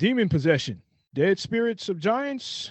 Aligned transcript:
demon 0.00 0.30
possession, 0.30 0.80
dead 1.12 1.38
spirits 1.38 1.90
of 1.90 1.98
giants, 1.98 2.70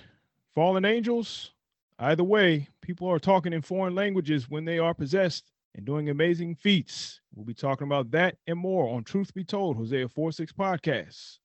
fallen 0.56 0.84
angels. 0.84 1.52
Either 2.00 2.24
way, 2.24 2.68
people 2.82 3.08
are 3.08 3.20
talking 3.20 3.54
in 3.54 3.62
foreign 3.62 3.94
languages 3.94 4.50
when 4.50 4.66
they 4.66 4.80
are 4.80 4.96
possessed 4.96 5.52
and 5.76 5.86
doing 5.86 6.10
amazing 6.10 6.56
feats. 6.56 7.22
We'll 7.36 7.46
be 7.46 7.54
talking 7.54 7.86
about 7.86 8.10
that 8.12 8.38
and 8.48 8.58
more 8.58 8.90
on 8.96 9.04
Truth 9.04 9.36
Be 9.36 9.44
Told, 9.44 9.78
Hosea 9.78 10.10
4 10.10 10.32
6 10.32 10.54
podcast. 10.54 11.38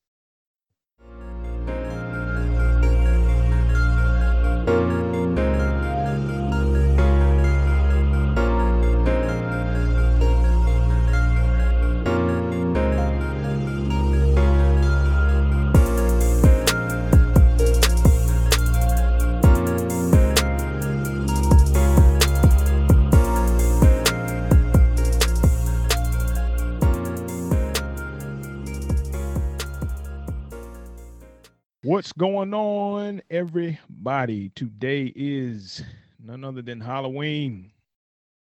What's 31.84 32.14
going 32.14 32.54
on, 32.54 33.20
everybody? 33.28 34.48
Today 34.54 35.12
is 35.14 35.84
none 36.18 36.42
other 36.42 36.62
than 36.62 36.80
Halloween. 36.80 37.72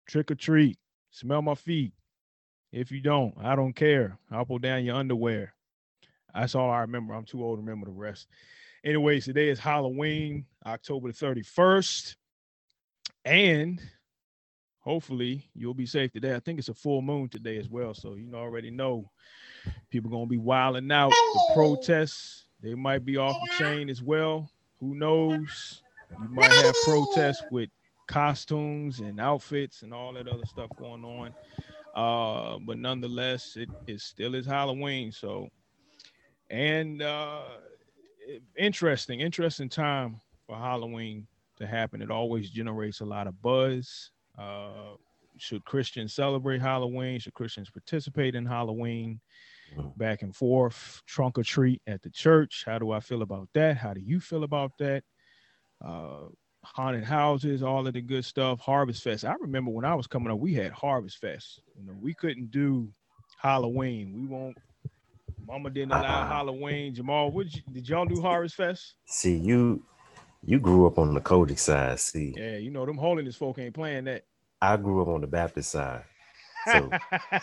Trick 0.07 0.31
or 0.31 0.35
treat. 0.35 0.77
Smell 1.11 1.41
my 1.41 1.53
feet. 1.53 1.91
If 2.71 2.89
you 2.89 3.01
don't, 3.01 3.33
I 3.37 3.57
don't 3.57 3.73
care. 3.73 4.17
I'll 4.31 4.45
pull 4.45 4.59
down 4.59 4.85
your 4.85 4.95
underwear. 4.95 5.53
That's 6.33 6.55
all 6.55 6.69
I 6.69 6.79
remember. 6.79 7.13
I'm 7.13 7.25
too 7.25 7.43
old 7.43 7.57
to 7.57 7.61
remember 7.61 7.87
the 7.87 7.91
rest. 7.91 8.29
Anyways, 8.85 9.25
today 9.25 9.49
is 9.49 9.59
Halloween, 9.59 10.45
October 10.65 11.11
the 11.11 11.13
31st. 11.13 12.15
And 13.25 13.81
hopefully 14.79 15.49
you'll 15.53 15.73
be 15.73 15.85
safe 15.85 16.13
today. 16.13 16.33
I 16.33 16.39
think 16.39 16.59
it's 16.59 16.69
a 16.69 16.73
full 16.73 17.01
moon 17.01 17.27
today 17.27 17.57
as 17.57 17.67
well. 17.67 17.93
So 17.93 18.15
you 18.15 18.33
already 18.35 18.71
know 18.71 19.11
people 19.89 20.09
gonna 20.09 20.27
be 20.27 20.37
wilding 20.37 20.89
out 20.93 21.09
the 21.09 21.51
protests 21.53 22.42
they 22.63 22.73
might 22.73 23.05
be 23.05 23.17
off 23.17 23.35
the 23.45 23.63
chain 23.63 23.89
as 23.89 24.01
well. 24.01 24.49
Who 24.79 24.95
knows? 24.95 25.83
You 26.11 26.29
might 26.29 26.51
have 26.51 26.75
protests 26.83 27.43
with 27.51 27.69
costumes 28.07 28.99
and 28.99 29.19
outfits 29.19 29.81
and 29.81 29.93
all 29.93 30.13
that 30.13 30.27
other 30.27 30.45
stuff 30.45 30.69
going 30.77 31.03
on. 31.03 31.33
Uh, 31.93 32.57
but 32.65 32.77
nonetheless, 32.77 33.55
it, 33.55 33.69
it 33.85 33.99
still 34.01 34.33
is 34.33 34.45
Halloween. 34.45 35.11
So, 35.11 35.49
and 36.49 37.01
uh, 37.01 37.43
interesting, 38.57 39.19
interesting 39.19 39.69
time 39.69 40.19
for 40.47 40.55
Halloween 40.55 41.27
to 41.57 41.67
happen. 41.67 42.01
It 42.01 42.11
always 42.11 42.49
generates 42.49 43.01
a 43.01 43.05
lot 43.05 43.27
of 43.27 43.39
buzz. 43.41 44.11
Uh, 44.37 44.95
should 45.37 45.65
Christians 45.65 46.13
celebrate 46.13 46.61
Halloween? 46.61 47.19
Should 47.19 47.33
Christians 47.33 47.69
participate 47.69 48.35
in 48.35 48.45
Halloween? 48.45 49.19
Back 49.97 50.21
and 50.21 50.35
forth, 50.35 51.01
trunk 51.05 51.37
or 51.37 51.43
treat 51.43 51.81
at 51.87 52.01
the 52.01 52.09
church. 52.09 52.63
How 52.65 52.79
do 52.79 52.91
I 52.91 52.99
feel 52.99 53.21
about 53.21 53.49
that? 53.53 53.77
How 53.77 53.93
do 53.93 54.01
you 54.01 54.19
feel 54.19 54.43
about 54.43 54.71
that? 54.79 55.03
Uh, 55.83 56.27
haunted 56.63 57.03
houses, 57.03 57.61
all 57.61 57.85
of 57.85 57.93
the 57.93 58.01
good 58.01 58.25
stuff. 58.25 58.59
Harvest 58.59 59.03
Fest. 59.03 59.25
I 59.25 59.35
remember 59.41 59.71
when 59.71 59.85
I 59.85 59.95
was 59.95 60.07
coming 60.07 60.31
up, 60.31 60.39
we 60.39 60.53
had 60.53 60.71
Harvest 60.71 61.19
Fest. 61.19 61.61
You 61.77 61.85
know, 61.85 61.97
we 62.01 62.13
couldn't 62.13 62.51
do 62.51 62.89
Halloween. 63.37 64.13
We 64.13 64.27
won't. 64.27 64.57
Mama 65.45 65.69
didn't 65.69 65.91
allow 65.91 66.21
uh, 66.21 66.27
Halloween. 66.27 66.95
Jamal, 66.95 67.31
what 67.31 67.49
did, 67.49 67.63
did 67.71 67.89
y'all 67.89 68.05
do 68.05 68.21
Harvest 68.21 68.55
Fest? 68.55 68.95
See, 69.05 69.35
you 69.35 69.83
you 70.45 70.59
grew 70.59 70.87
up 70.87 70.97
on 70.97 71.13
the 71.13 71.21
COGIC 71.21 71.59
side. 71.59 71.99
See, 71.99 72.33
yeah, 72.37 72.57
you 72.57 72.69
know 72.69 72.85
them 72.85 72.97
holiness 72.97 73.35
folk 73.35 73.59
ain't 73.59 73.73
playing 73.73 74.05
that. 74.05 74.23
I 74.61 74.77
grew 74.77 75.01
up 75.01 75.09
on 75.09 75.21
the 75.21 75.27
Baptist 75.27 75.71
side. 75.71 76.03
So 76.65 76.89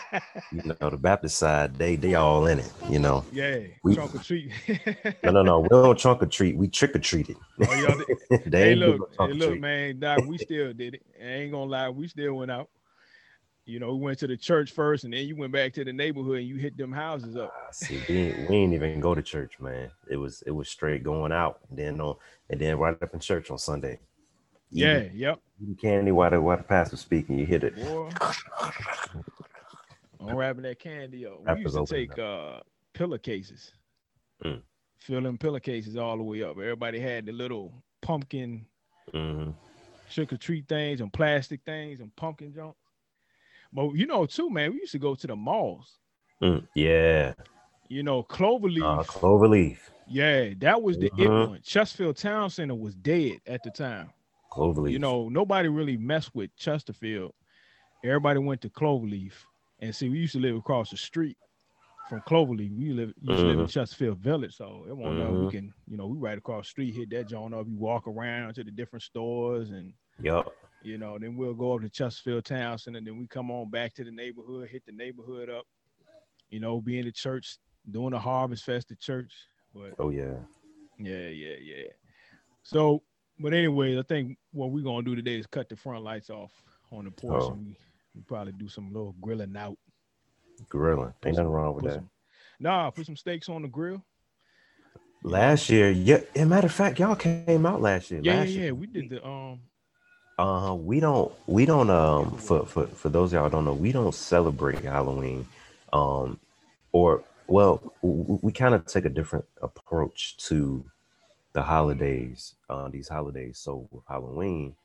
you 0.51 0.63
know, 0.63 0.89
the 0.89 0.97
Baptist 0.97 1.37
side, 1.37 1.75
they 1.75 1.95
they 1.95 2.15
all 2.15 2.47
in 2.47 2.59
it, 2.59 2.71
you 2.89 2.99
know. 2.99 3.25
Yeah, 3.31 3.59
we, 3.83 3.95
trunk 3.95 4.15
or 4.15 4.19
treat. 4.19 4.51
no, 5.23 5.31
no, 5.31 5.41
no. 5.43 5.59
We 5.59 5.69
don't 5.69 5.97
trunk 5.97 6.23
or 6.23 6.27
treat. 6.27 6.57
We 6.57 6.67
trick 6.67 6.95
or 6.95 6.99
treated. 6.99 7.37
Oh, 7.61 8.03
they 8.45 8.69
hey, 8.69 8.75
look, 8.75 9.13
hey, 9.19 9.33
look, 9.33 9.59
man, 9.59 9.99
Doc, 9.99 10.25
we 10.25 10.37
still 10.37 10.73
did 10.73 10.95
it. 10.95 11.03
I 11.21 11.27
ain't 11.27 11.51
gonna 11.51 11.69
lie, 11.69 11.89
we 11.89 12.07
still 12.07 12.35
went 12.35 12.51
out. 12.51 12.69
You 13.65 13.79
know, 13.79 13.93
we 13.95 14.01
went 14.01 14.19
to 14.19 14.27
the 14.27 14.35
church 14.35 14.71
first, 14.71 15.03
and 15.03 15.13
then 15.13 15.27
you 15.27 15.35
went 15.35 15.53
back 15.53 15.73
to 15.73 15.85
the 15.85 15.93
neighborhood 15.93 16.39
and 16.39 16.47
you 16.47 16.55
hit 16.55 16.77
them 16.77 16.91
houses 16.91 17.37
up. 17.37 17.53
Uh, 17.55 17.71
see, 17.71 18.01
we 18.09 18.17
ain't, 18.17 18.49
we 18.49 18.75
even 18.75 18.99
go 18.99 19.13
to 19.13 19.21
church, 19.21 19.59
man. 19.59 19.91
It 20.09 20.17
was 20.17 20.43
it 20.47 20.51
was 20.51 20.67
straight 20.67 21.03
going 21.03 21.31
out, 21.31 21.59
and 21.69 21.77
then 21.77 22.01
on, 22.01 22.15
and 22.49 22.59
then 22.59 22.77
right 22.77 22.97
up 23.01 23.13
in 23.13 23.19
church 23.19 23.51
on 23.51 23.59
Sunday. 23.59 23.99
Yeah, 24.71 25.03
yep. 25.13 25.39
candy 25.81 26.11
while 26.11 26.29
the 26.29 26.41
while 26.41 26.57
the 26.57 26.63
pastor 26.63 26.97
speaking, 26.97 27.37
you 27.37 27.45
hit 27.45 27.63
it. 27.63 27.73
I'm 30.19 30.35
wrapping 30.35 30.63
that 30.63 30.79
candy 30.79 31.25
up. 31.25 31.41
We 31.45 31.61
used 31.61 31.75
to 31.75 31.85
take 31.85 32.17
uh 32.17 32.59
pillowcases, 32.93 33.73
mm. 34.43 34.61
fill 34.99 35.21
them 35.21 35.37
pillowcases 35.37 35.97
all 35.97 36.17
the 36.17 36.23
way 36.23 36.43
up. 36.43 36.57
Everybody 36.57 36.99
had 36.99 37.25
the 37.25 37.33
little 37.33 37.73
pumpkin 38.01 38.65
mm-hmm. 39.13 39.51
trick 40.09 40.31
or 40.31 40.37
treat 40.37 40.67
things 40.67 41.01
and 41.01 41.11
plastic 41.11 41.61
things 41.65 41.99
and 41.99 42.15
pumpkin 42.15 42.53
junk. 42.53 42.75
But 43.73 43.91
you 43.91 44.05
know, 44.05 44.25
too, 44.25 44.49
man, 44.49 44.71
we 44.71 44.79
used 44.79 44.91
to 44.93 44.99
go 44.99 45.15
to 45.15 45.27
the 45.27 45.35
malls. 45.35 45.97
Mm, 46.41 46.67
yeah. 46.75 47.33
You 47.89 48.03
know, 48.03 48.23
Cloverleaf. 48.23 48.99
Uh, 48.99 49.03
Cloverleaf. 49.03 49.77
Yeah, 50.07 50.49
that 50.59 50.81
was 50.81 50.97
the 50.97 51.09
mm-hmm. 51.09 51.21
it 51.21 51.49
one. 51.49 51.61
Chesterfield 51.63 52.17
Town 52.17 52.49
Center 52.49 52.75
was 52.75 52.95
dead 52.95 53.39
at 53.47 53.63
the 53.63 53.69
time. 53.69 54.09
Cloverleaf. 54.51 54.91
You 54.91 54.99
know, 54.99 55.29
nobody 55.29 55.69
really 55.69 55.97
messed 55.97 56.33
with 56.35 56.55
Chesterfield. 56.55 57.33
Everybody 58.03 58.39
went 58.39 58.61
to 58.61 58.69
Cloverleaf. 58.69 59.33
And 59.79 59.95
see, 59.95 60.09
we 60.09 60.19
used 60.19 60.33
to 60.33 60.39
live 60.39 60.55
across 60.55 60.91
the 60.91 60.97
street 60.97 61.37
from 62.09 62.21
Cloverleaf. 62.21 62.77
We 62.77 62.91
live 62.91 63.09
used 63.09 63.17
mm-hmm. 63.21 63.35
to 63.35 63.41
live 63.41 63.51
in 63.51 63.65
mm-hmm. 63.65 63.65
Chesterfield 63.67 64.19
Village. 64.19 64.55
So 64.55 64.85
it 64.87 64.95
won't 64.95 65.17
mm-hmm. 65.17 65.33
know 65.33 65.45
we 65.45 65.51
can, 65.51 65.73
you 65.87 65.97
know, 65.97 66.07
we 66.07 66.17
right 66.17 66.37
across 66.37 66.65
the 66.65 66.69
street, 66.69 66.95
hit 66.95 67.09
that 67.11 67.29
joint 67.29 67.53
up. 67.53 67.67
You 67.67 67.77
walk 67.77 68.07
around 68.07 68.55
to 68.55 68.63
the 68.63 68.71
different 68.71 69.03
stores 69.03 69.69
and 69.69 69.93
yep. 70.21 70.47
You 70.83 70.97
know, 70.97 71.17
then 71.19 71.35
we'll 71.35 71.53
go 71.53 71.75
up 71.75 71.81
to 71.81 71.89
Chesterfield 71.89 72.45
Town 72.45 72.77
Center, 72.77 72.97
and 72.97 73.05
then 73.05 73.19
we 73.19 73.27
come 73.27 73.51
on 73.51 73.69
back 73.69 73.93
to 73.95 74.03
the 74.03 74.11
neighborhood, 74.11 74.67
hit 74.67 74.83
the 74.85 74.91
neighborhood 74.91 75.49
up, 75.49 75.65
you 76.49 76.59
know, 76.59 76.81
be 76.81 76.97
in 76.97 77.05
the 77.05 77.11
church, 77.11 77.57
doing 77.89 78.11
the 78.11 78.19
harvest 78.19 78.63
fest 78.63 78.91
at 78.91 78.99
church. 78.99 79.31
But 79.73 79.93
oh 79.99 80.09
yeah. 80.09 80.33
Yeah, 80.97 81.27
yeah, 81.27 81.55
yeah. 81.61 81.83
So 82.63 83.03
but 83.41 83.53
anyways, 83.53 83.97
I 83.97 84.03
think 84.03 84.37
what 84.51 84.71
we're 84.71 84.83
gonna 84.83 85.03
do 85.03 85.15
today 85.15 85.37
is 85.37 85.47
cut 85.47 85.69
the 85.69 85.75
front 85.75 86.03
lights 86.03 86.29
off 86.29 86.51
on 86.91 87.05
the 87.05 87.11
porch. 87.11 87.43
Oh. 87.43 87.57
We, 87.57 87.75
we 88.15 88.21
probably 88.27 88.53
do 88.53 88.67
some 88.67 88.91
little 88.93 89.15
grilling 89.21 89.55
out. 89.57 89.77
Grilling, 90.69 91.13
ain't 91.25 91.37
nothing 91.37 91.51
wrong 91.51 91.75
with 91.75 91.85
that. 91.85 91.95
Some, 91.95 92.09
nah, 92.59 92.89
put 92.91 93.05
some 93.05 93.15
steaks 93.15 93.49
on 93.49 93.61
the 93.61 93.67
grill. 93.67 94.03
Last 95.23 95.69
year, 95.69 95.91
yeah. 95.91 96.19
As 96.35 96.41
a 96.41 96.45
matter 96.45 96.67
of 96.67 96.73
fact, 96.73 96.99
y'all 96.99 97.15
came 97.15 97.65
out 97.65 97.81
last 97.81 98.09
year. 98.11 98.21
Yeah, 98.23 98.37
last 98.37 98.49
yeah, 98.49 98.55
year. 98.55 98.65
yeah. 98.65 98.71
We 98.71 98.87
did 98.87 99.09
the 99.09 99.25
um. 99.25 99.59
Uh, 100.39 100.73
we 100.73 100.99
don't, 100.99 101.31
we 101.45 101.65
don't. 101.65 101.89
Um, 101.89 102.37
for 102.37 102.65
for 102.65 102.87
for 102.87 103.09
those 103.09 103.33
y'all 103.33 103.49
don't 103.49 103.65
know, 103.65 103.73
we 103.73 103.91
don't 103.91 104.15
celebrate 104.15 104.79
Halloween. 104.79 105.47
Um, 105.93 106.39
or 106.91 107.23
well, 107.47 107.93
we, 108.01 108.39
we 108.41 108.51
kind 108.51 108.73
of 108.73 108.85
take 108.85 109.05
a 109.05 109.09
different 109.09 109.45
approach 109.61 110.37
to 110.47 110.83
the 111.53 111.61
holidays, 111.61 112.55
uh, 112.69 112.89
these 112.89 113.07
holidays. 113.07 113.59
So 113.59 113.87
with 113.91 114.03
Halloween, 114.07 114.75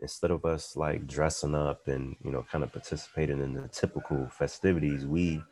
instead 0.00 0.30
of 0.30 0.44
us 0.44 0.76
like 0.76 1.06
dressing 1.06 1.54
up 1.54 1.88
and 1.88 2.16
you 2.24 2.30
know 2.30 2.44
kind 2.50 2.64
of 2.64 2.72
participating 2.72 3.40
in 3.40 3.54
the 3.54 3.68
typical 3.68 4.28
festivities, 4.28 5.06
we 5.06 5.42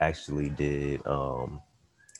actually 0.00 0.50
did. 0.50 1.06
Um, 1.06 1.60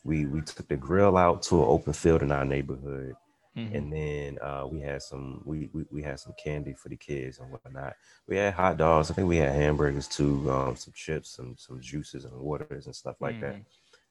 we 0.04 0.26
we 0.26 0.40
took 0.40 0.68
the 0.68 0.76
grill 0.76 1.16
out 1.16 1.42
to 1.44 1.56
an 1.56 1.68
open 1.68 1.92
field 1.92 2.22
in 2.22 2.32
our 2.32 2.44
neighborhood, 2.44 3.14
mm-hmm. 3.56 3.74
and 3.74 3.92
then 3.92 4.38
uh, 4.40 4.66
we 4.70 4.80
had 4.80 5.02
some 5.02 5.42
we, 5.44 5.68
we 5.72 5.84
we 5.90 6.02
had 6.02 6.20
some 6.20 6.34
candy 6.42 6.72
for 6.72 6.88
the 6.88 6.96
kids 6.96 7.38
and 7.38 7.50
whatnot. 7.50 7.94
We 8.26 8.36
had 8.36 8.54
hot 8.54 8.78
dogs. 8.78 9.10
I 9.10 9.14
think 9.14 9.28
we 9.28 9.36
had 9.36 9.52
hamburgers 9.52 10.08
too, 10.08 10.50
um, 10.50 10.76
some 10.76 10.94
chips, 10.94 11.36
some 11.36 11.56
some 11.58 11.80
juices 11.80 12.24
and 12.24 12.34
waters 12.38 12.86
and 12.86 12.94
stuff 12.94 13.16
like 13.20 13.34
mm-hmm. 13.34 13.44
that 13.44 13.62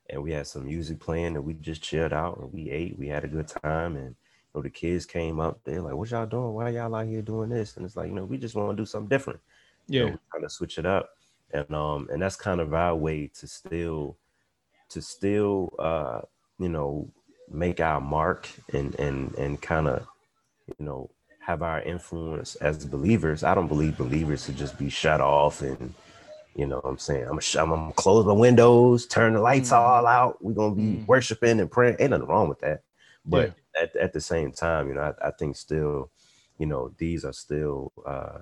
and 0.09 0.21
we 0.21 0.31
had 0.31 0.47
some 0.47 0.65
music 0.65 0.99
playing 0.99 1.35
and 1.35 1.43
we 1.43 1.53
just 1.55 1.81
chilled 1.81 2.13
out 2.13 2.37
and 2.39 2.51
we 2.51 2.69
ate. 2.69 2.97
We 2.97 3.07
had 3.07 3.23
a 3.23 3.27
good 3.27 3.47
time 3.47 3.95
and 3.95 4.07
you 4.09 4.15
know 4.55 4.61
the 4.61 4.69
kids 4.69 5.05
came 5.05 5.39
up. 5.39 5.59
They're 5.63 5.81
like, 5.81 5.95
"What 5.95 6.11
y'all 6.11 6.25
doing? 6.25 6.53
Why 6.53 6.69
y'all 6.69 6.95
out 6.95 7.07
here 7.07 7.21
doing 7.21 7.49
this?" 7.49 7.75
And 7.77 7.85
it's 7.85 7.95
like, 7.95 8.07
you 8.07 8.15
know, 8.15 8.25
we 8.25 8.37
just 8.37 8.55
want 8.55 8.75
to 8.75 8.81
do 8.81 8.85
something 8.85 9.09
different. 9.09 9.39
Yeah, 9.87 10.03
you 10.03 10.09
know, 10.11 10.19
kind 10.31 10.45
of 10.45 10.51
switch 10.51 10.77
it 10.77 10.85
up, 10.85 11.09
and 11.51 11.73
um, 11.73 12.07
and 12.11 12.21
that's 12.21 12.35
kind 12.35 12.61
of 12.61 12.73
our 12.73 12.95
way 12.95 13.29
to 13.39 13.47
still, 13.47 14.17
to 14.89 15.01
still, 15.01 15.73
uh, 15.79 16.21
you 16.59 16.69
know, 16.69 17.09
make 17.49 17.79
our 17.79 18.01
mark 18.01 18.49
and 18.73 18.95
and 18.99 19.33
and 19.35 19.61
kind 19.61 19.87
of, 19.87 20.07
you 20.67 20.85
know, 20.85 21.09
have 21.39 21.61
our 21.61 21.81
influence 21.81 22.55
as 22.55 22.85
believers. 22.85 23.43
I 23.43 23.55
don't 23.55 23.67
believe 23.67 23.97
believers 23.97 24.45
to 24.45 24.53
just 24.53 24.77
be 24.77 24.89
shut 24.89 25.21
off 25.21 25.61
and 25.61 25.93
You 26.57 26.67
know 26.67 26.77
what 26.77 26.89
I'm 26.89 26.97
saying? 26.97 27.23
I'm 27.29 27.39
gonna, 27.39 27.63
I'm 27.63 27.69
gonna 27.69 27.93
close 27.93 28.25
the 28.25 28.33
windows, 28.33 29.05
turn 29.07 29.33
the 29.35 29.41
lights 29.41 29.71
Mhm. 29.71 29.77
all 29.77 30.07
out. 30.07 30.43
We're 30.43 30.53
gonna 30.55 30.75
be 30.75 30.97
Mhm. 30.97 31.07
worshiping 31.07 31.59
and 31.61 31.71
praying. 31.71 31.97
Ain't 31.99 32.11
nothing 32.11 32.27
wrong 32.27 32.49
with 32.49 32.59
that. 32.61 32.83
But 33.25 33.53
Yeah. 33.75 33.81
at, 33.81 33.95
at 33.95 34.13
the 34.13 34.21
same 34.21 34.51
time, 34.51 34.89
you 34.89 34.95
know, 34.95 35.01
I, 35.21 35.27
I 35.29 35.31
think 35.31 35.55
still, 35.55 36.11
you 36.59 36.65
know, 36.65 36.93
these 36.97 37.25
are 37.25 37.33
still 37.33 37.93
uh 38.07 38.39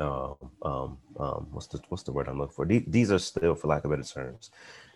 um 0.00 0.36
um 0.62 0.98
um 1.18 1.48
what's 1.52 1.66
the 1.68 1.80
what's 1.88 2.04
the 2.04 2.12
word 2.12 2.28
I'm 2.28 2.38
looking 2.38 2.54
for? 2.54 2.66
These, 2.66 2.84
these 2.88 3.12
are 3.12 3.18
still, 3.18 3.54
for 3.54 3.68
lack 3.68 3.84
of 3.84 3.90
better 3.90 4.02
terms, 4.02 4.50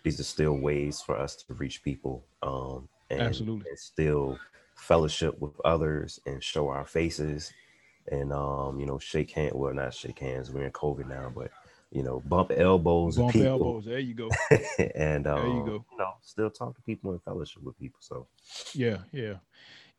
these 0.05 0.21
are 0.21 0.25
still 0.25 0.55
ways 0.59 1.01
for 1.01 1.17
us 1.19 1.37
to 1.37 1.55
reach 1.55 1.83
people 1.83 2.25
um 2.43 2.89
and, 3.11 3.21
Absolutely. 3.23 3.67
and 3.69 3.79
still 3.79 4.39
fellowship 4.77 5.39
with 5.41 5.61
others 5.65 6.21
and 6.27 6.43
show 6.43 6.69
our 6.69 6.85
faces 6.85 7.53
and 8.11 8.33
um 8.33 8.81
you 8.81 8.87
know 8.87 8.99
shake 8.99 9.31
hand 9.31 9.53
well 9.55 9.73
not 9.75 9.95
shake 9.95 10.19
hands 10.19 10.51
we're 10.51 10.65
in 10.65 10.73
covid 10.73 11.07
now 11.07 11.31
but 11.35 11.53
you 11.93 12.03
know 12.03 12.21
bump 12.21 12.51
elbows 12.57 13.17
Bump 13.17 13.33
people 13.33 13.49
elbows. 13.49 13.85
There 13.85 13.99
you 13.99 14.15
go. 14.15 14.31
and 14.95 15.27
um, 15.27 15.47
you 15.47 15.65
go. 15.65 15.85
you 15.91 15.99
know 15.99 16.13
still 16.23 16.51
talk 16.51 16.75
to 16.75 16.83
people 16.83 17.13
and 17.13 17.23
fellowship 17.23 17.63
with 17.63 17.79
people 17.79 17.99
so 18.01 18.27
Yeah, 18.75 18.99
yeah, 19.13 19.35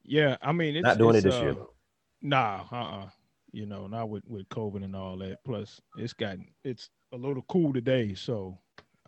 yeah. 0.03 0.37
I 0.41 0.51
mean, 0.51 0.75
it's 0.75 0.83
not 0.83 0.97
doing 0.97 1.15
it's, 1.15 1.25
it 1.25 1.29
this 1.29 1.41
year 1.41 1.51
uh, 1.51 1.55
though. 1.55 1.73
Nah, 2.21 2.63
uh, 2.71 2.75
uh 2.75 3.09
You 3.51 3.67
know, 3.67 3.87
not 3.87 4.09
with 4.09 4.23
with 4.27 4.49
COVID 4.49 4.83
and 4.83 4.95
all 4.95 5.17
that. 5.17 5.43
Plus, 5.45 5.79
it's 5.97 6.13
gotten 6.13 6.47
it's 6.63 6.89
a 7.13 7.17
little 7.17 7.45
cool 7.47 7.73
today, 7.73 8.15
so 8.15 8.57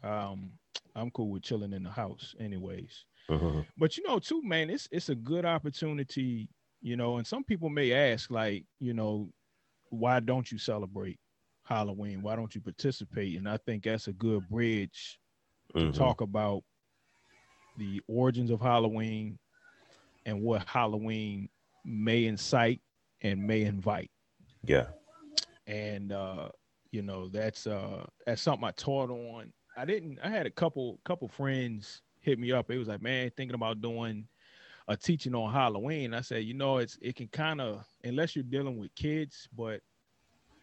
um, 0.03 0.51
I'm 0.95 1.09
cool 1.11 1.29
with 1.29 1.43
chilling 1.43 1.73
in 1.73 1.83
the 1.83 1.89
house, 1.89 2.35
anyways. 2.39 3.05
Mhm. 3.29 3.65
But 3.77 3.97
you 3.97 4.03
know, 4.03 4.19
too, 4.19 4.43
man, 4.43 4.69
it's 4.69 4.87
it's 4.91 5.09
a 5.09 5.15
good 5.15 5.45
opportunity. 5.45 6.47
You 6.81 6.95
know, 6.97 7.17
and 7.17 7.25
some 7.25 7.43
people 7.43 7.69
may 7.69 7.93
ask, 7.93 8.29
like, 8.29 8.63
you 8.79 8.93
know, 8.93 9.31
why 9.89 10.19
don't 10.19 10.51
you 10.51 10.59
celebrate 10.59 11.17
Halloween? 11.65 12.21
Why 12.21 12.35
don't 12.35 12.53
you 12.55 12.61
participate? 12.61 13.37
And 13.37 13.49
I 13.49 13.57
think 13.57 13.83
that's 13.83 14.07
a 14.07 14.13
good 14.13 14.47
bridge 14.49 15.19
to 15.77 15.87
Mhm. 15.87 15.91
talk 15.91 16.21
about 16.21 16.63
the 17.77 18.01
origins 18.07 18.51
of 18.51 18.61
Halloween 18.61 19.39
and 20.25 20.41
what 20.41 20.67
Halloween 20.67 21.49
may 21.83 22.25
incite 22.25 22.81
and 23.21 23.45
may 23.45 23.63
invite. 23.63 24.11
yeah 24.63 24.87
And 25.67 26.11
uh, 26.11 26.49
you 26.91 27.01
know, 27.01 27.29
that's 27.29 27.67
uh 27.67 28.05
that's 28.25 28.41
something 28.41 28.65
I 28.67 28.71
taught 28.71 29.09
on. 29.09 29.51
I 29.75 29.85
didn't 29.85 30.19
I 30.23 30.29
had 30.29 30.45
a 30.45 30.51
couple 30.51 30.99
couple 31.05 31.27
friends 31.27 32.01
hit 32.21 32.39
me 32.39 32.51
up. 32.51 32.69
It 32.71 32.77
was 32.77 32.87
like, 32.87 33.01
man, 33.01 33.31
thinking 33.35 33.55
about 33.55 33.81
doing 33.81 34.27
a 34.87 34.95
teaching 34.97 35.35
on 35.35 35.51
Halloween. 35.51 36.13
I 36.13 36.21
said, 36.21 36.43
you 36.43 36.53
know, 36.53 36.77
it's 36.77 36.97
it 37.01 37.15
can 37.15 37.27
kind 37.27 37.61
of 37.61 37.85
unless 38.03 38.35
you're 38.35 38.43
dealing 38.43 38.77
with 38.77 38.93
kids, 38.95 39.47
but 39.55 39.81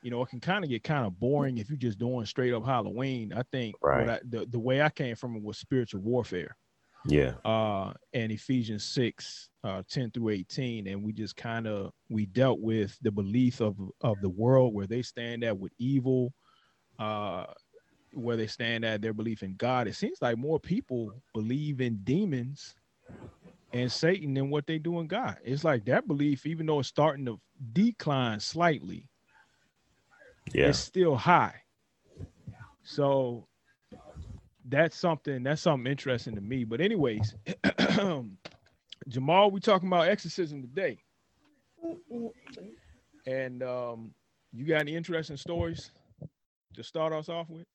you 0.02 0.10
know, 0.10 0.22
it 0.22 0.28
can 0.28 0.40
kind 0.40 0.64
of 0.64 0.70
get 0.70 0.84
kind 0.84 1.06
of 1.06 1.19
boring 1.19 1.58
if 1.58 1.69
you're 1.70 1.76
just 1.78 1.99
doing 1.99 2.26
straight 2.26 2.52
up 2.52 2.64
Halloween. 2.64 3.32
I 3.32 3.43
think 3.52 3.76
Right. 3.81 4.08
I, 4.08 4.20
the, 4.25 4.46
the 4.46 4.58
way 4.58 4.82
I 4.82 4.90
came 4.90 5.16
from 5.16 5.37
it 5.37 5.43
was 5.43 5.58
spiritual 5.58 6.00
warfare 6.02 6.56
yeah 7.04 7.34
uh 7.44 7.93
and 8.12 8.31
Ephesians 8.31 8.84
6 8.84 9.50
uh 9.64 9.82
10 9.88 10.10
through 10.12 10.28
18 10.31 10.87
and 10.87 11.02
we 11.02 11.12
just 11.12 11.37
kind 11.37 11.66
of 11.66 11.90
we 12.08 12.26
dealt 12.26 12.60
with 12.60 12.96
the 13.02 13.10
belief 13.10 13.60
of 13.60 13.76
of 14.00 14.20
the 14.20 14.28
world 14.28 14.72
where 14.75 14.87
they 14.87 15.02
stand 15.02 15.43
at 15.43 15.58
with 15.58 15.72
evil 15.78 16.32
uh 16.99 17.46
where 18.12 18.37
they 18.37 18.46
stand 18.46 18.84
at 18.84 19.02
their 19.02 19.14
belief 19.14 19.43
in 19.43 19.56
God 19.56 19.88
it 19.88 19.94
seems 19.96 20.19
like 20.22 20.38
more 20.38 20.60
people 20.60 21.12
believe 21.34 21.81
in 21.81 22.04
demons 22.04 22.76
and 23.72 23.90
Satan 23.90 24.34
than 24.34 24.50
what 24.50 24.66
they 24.66 24.78
do 24.78 25.00
in 25.00 25.06
God 25.06 25.38
it's 25.44 25.64
like 25.64 25.84
that 25.87 26.06
belief 26.06 26.46
even 26.46 26.66
though 26.66 26.81
it's 26.81 26.88
starting 26.88 27.26
to 27.26 27.40
decline 27.72 28.40
slightly 28.40 29.08
yeah 30.53 30.75
it's 30.75 30.79
still 30.79 31.17
high. 31.17 31.55
So 32.83 33.47
that's 34.69 34.97
something 34.97 35.43
that's 35.43 35.62
something 35.62 35.91
interesting 35.91 36.35
to 36.37 36.41
me. 36.41 36.65
But 36.65 36.81
anyways, 36.81 37.35
Jamal, 39.09 39.50
we 39.50 39.61
talking 39.61 39.89
about 39.89 40.09
exorcism 40.09 40.62
today. 40.62 40.99
And 43.27 43.62
um, 43.62 44.15
you 44.53 44.65
got 44.67 44.81
any 44.81 44.97
interesting 44.97 45.37
stories 45.37 45.91
to 46.75 46.83
start 46.83 47.12
us 47.12 47.29
off 47.29 47.49
with? 47.49 47.67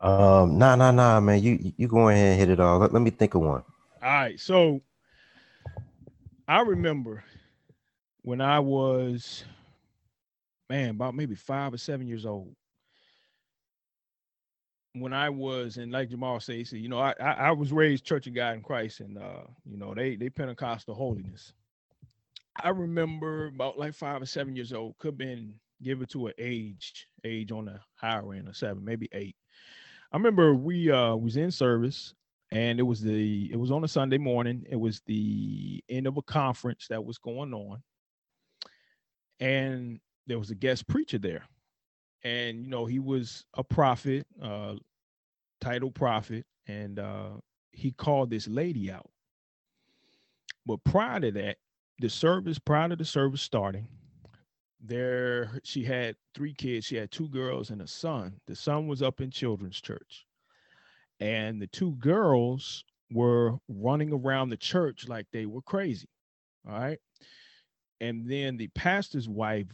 um 0.00 0.58
nah 0.58 0.74
nah 0.76 0.90
nah 0.92 1.20
man 1.20 1.40
you 1.42 1.72
you 1.76 1.88
go 1.88 2.08
ahead 2.08 2.32
and 2.32 2.40
hit 2.40 2.50
it 2.50 2.60
all 2.60 2.78
let, 2.78 2.92
let 2.92 3.02
me 3.02 3.10
think 3.10 3.34
of 3.34 3.42
one 3.42 3.62
All 4.02 4.08
right. 4.10 4.38
So 4.40 4.82
I 6.48 6.60
remember 6.60 7.24
when 8.22 8.40
I 8.40 8.60
was, 8.60 9.44
man, 10.68 10.90
about 10.90 11.14
maybe 11.14 11.34
five 11.34 11.72
or 11.72 11.78
seven 11.78 12.06
years 12.06 12.26
old. 12.26 12.54
When 14.94 15.12
I 15.12 15.28
was, 15.28 15.76
and 15.76 15.90
like 15.90 16.10
Jamal 16.10 16.38
said, 16.38 16.70
you 16.70 16.88
know, 16.88 17.00
I, 17.00 17.14
I 17.20 17.32
I 17.32 17.50
was 17.50 17.72
raised 17.72 18.04
Church 18.04 18.28
of 18.28 18.34
God 18.34 18.54
in 18.54 18.62
Christ, 18.62 19.00
and 19.00 19.18
uh, 19.18 19.42
you 19.64 19.76
know, 19.76 19.92
they 19.92 20.14
they 20.14 20.30
Pentecostal 20.30 20.94
holiness. 20.94 21.52
I 22.62 22.68
remember 22.68 23.46
about 23.46 23.78
like 23.78 23.94
five 23.94 24.22
or 24.22 24.26
seven 24.26 24.54
years 24.54 24.72
old, 24.72 24.96
could 24.98 25.08
have 25.08 25.18
been 25.18 25.54
given 25.82 26.06
to 26.06 26.28
an 26.28 26.34
age, 26.38 27.08
age 27.24 27.50
on 27.50 27.64
the 27.64 27.80
higher 27.96 28.34
end 28.34 28.46
of 28.46 28.56
seven, 28.56 28.84
maybe 28.84 29.08
eight. 29.12 29.34
I 30.12 30.16
remember 30.16 30.54
we 30.54 30.92
uh 30.92 31.16
was 31.16 31.36
in 31.36 31.50
service 31.50 32.14
and 32.54 32.78
it 32.78 32.84
was 32.84 33.00
the 33.00 33.50
it 33.52 33.56
was 33.56 33.72
on 33.72 33.84
a 33.84 33.88
Sunday 33.88 34.18
morning. 34.18 34.64
It 34.70 34.76
was 34.76 35.02
the 35.06 35.82
end 35.88 36.06
of 36.06 36.16
a 36.16 36.22
conference 36.22 36.86
that 36.88 37.04
was 37.04 37.18
going 37.18 37.52
on, 37.52 37.82
and 39.40 39.98
there 40.26 40.38
was 40.38 40.50
a 40.50 40.54
guest 40.54 40.86
preacher 40.88 41.18
there, 41.18 41.44
and 42.24 42.62
you 42.62 42.68
know 42.70 42.86
he 42.86 42.98
was 42.98 43.44
a 43.54 43.64
prophet, 43.64 44.26
uh, 44.42 44.74
titled 45.60 45.94
prophet, 45.94 46.46
and 46.66 46.98
uh, 46.98 47.30
he 47.72 47.92
called 47.92 48.30
this 48.30 48.48
lady 48.48 48.90
out. 48.90 49.10
But 50.66 50.82
prior 50.84 51.20
to 51.20 51.32
that, 51.32 51.58
the 52.00 52.08
service 52.08 52.58
prior 52.58 52.88
to 52.88 52.96
the 52.96 53.04
service 53.04 53.42
starting, 53.42 53.86
there 54.80 55.60
she 55.64 55.84
had 55.84 56.16
three 56.34 56.54
kids. 56.54 56.86
She 56.86 56.96
had 56.96 57.10
two 57.10 57.28
girls 57.28 57.70
and 57.70 57.82
a 57.82 57.86
son. 57.86 58.40
The 58.46 58.56
son 58.56 58.86
was 58.86 59.02
up 59.02 59.20
in 59.20 59.30
children's 59.30 59.80
church 59.80 60.26
and 61.20 61.60
the 61.60 61.66
two 61.68 61.92
girls 61.92 62.84
were 63.10 63.54
running 63.68 64.12
around 64.12 64.48
the 64.48 64.56
church 64.56 65.08
like 65.08 65.26
they 65.32 65.46
were 65.46 65.62
crazy. 65.62 66.08
All 66.68 66.78
right. 66.78 66.98
And 68.00 68.28
then 68.28 68.56
the 68.56 68.68
pastor's 68.68 69.28
wife 69.28 69.66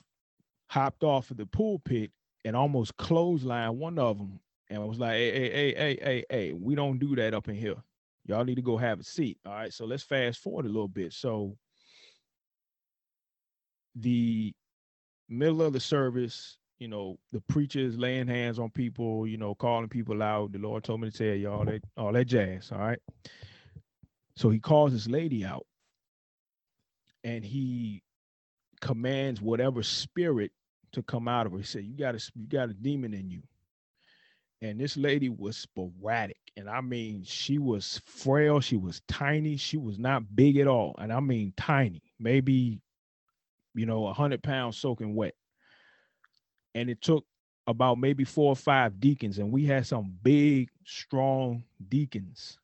hopped 0.70 1.04
off 1.04 1.30
of 1.30 1.36
the 1.36 1.46
pulpit 1.46 2.10
and 2.44 2.56
almost 2.56 2.96
clotheslined 2.96 3.74
one 3.74 3.98
of 3.98 4.16
them 4.18 4.40
and 4.70 4.80
I 4.80 4.86
was 4.86 5.00
like, 5.00 5.14
hey, 5.14 5.32
hey, 5.32 5.50
hey, 5.50 5.74
hey, 5.74 5.98
hey, 6.00 6.24
hey, 6.30 6.52
we 6.52 6.76
don't 6.76 7.00
do 7.00 7.16
that 7.16 7.34
up 7.34 7.48
in 7.48 7.56
here. 7.56 7.82
Y'all 8.26 8.44
need 8.44 8.54
to 8.54 8.62
go 8.62 8.76
have 8.76 9.00
a 9.00 9.04
seat. 9.04 9.36
All 9.44 9.52
right. 9.52 9.72
So 9.72 9.84
let's 9.84 10.04
fast 10.04 10.38
forward 10.38 10.64
a 10.64 10.68
little 10.68 10.86
bit. 10.86 11.12
So 11.12 11.56
the 13.96 14.52
middle 15.28 15.62
of 15.62 15.72
the 15.72 15.80
service, 15.80 16.56
you 16.78 16.86
know, 16.86 17.18
the 17.32 17.40
preacher 17.48 17.80
is 17.80 17.98
laying 17.98 18.28
hands 18.28 18.60
on 18.60 18.70
people, 18.70 19.26
you 19.26 19.36
know, 19.36 19.56
calling 19.56 19.88
people 19.88 20.22
out. 20.22 20.52
The 20.52 20.58
Lord 20.58 20.84
told 20.84 21.00
me 21.00 21.10
to 21.10 21.18
tell 21.18 21.34
you 21.34 21.50
all 21.50 21.64
that, 21.64 21.82
all 21.96 22.12
that 22.12 22.26
jazz. 22.26 22.70
All 22.70 22.78
right. 22.78 23.00
So 24.36 24.50
he 24.50 24.60
calls 24.60 24.92
this 24.92 25.08
lady 25.08 25.44
out 25.44 25.66
and 27.24 27.44
he 27.44 28.04
commands 28.80 29.42
whatever 29.42 29.82
spirit 29.82 30.52
to 30.92 31.02
come 31.02 31.28
out 31.28 31.46
of 31.46 31.52
her. 31.52 31.58
He 31.58 31.64
said, 31.64 31.84
You 31.84 31.96
got 31.96 32.14
a 32.14 32.30
you 32.34 32.46
got 32.46 32.70
a 32.70 32.74
demon 32.74 33.14
in 33.14 33.30
you. 33.30 33.42
And 34.62 34.78
this 34.78 34.96
lady 34.96 35.28
was 35.28 35.56
sporadic. 35.56 36.36
And 36.56 36.68
I 36.68 36.80
mean, 36.82 37.22
she 37.24 37.58
was 37.58 38.00
frail, 38.04 38.60
she 38.60 38.76
was 38.76 39.00
tiny, 39.08 39.56
she 39.56 39.78
was 39.78 39.98
not 39.98 40.36
big 40.36 40.58
at 40.58 40.66
all. 40.66 40.94
And 40.98 41.12
I 41.12 41.20
mean 41.20 41.54
tiny, 41.56 42.02
maybe, 42.18 42.80
you 43.74 43.86
know, 43.86 44.06
a 44.06 44.12
hundred 44.12 44.42
pounds 44.42 44.76
soaking 44.76 45.14
wet 45.14 45.34
and 46.74 46.90
it 46.90 47.00
took 47.00 47.24
about 47.66 47.98
maybe 47.98 48.24
four 48.24 48.52
or 48.52 48.56
five 48.56 49.00
deacons, 49.00 49.38
and 49.38 49.52
we 49.52 49.64
had 49.64 49.86
some 49.86 50.12
big, 50.22 50.68
strong 50.84 51.62
deacons. 51.88 52.58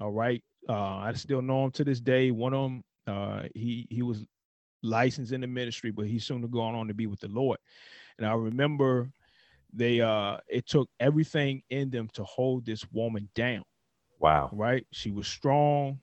All 0.00 0.10
right, 0.10 0.42
uh, 0.68 0.96
I 0.96 1.12
still 1.14 1.42
know 1.42 1.64
him 1.64 1.70
to 1.72 1.84
this 1.84 2.00
day. 2.00 2.30
One 2.30 2.54
of 2.54 2.62
them, 2.62 2.84
uh, 3.06 3.42
he 3.54 3.86
he 3.90 4.02
was 4.02 4.24
licensed 4.82 5.32
in 5.32 5.40
the 5.40 5.46
ministry, 5.46 5.90
but 5.90 6.06
he's 6.06 6.24
soon 6.24 6.42
to 6.42 6.48
go 6.48 6.60
on 6.60 6.88
to 6.88 6.94
be 6.94 7.06
with 7.06 7.20
the 7.20 7.28
Lord. 7.28 7.58
And 8.18 8.26
I 8.26 8.34
remember 8.34 9.10
they 9.72 10.00
uh 10.00 10.38
it 10.48 10.66
took 10.66 10.88
everything 10.98 11.62
in 11.70 11.90
them 11.90 12.08
to 12.14 12.24
hold 12.24 12.64
this 12.64 12.86
woman 12.90 13.28
down 13.34 13.64
wow 14.18 14.50
right? 14.52 14.86
She 14.92 15.10
was 15.10 15.26
strong. 15.26 16.00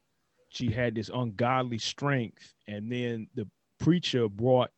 She 0.50 0.72
had 0.72 0.96
this 0.96 1.10
ungodly 1.14 1.80
strength. 1.80 2.54
And 2.68 2.92
then 2.92 3.28
the 3.36 3.48
preacher 3.80 4.30
brought 4.30 4.72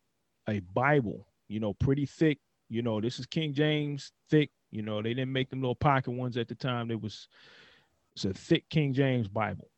a 0.48 0.60
Bible, 0.60 1.26
you 1.48 1.60
know, 1.60 1.74
pretty 1.74 2.06
thick. 2.06 2.38
You 2.68 2.82
know, 2.82 3.00
this 3.00 3.18
is 3.18 3.26
King 3.26 3.54
James 3.54 4.12
thick. 4.30 4.50
You 4.70 4.82
know, 4.82 5.00
they 5.02 5.14
didn't 5.14 5.32
make 5.32 5.50
them 5.50 5.60
little 5.60 5.74
pocket 5.74 6.10
ones 6.10 6.36
at 6.36 6.48
the 6.48 6.54
time. 6.54 6.90
It 6.90 7.00
was 7.00 7.28
it's 8.14 8.24
a 8.24 8.34
thick 8.34 8.68
King 8.68 8.92
James 8.92 9.28
Bible. 9.28 9.68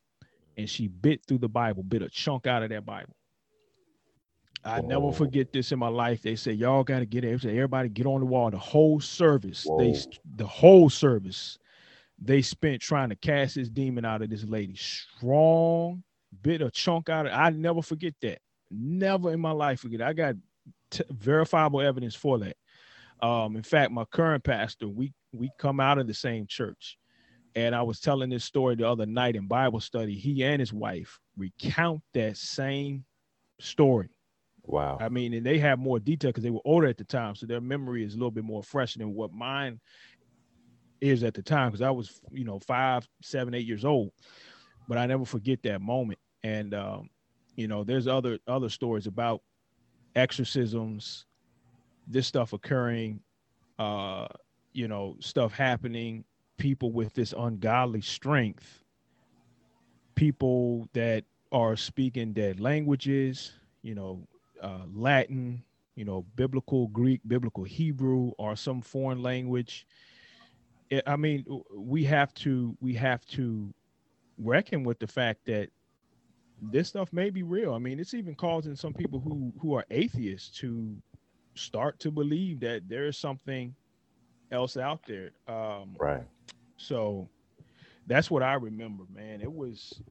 And 0.56 0.68
she 0.68 0.88
bit 0.88 1.20
through 1.26 1.38
the 1.38 1.48
Bible, 1.48 1.82
bit 1.82 2.02
a 2.02 2.08
chunk 2.08 2.46
out 2.46 2.62
of 2.62 2.70
that 2.70 2.84
Bible. 2.84 3.14
I 4.64 4.80
Whoa. 4.80 4.88
never 4.88 5.12
forget 5.12 5.52
this 5.52 5.72
in 5.72 5.78
my 5.78 5.88
life. 5.88 6.22
They 6.22 6.36
said, 6.36 6.56
Y'all 6.56 6.84
gotta 6.84 7.06
get 7.06 7.24
it. 7.24 7.44
Everybody 7.44 7.88
get 7.88 8.06
on 8.06 8.20
the 8.20 8.26
wall. 8.26 8.50
The 8.50 8.58
whole 8.58 9.00
service, 9.00 9.64
Whoa. 9.64 9.78
they 9.78 9.98
the 10.36 10.46
whole 10.46 10.90
service, 10.90 11.58
they 12.18 12.42
spent 12.42 12.82
trying 12.82 13.08
to 13.08 13.16
cast 13.16 13.54
this 13.54 13.68
demon 13.68 14.04
out 14.04 14.22
of 14.22 14.30
this 14.30 14.44
lady. 14.44 14.76
Strong 14.76 16.02
bit 16.42 16.60
of 16.60 16.72
chunk 16.72 17.08
out 17.08 17.26
of 17.26 17.32
I 17.32 17.50
never 17.50 17.82
forget 17.82 18.14
that. 18.22 18.38
Never 18.70 19.32
in 19.32 19.40
my 19.40 19.50
life 19.50 19.80
forget. 19.80 20.02
I 20.02 20.12
got 20.12 20.36
t- 20.90 21.04
verifiable 21.10 21.80
evidence 21.80 22.14
for 22.14 22.38
that. 22.38 22.56
Um, 23.22 23.56
in 23.56 23.62
fact, 23.62 23.90
my 23.90 24.04
current 24.04 24.44
pastor, 24.44 24.88
we 24.88 25.12
we 25.32 25.50
come 25.58 25.80
out 25.80 25.98
of 25.98 26.06
the 26.06 26.14
same 26.14 26.46
church. 26.46 26.98
And 27.56 27.74
I 27.74 27.82
was 27.82 27.98
telling 27.98 28.30
this 28.30 28.44
story 28.44 28.76
the 28.76 28.88
other 28.88 29.06
night 29.06 29.34
in 29.34 29.48
Bible 29.48 29.80
study. 29.80 30.14
He 30.14 30.44
and 30.44 30.60
his 30.60 30.72
wife 30.72 31.18
recount 31.36 32.00
that 32.14 32.36
same 32.36 33.04
story. 33.58 34.08
Wow. 34.70 34.98
I 35.00 35.08
mean, 35.08 35.34
and 35.34 35.44
they 35.44 35.58
have 35.58 35.78
more 35.78 35.98
detail 35.98 36.30
because 36.30 36.44
they 36.44 36.50
were 36.50 36.60
older 36.64 36.86
at 36.86 36.96
the 36.96 37.04
time. 37.04 37.34
So 37.34 37.46
their 37.46 37.60
memory 37.60 38.04
is 38.04 38.14
a 38.14 38.16
little 38.16 38.30
bit 38.30 38.44
more 38.44 38.62
fresh 38.62 38.94
than 38.94 39.14
what 39.14 39.32
mine 39.32 39.80
is 41.00 41.24
at 41.24 41.34
the 41.34 41.42
time. 41.42 41.70
Because 41.70 41.82
I 41.82 41.90
was, 41.90 42.20
you 42.30 42.44
know, 42.44 42.60
five, 42.60 43.08
seven, 43.22 43.54
eight 43.54 43.66
years 43.66 43.84
old. 43.84 44.12
But 44.88 44.98
I 44.98 45.06
never 45.06 45.24
forget 45.24 45.62
that 45.64 45.80
moment. 45.80 46.18
And 46.42 46.72
um, 46.74 47.10
you 47.56 47.68
know, 47.68 47.84
there's 47.84 48.06
other 48.06 48.38
other 48.46 48.68
stories 48.68 49.06
about 49.06 49.42
exorcisms, 50.16 51.26
this 52.06 52.26
stuff 52.26 52.52
occurring, 52.52 53.20
uh, 53.78 54.26
you 54.72 54.88
know, 54.88 55.16
stuff 55.20 55.52
happening, 55.52 56.24
people 56.58 56.92
with 56.92 57.12
this 57.14 57.34
ungodly 57.36 58.00
strength, 58.00 58.84
people 60.14 60.88
that 60.92 61.24
are 61.52 61.76
speaking 61.76 62.32
dead 62.32 62.60
languages, 62.60 63.52
you 63.82 63.94
know, 63.94 64.26
uh, 64.62 64.84
Latin, 64.94 65.62
you 65.96 66.04
know, 66.04 66.24
biblical 66.36 66.88
Greek, 66.88 67.20
biblical 67.26 67.64
Hebrew, 67.64 68.32
or 68.38 68.56
some 68.56 68.80
foreign 68.80 69.22
language. 69.22 69.86
I 71.06 71.16
mean, 71.16 71.44
we 71.74 72.04
have 72.04 72.34
to 72.34 72.76
we 72.80 72.94
have 72.94 73.24
to 73.26 73.72
reckon 74.38 74.82
with 74.82 74.98
the 74.98 75.06
fact 75.06 75.46
that 75.46 75.68
this 76.60 76.88
stuff 76.88 77.12
may 77.12 77.30
be 77.30 77.42
real. 77.42 77.74
I 77.74 77.78
mean, 77.78 78.00
it's 78.00 78.14
even 78.14 78.34
causing 78.34 78.76
some 78.76 78.92
people 78.92 79.20
who 79.20 79.52
who 79.60 79.74
are 79.74 79.84
atheists 79.90 80.58
to 80.58 80.96
start 81.54 81.98
to 82.00 82.10
believe 82.10 82.60
that 82.60 82.88
there 82.88 83.06
is 83.06 83.16
something 83.16 83.74
else 84.50 84.76
out 84.76 85.00
there. 85.06 85.30
Um, 85.48 85.96
right. 85.98 86.24
So 86.76 87.28
that's 88.06 88.30
what 88.30 88.42
I 88.42 88.54
remember, 88.54 89.04
man. 89.14 89.40
It 89.40 89.52
was 89.52 90.02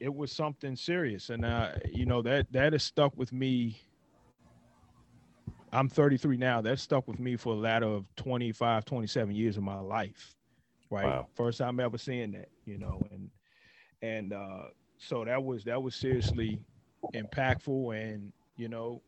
it 0.00 0.14
was 0.14 0.32
something 0.32 0.76
serious, 0.76 1.30
and 1.30 1.44
uh, 1.44 1.72
you 1.92 2.06
know 2.06 2.22
that 2.22 2.50
that 2.52 2.72
has 2.72 2.82
stuck 2.82 3.16
with 3.16 3.32
me. 3.32 3.80
I'm 5.70 5.88
33 5.88 6.38
now. 6.38 6.62
That 6.62 6.78
stuck 6.78 7.06
with 7.06 7.18
me 7.18 7.36
for 7.36 7.52
a 7.52 7.56
lot 7.56 7.82
of 7.82 8.06
25, 8.16 8.86
27 8.86 9.34
years 9.34 9.58
of 9.58 9.62
my 9.62 9.78
life. 9.78 10.34
Right. 10.90 11.04
Wow. 11.04 11.26
First 11.34 11.58
time 11.58 11.78
ever 11.78 11.98
seeing 11.98 12.32
that, 12.32 12.48
you 12.64 12.78
know, 12.78 13.06
and 13.10 13.28
and 14.00 14.32
uh 14.32 14.62
so 14.98 15.24
that 15.24 15.42
was 15.42 15.64
that 15.64 15.82
was 15.82 15.94
seriously 15.94 16.58
impactful 17.14 17.96
and 17.96 18.32
you 18.56 18.68
know 18.68 19.00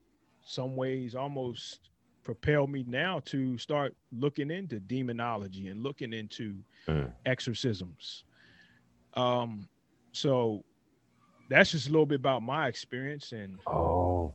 some 0.45 0.77
ways 0.77 1.15
almost 1.15 1.91
propel 2.23 2.67
me 2.67 2.85
now 2.87 3.21
to 3.25 3.59
start 3.59 3.95
looking 4.13 4.51
into 4.51 4.79
demonology 4.79 5.69
and 5.69 5.83
looking 5.83 6.13
into 6.13 6.57
mm. 6.87 7.11
exorcisms 7.27 8.25
um 9.15 9.69
so 10.13 10.65
that's 11.51 11.73
just 11.73 11.89
a 11.89 11.91
little 11.91 12.07
bit 12.07 12.21
about 12.21 12.43
my 12.43 12.69
experience 12.69 13.33
and 13.33 13.59
oh 13.67 14.33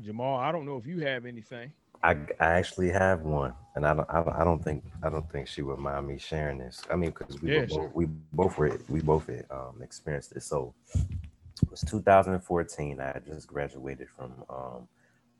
jamal 0.00 0.38
i 0.38 0.50
don't 0.50 0.64
know 0.64 0.76
if 0.76 0.86
you 0.86 1.00
have 1.00 1.26
anything 1.26 1.70
I, 2.04 2.18
I 2.38 2.50
actually 2.58 2.90
have 2.90 3.22
one, 3.22 3.54
and 3.74 3.86
I 3.86 3.94
don't, 3.94 4.06
I 4.10 4.44
don't 4.44 4.62
think 4.62 4.84
I 5.02 5.08
don't 5.08 5.28
think 5.32 5.48
she 5.48 5.62
would 5.62 5.78
mind 5.78 6.06
me 6.06 6.18
sharing 6.18 6.58
this. 6.58 6.82
I 6.90 6.96
mean, 6.96 7.12
because 7.12 7.40
we, 7.40 7.56
yeah, 7.56 7.66
sure. 7.66 7.90
we 7.94 8.04
both 8.34 8.58
were 8.58 8.78
we 8.90 9.00
both 9.00 9.30
um, 9.50 9.80
experienced 9.80 10.34
this. 10.34 10.44
So 10.44 10.74
it 10.94 11.70
was 11.70 11.80
2014. 11.80 13.00
I 13.00 13.06
had 13.06 13.24
just 13.24 13.48
graduated 13.48 14.08
from 14.10 14.32
um, 14.50 14.88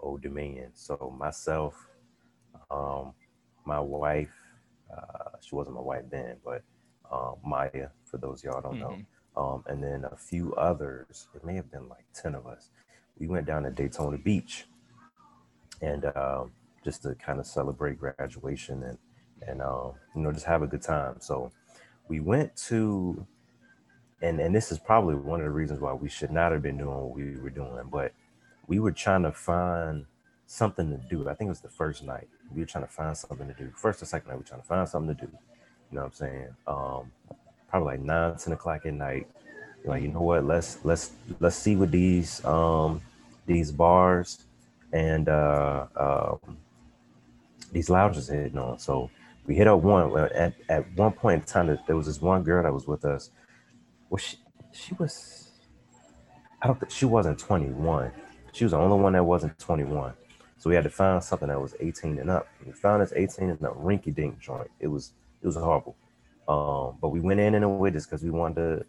Old 0.00 0.22
Dominion. 0.22 0.70
So 0.72 1.14
myself, 1.18 1.74
um, 2.70 3.12
my 3.66 3.78
wife, 3.78 4.32
uh, 4.90 5.36
she 5.42 5.54
wasn't 5.54 5.76
my 5.76 5.82
wife 5.82 6.04
then, 6.10 6.36
but 6.42 6.62
um, 7.12 7.34
Maya, 7.44 7.88
for 8.06 8.16
those 8.16 8.42
y'all 8.42 8.62
don't 8.62 8.76
mm-hmm. 8.76 8.80
know, 8.80 8.98
um, 9.36 9.64
and 9.68 9.82
then 9.82 10.04
a 10.10 10.16
few 10.16 10.54
others. 10.56 11.28
It 11.34 11.44
may 11.44 11.56
have 11.56 11.70
been 11.72 11.88
like 11.88 12.06
ten 12.14 12.34
of 12.34 12.46
us. 12.46 12.70
We 13.18 13.28
went 13.28 13.46
down 13.46 13.64
to 13.64 13.70
Daytona 13.70 14.18
Beach 14.18 14.66
and 15.82 16.04
uh, 16.06 16.44
just 16.84 17.02
to 17.02 17.14
kind 17.16 17.40
of 17.40 17.46
celebrate 17.46 17.98
graduation 17.98 18.82
and 18.84 18.98
and 19.46 19.62
uh, 19.62 19.90
you 20.14 20.22
know 20.22 20.32
just 20.32 20.46
have 20.46 20.62
a 20.62 20.66
good 20.66 20.82
time. 20.82 21.16
So 21.20 21.52
we 22.08 22.20
went 22.20 22.56
to, 22.68 23.26
and 24.22 24.40
and 24.40 24.54
this 24.54 24.72
is 24.72 24.78
probably 24.78 25.16
one 25.16 25.40
of 25.40 25.46
the 25.46 25.52
reasons 25.52 25.80
why 25.80 25.92
we 25.94 26.08
should 26.08 26.32
not 26.32 26.52
have 26.52 26.62
been 26.62 26.78
doing 26.78 26.96
what 26.96 27.14
we 27.16 27.36
were 27.38 27.50
doing, 27.50 27.78
but 27.90 28.12
we 28.68 28.80
were 28.80 28.92
trying 28.92 29.24
to 29.24 29.32
find 29.32 30.06
something 30.46 30.90
to 30.90 30.98
do. 31.10 31.28
I 31.28 31.34
think 31.34 31.48
it 31.48 31.52
was 31.52 31.60
the 31.60 31.70
first 31.70 32.04
night. 32.04 32.28
We 32.54 32.62
were 32.62 32.66
trying 32.66 32.86
to 32.86 32.92
find 32.92 33.16
something 33.16 33.48
to 33.48 33.54
do. 33.54 33.72
First 33.76 34.02
or 34.02 34.06
second 34.06 34.28
night, 34.28 34.36
we 34.36 34.40
were 34.40 34.48
trying 34.48 34.62
to 34.62 34.68
find 34.68 34.88
something 34.88 35.16
to 35.16 35.26
do. 35.26 35.32
You 35.90 35.96
know 35.96 36.02
what 36.02 36.06
I'm 36.08 36.12
saying? 36.14 36.48
Um, 36.66 37.12
probably 37.74 37.96
like 37.96 38.06
nine, 38.06 38.36
10 38.36 38.52
o'clock 38.52 38.86
at 38.86 38.94
night. 38.94 39.26
Like, 39.84 40.02
you 40.02 40.08
know 40.08 40.22
what? 40.22 40.44
Let's 40.44 40.78
let's 40.84 41.10
let's 41.40 41.56
see 41.56 41.74
what 41.74 41.90
these 41.90 42.42
um 42.44 43.02
these 43.46 43.72
bars 43.72 44.44
and 44.92 45.28
uh, 45.28 45.86
um, 45.96 46.56
these 47.72 47.90
lounges 47.90 48.28
hitting 48.28 48.56
on. 48.56 48.78
So 48.78 49.10
we 49.46 49.56
hit 49.56 49.66
up 49.66 49.80
one. 49.80 50.16
At, 50.16 50.54
at 50.68 50.96
one 50.96 51.12
point 51.12 51.42
in 51.42 51.46
time, 51.46 51.78
there 51.86 51.96
was 51.96 52.06
this 52.06 52.22
one 52.22 52.44
girl 52.44 52.62
that 52.62 52.72
was 52.72 52.86
with 52.86 53.04
us. 53.04 53.30
Well, 54.08 54.18
she 54.18 54.36
she 54.72 54.94
was. 54.94 55.50
I 56.62 56.68
don't 56.68 56.78
think 56.78 56.92
she 56.92 57.06
wasn't 57.06 57.40
21. 57.40 58.12
She 58.52 58.64
was 58.64 58.70
the 58.70 58.78
only 58.78 59.02
one 59.02 59.14
that 59.14 59.24
wasn't 59.24 59.58
21. 59.58 60.12
So 60.58 60.70
we 60.70 60.76
had 60.76 60.84
to 60.84 60.90
find 60.90 61.22
something 61.22 61.48
that 61.48 61.60
was 61.60 61.74
18 61.80 62.20
and 62.20 62.30
up. 62.30 62.46
We 62.64 62.70
found 62.72 63.02
this 63.02 63.12
18 63.14 63.50
and 63.50 63.64
up 63.64 63.76
rinky 63.82 64.14
dink 64.14 64.38
joint. 64.38 64.70
It 64.78 64.86
was 64.86 65.10
it 65.42 65.46
was 65.46 65.56
horrible. 65.56 65.96
Um, 66.48 66.98
but 67.00 67.08
we 67.08 67.20
went 67.20 67.40
in 67.40 67.54
and 67.54 67.78
with 67.78 67.94
this 67.94 68.06
because 68.06 68.22
we 68.22 68.30
wanted 68.30 68.84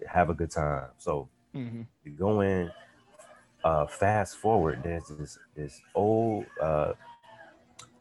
to 0.00 0.08
have 0.08 0.30
a 0.30 0.34
good 0.34 0.50
time. 0.50 0.88
So 0.98 1.28
mm-hmm. 1.54 1.82
we 2.04 2.10
go 2.10 2.40
in, 2.40 2.70
uh, 3.64 3.86
fast 3.86 4.36
forward, 4.36 4.80
there's 4.82 5.08
this 5.08 5.38
this 5.54 5.80
old 5.94 6.46
uh, 6.60 6.92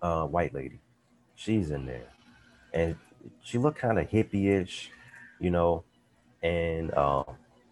uh, 0.01 0.25
white 0.25 0.53
lady. 0.53 0.79
She's 1.35 1.71
in 1.71 1.85
there, 1.85 2.07
and 2.73 2.95
she 3.41 3.57
looked 3.57 3.77
kind 3.77 3.99
of 3.99 4.09
hippie-ish, 4.09 4.91
you 5.39 5.51
know. 5.51 5.83
And 6.41 6.91
uh, 6.93 7.23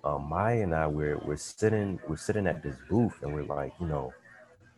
uh, 0.04 0.18
Maya 0.18 0.62
and 0.62 0.76
I 0.76 0.88
we're 0.88 1.18
we're 1.20 1.38
sitting 1.38 2.00
we're 2.08 2.18
sitting 2.18 2.48
at 2.48 2.62
this 2.62 2.76
booth, 2.90 3.22
and 3.22 3.34
we're 3.34 3.44
like, 3.44 3.74
you 3.80 3.88
know, 3.88 4.14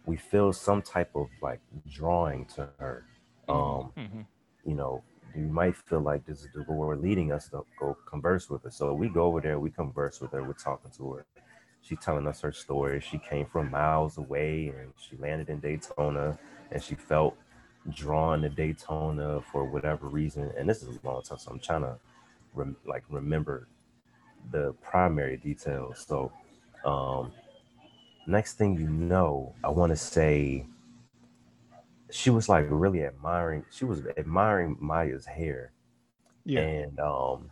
we 0.05 0.15
feel 0.15 0.53
some 0.53 0.81
type 0.81 1.11
of 1.15 1.27
like 1.41 1.59
drawing 1.91 2.45
to 2.55 2.69
her. 2.77 3.05
Mm-hmm. 3.47 3.51
Um, 3.51 3.91
mm-hmm. 3.97 4.21
You 4.65 4.75
know, 4.75 5.03
you 5.35 5.43
might 5.47 5.75
feel 5.75 6.01
like 6.01 6.25
this 6.25 6.41
is 6.41 6.49
the 6.55 6.65
Lord 6.69 7.01
leading 7.01 7.31
us 7.31 7.49
to 7.49 7.63
go 7.79 7.97
converse 8.07 8.49
with 8.49 8.63
her. 8.63 8.71
So 8.71 8.93
we 8.93 9.09
go 9.09 9.23
over 9.25 9.41
there, 9.41 9.59
we 9.59 9.71
converse 9.71 10.21
with 10.21 10.31
her, 10.33 10.43
we're 10.43 10.53
talking 10.53 10.91
to 10.97 11.13
her 11.13 11.25
She's 11.81 11.99
telling 11.99 12.27
us 12.27 12.41
her 12.41 12.51
story. 12.51 13.01
She 13.01 13.17
came 13.19 13.45
from 13.45 13.71
miles 13.71 14.17
away 14.17 14.73
and 14.77 14.93
she 14.97 15.17
landed 15.17 15.49
in 15.49 15.59
Daytona 15.59 16.37
and 16.71 16.83
she 16.83 16.95
felt 16.95 17.37
drawn 17.91 18.41
to 18.43 18.49
Daytona 18.49 19.41
for 19.51 19.65
whatever 19.65 20.07
reason. 20.07 20.51
And 20.57 20.69
this 20.69 20.83
is 20.83 20.99
a 21.03 21.07
long 21.07 21.23
time, 21.23 21.39
so 21.39 21.51
I'm 21.51 21.59
trying 21.59 21.83
to 21.83 21.97
rem- 22.53 22.77
like 22.85 23.03
remember 23.09 23.67
the 24.51 24.73
primary 24.81 25.37
details. 25.37 26.05
So, 26.07 26.31
um, 26.85 27.33
next 28.27 28.55
thing 28.55 28.77
you 28.77 28.89
know, 28.89 29.55
I 29.63 29.69
want 29.69 29.91
to 29.91 29.97
say 29.97 30.65
she 32.11 32.29
was 32.29 32.49
like 32.49 32.65
really 32.69 33.03
admiring. 33.03 33.65
She 33.71 33.85
was 33.85 34.01
admiring 34.17 34.77
Maya's 34.79 35.25
hair, 35.25 35.71
yeah, 36.45 36.61
and 36.61 36.99
um, 36.99 37.49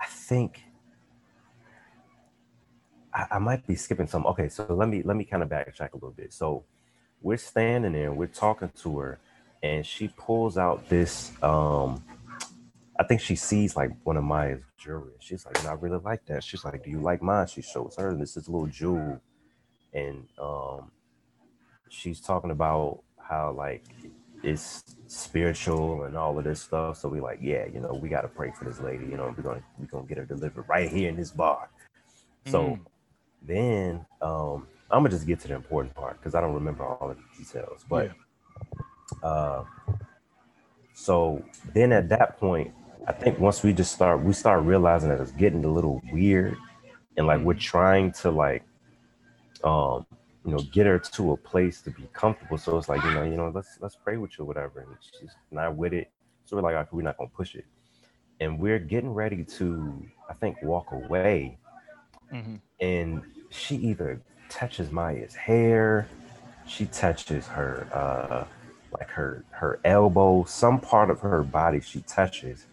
I 0.00 0.06
think 0.06 0.62
I, 3.12 3.26
I 3.32 3.38
might 3.38 3.66
be 3.66 3.74
skipping 3.74 4.06
some. 4.06 4.26
Okay, 4.26 4.48
so 4.48 4.66
let 4.68 4.88
me 4.88 5.02
let 5.04 5.16
me 5.16 5.24
kind 5.24 5.42
of 5.42 5.48
backtrack 5.48 5.92
a 5.92 5.96
little 5.96 6.12
bit. 6.12 6.32
So 6.32 6.64
we're 7.22 7.36
standing 7.36 7.92
there, 7.92 8.12
we're 8.12 8.26
talking 8.26 8.70
to 8.82 8.98
her, 8.98 9.18
and 9.62 9.84
she 9.84 10.08
pulls 10.08 10.56
out 10.58 10.88
this. 10.88 11.32
um 11.42 12.02
I 12.98 13.04
think 13.04 13.22
she 13.22 13.34
sees 13.34 13.76
like 13.76 13.90
one 14.04 14.18
of 14.18 14.24
Maya's 14.24 14.60
jewelry. 14.76 15.14
She's 15.20 15.46
like, 15.46 15.64
I 15.64 15.72
really 15.72 16.00
like 16.04 16.26
that. 16.26 16.44
She's 16.44 16.64
like, 16.66 16.84
Do 16.84 16.90
you 16.90 17.00
like 17.00 17.22
mine? 17.22 17.46
She 17.46 17.62
shows 17.62 17.94
her 17.98 18.14
this 18.14 18.36
is 18.36 18.46
a 18.46 18.50
little 18.52 18.66
jewel, 18.66 19.22
and 19.94 20.26
um, 20.38 20.90
she's 21.88 22.20
talking 22.20 22.50
about 22.50 23.02
how 23.30 23.52
like 23.52 23.84
it's 24.42 24.82
spiritual 25.06 26.04
and 26.04 26.16
all 26.16 26.36
of 26.38 26.44
this 26.44 26.60
stuff. 26.62 26.98
So 26.98 27.08
we 27.08 27.20
like, 27.20 27.38
yeah, 27.40 27.66
you 27.72 27.80
know, 27.80 27.98
we 28.02 28.08
got 28.08 28.22
to 28.22 28.28
pray 28.28 28.52
for 28.58 28.64
this 28.64 28.80
lady. 28.80 29.06
You 29.06 29.16
know, 29.16 29.34
we're 29.36 29.42
gonna 29.42 29.62
we're 29.78 29.86
gonna 29.86 30.06
get 30.06 30.18
her 30.18 30.24
delivered 30.24 30.66
right 30.68 30.90
here 30.90 31.08
in 31.08 31.16
this 31.16 31.30
bar. 31.30 31.70
So 32.46 32.62
mm. 32.62 32.80
Then 33.42 34.04
um, 34.20 34.66
I'm 34.90 35.02
gonna 35.02 35.10
just 35.10 35.26
get 35.26 35.40
to 35.40 35.48
the 35.48 35.54
important 35.54 35.94
part 35.94 36.18
because 36.18 36.34
I 36.34 36.40
don't 36.40 36.54
remember 36.54 36.84
all 36.84 37.10
of 37.10 37.16
the 37.16 37.38
details. 37.38 37.84
But 37.88 38.10
yeah. 39.22 39.28
uh, 39.28 39.64
so 40.92 41.42
then 41.72 41.92
at 41.92 42.08
that 42.10 42.38
point, 42.38 42.72
I 43.06 43.12
think 43.12 43.38
once 43.38 43.62
we 43.62 43.72
just 43.72 43.92
start, 43.92 44.22
we 44.22 44.32
start 44.32 44.64
realizing 44.64 45.08
that 45.08 45.20
it's 45.20 45.32
getting 45.32 45.64
a 45.64 45.72
little 45.72 46.02
weird, 46.12 46.56
and 47.16 47.26
like 47.26 47.40
we're 47.40 47.54
mm-hmm. 47.54 47.60
trying 47.60 48.12
to 48.12 48.30
like, 48.30 48.62
um, 49.64 50.06
you 50.44 50.52
know, 50.52 50.58
get 50.72 50.86
her 50.86 50.98
to 50.98 51.32
a 51.32 51.36
place 51.36 51.82
to 51.82 51.90
be 51.90 52.08
comfortable. 52.12 52.58
So 52.58 52.78
it's 52.78 52.88
like, 52.88 53.02
you 53.04 53.12
know, 53.12 53.22
you 53.24 53.36
know, 53.36 53.52
let's 53.54 53.78
let's 53.80 53.96
pray 53.96 54.16
with 54.16 54.38
you 54.38 54.44
or 54.44 54.46
whatever. 54.46 54.80
And 54.80 54.96
she's 55.00 55.34
not 55.50 55.76
with 55.76 55.92
it. 55.92 56.10
So 56.44 56.56
we're 56.56 56.62
like, 56.62 56.74
okay, 56.74 56.88
we're 56.92 57.02
not 57.02 57.18
gonna 57.18 57.30
push 57.30 57.54
it. 57.54 57.66
And 58.40 58.58
we're 58.58 58.78
getting 58.78 59.10
ready 59.10 59.44
to, 59.44 60.06
I 60.28 60.34
think, 60.34 60.62
walk 60.62 60.92
away. 60.92 61.58
Mm-hmm. 62.32 62.56
And 62.80 63.22
she 63.50 63.76
either 63.76 64.22
touches 64.48 64.90
Maya's 64.90 65.34
hair, 65.34 66.08
she 66.66 66.86
touches 66.86 67.46
her 67.48 67.86
uh 67.92 68.44
like 68.98 69.10
her 69.10 69.44
her 69.50 69.78
elbow, 69.84 70.44
some 70.44 70.80
part 70.80 71.10
of 71.10 71.20
her 71.20 71.42
body 71.42 71.80
she 71.80 72.00
touches, 72.02 72.66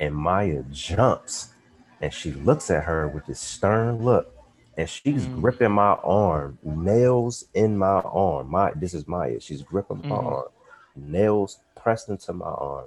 and 0.00 0.14
Maya 0.14 0.62
jumps 0.70 1.54
and 2.00 2.12
she 2.12 2.32
looks 2.32 2.70
at 2.70 2.84
her 2.84 3.08
with 3.08 3.26
this 3.26 3.40
stern 3.40 4.04
look 4.04 4.33
and 4.76 4.88
she's 4.88 5.26
mm. 5.26 5.40
gripping 5.40 5.72
my 5.72 5.92
arm, 6.02 6.58
nails 6.62 7.44
in 7.54 7.76
my 7.76 8.00
arm. 8.00 8.50
My 8.50 8.72
this 8.74 8.94
is 8.94 9.06
Maya. 9.06 9.40
She's 9.40 9.62
gripping 9.62 9.98
mm. 9.98 10.06
my 10.06 10.16
mm-hmm. 10.16 10.26
arm, 10.26 10.48
nails 10.96 11.60
pressed 11.76 12.08
into 12.08 12.32
my 12.32 12.46
arm, 12.46 12.86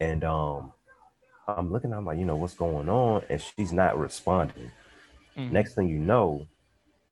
and 0.00 0.24
um, 0.24 0.72
I'm 1.46 1.72
looking. 1.72 1.92
I'm 1.92 2.06
like, 2.06 2.18
you 2.18 2.24
know, 2.24 2.36
what's 2.36 2.54
going 2.54 2.88
on? 2.88 3.22
And 3.28 3.40
she's 3.40 3.72
not 3.72 3.98
responding. 3.98 4.70
Mm. 5.36 5.52
Next 5.52 5.74
thing 5.74 5.88
you 5.88 5.98
know, 5.98 6.46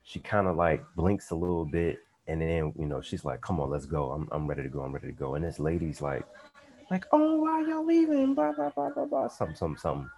she 0.02 0.18
kind 0.18 0.46
of 0.46 0.56
like 0.56 0.84
blinks 0.96 1.30
a 1.30 1.34
little 1.36 1.64
bit, 1.64 2.00
and 2.26 2.40
then 2.40 2.72
you 2.78 2.86
know, 2.86 3.00
she's 3.00 3.24
like, 3.24 3.40
"Come 3.40 3.60
on, 3.60 3.70
let's 3.70 3.86
go. 3.86 4.10
I'm 4.10 4.28
I'm 4.32 4.46
ready 4.46 4.62
to 4.62 4.68
go. 4.68 4.82
I'm 4.82 4.92
ready 4.92 5.08
to 5.08 5.12
go." 5.12 5.34
And 5.36 5.44
this 5.44 5.60
lady's 5.60 6.02
like, 6.02 6.24
like, 6.90 7.04
"Oh, 7.12 7.40
why 7.40 7.64
y'all 7.68 7.86
leaving?" 7.86 8.34
Blah 8.34 8.52
blah 8.52 8.70
blah 8.70 8.90
blah 8.90 9.04
blah. 9.04 9.28
Something 9.28 9.56
something 9.56 9.78
something. 9.78 10.10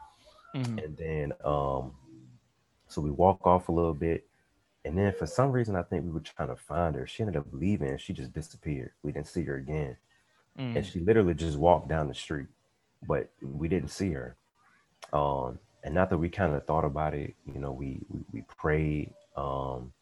Mm-hmm. 0.54 0.78
And 0.78 0.96
then 0.96 1.32
um 1.44 1.92
so 2.88 3.00
we 3.00 3.10
walk 3.10 3.46
off 3.46 3.68
a 3.68 3.72
little 3.72 3.94
bit. 3.94 4.26
And 4.84 4.98
then 4.98 5.14
for 5.18 5.26
some 5.26 5.50
reason, 5.50 5.76
I 5.76 5.82
think 5.82 6.04
we 6.04 6.10
were 6.10 6.20
trying 6.20 6.50
to 6.50 6.56
find 6.56 6.94
her. 6.94 7.06
She 7.06 7.22
ended 7.22 7.36
up 7.36 7.46
leaving. 7.52 7.96
She 7.96 8.12
just 8.12 8.32
disappeared. 8.32 8.92
We 9.02 9.12
didn't 9.12 9.28
see 9.28 9.42
her 9.44 9.56
again. 9.56 9.96
Mm. 10.58 10.76
And 10.76 10.86
she 10.86 11.00
literally 11.00 11.34
just 11.34 11.58
walked 11.58 11.88
down 11.88 12.08
the 12.08 12.14
street, 12.14 12.48
but 13.08 13.30
we 13.42 13.66
didn't 13.68 13.90
see 13.90 14.12
her. 14.12 14.36
Um, 15.12 15.58
and 15.82 15.94
not 15.94 16.10
that 16.10 16.18
we 16.18 16.28
kind 16.28 16.54
of 16.54 16.64
thought 16.66 16.84
about 16.84 17.14
it, 17.14 17.34
you 17.52 17.60
know, 17.60 17.72
we 17.72 18.00
we, 18.08 18.20
we 18.32 18.42
prayed, 18.42 19.12
um, 19.36 19.92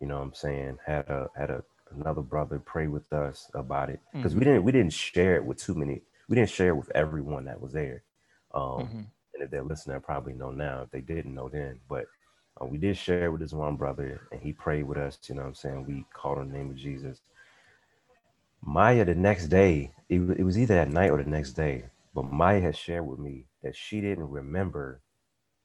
you 0.00 0.06
know 0.06 0.16
what 0.16 0.24
I'm 0.24 0.34
saying, 0.34 0.78
had 0.84 1.08
a 1.08 1.28
had 1.36 1.50
a 1.50 1.62
another 1.94 2.22
brother 2.22 2.58
pray 2.58 2.86
with 2.86 3.12
us 3.12 3.50
about 3.54 3.90
it. 3.90 4.00
Because 4.12 4.34
mm. 4.34 4.38
we 4.38 4.44
didn't 4.44 4.64
we 4.64 4.72
didn't 4.72 4.92
share 4.92 5.36
it 5.36 5.44
with 5.44 5.58
too 5.58 5.74
many, 5.74 6.02
we 6.28 6.36
didn't 6.36 6.50
share 6.50 6.70
it 6.70 6.76
with 6.76 6.90
everyone 6.94 7.44
that 7.44 7.60
was 7.60 7.72
there. 7.72 8.02
Um, 8.54 8.62
mm-hmm. 8.62 8.98
and 8.98 9.42
if 9.42 9.50
they're 9.50 9.62
listening, 9.62 9.96
I 9.96 10.00
probably 10.00 10.34
know 10.34 10.50
now. 10.50 10.82
If 10.82 10.90
they 10.90 11.00
didn't 11.00 11.34
know 11.34 11.48
then, 11.48 11.78
but 11.88 12.06
uh, 12.60 12.66
we 12.66 12.78
did 12.78 12.96
share 12.96 13.32
with 13.32 13.40
his 13.40 13.54
one 13.54 13.76
brother, 13.76 14.28
and 14.30 14.40
he 14.40 14.52
prayed 14.52 14.84
with 14.84 14.98
us. 14.98 15.18
You 15.28 15.36
know 15.36 15.42
what 15.42 15.48
I'm 15.48 15.54
saying? 15.54 15.86
We 15.86 16.04
called 16.12 16.38
on 16.38 16.50
the 16.50 16.56
name 16.56 16.70
of 16.70 16.76
Jesus. 16.76 17.20
Maya, 18.64 19.04
the 19.04 19.14
next 19.14 19.48
day, 19.48 19.92
it, 20.08 20.20
it 20.20 20.44
was 20.44 20.58
either 20.58 20.74
that 20.76 20.90
night 20.90 21.10
or 21.10 21.22
the 21.22 21.28
next 21.28 21.52
day, 21.52 21.84
but 22.14 22.30
Maya 22.30 22.60
had 22.60 22.76
shared 22.76 23.06
with 23.06 23.18
me 23.18 23.46
that 23.62 23.74
she 23.74 24.00
didn't 24.00 24.28
remember 24.28 25.00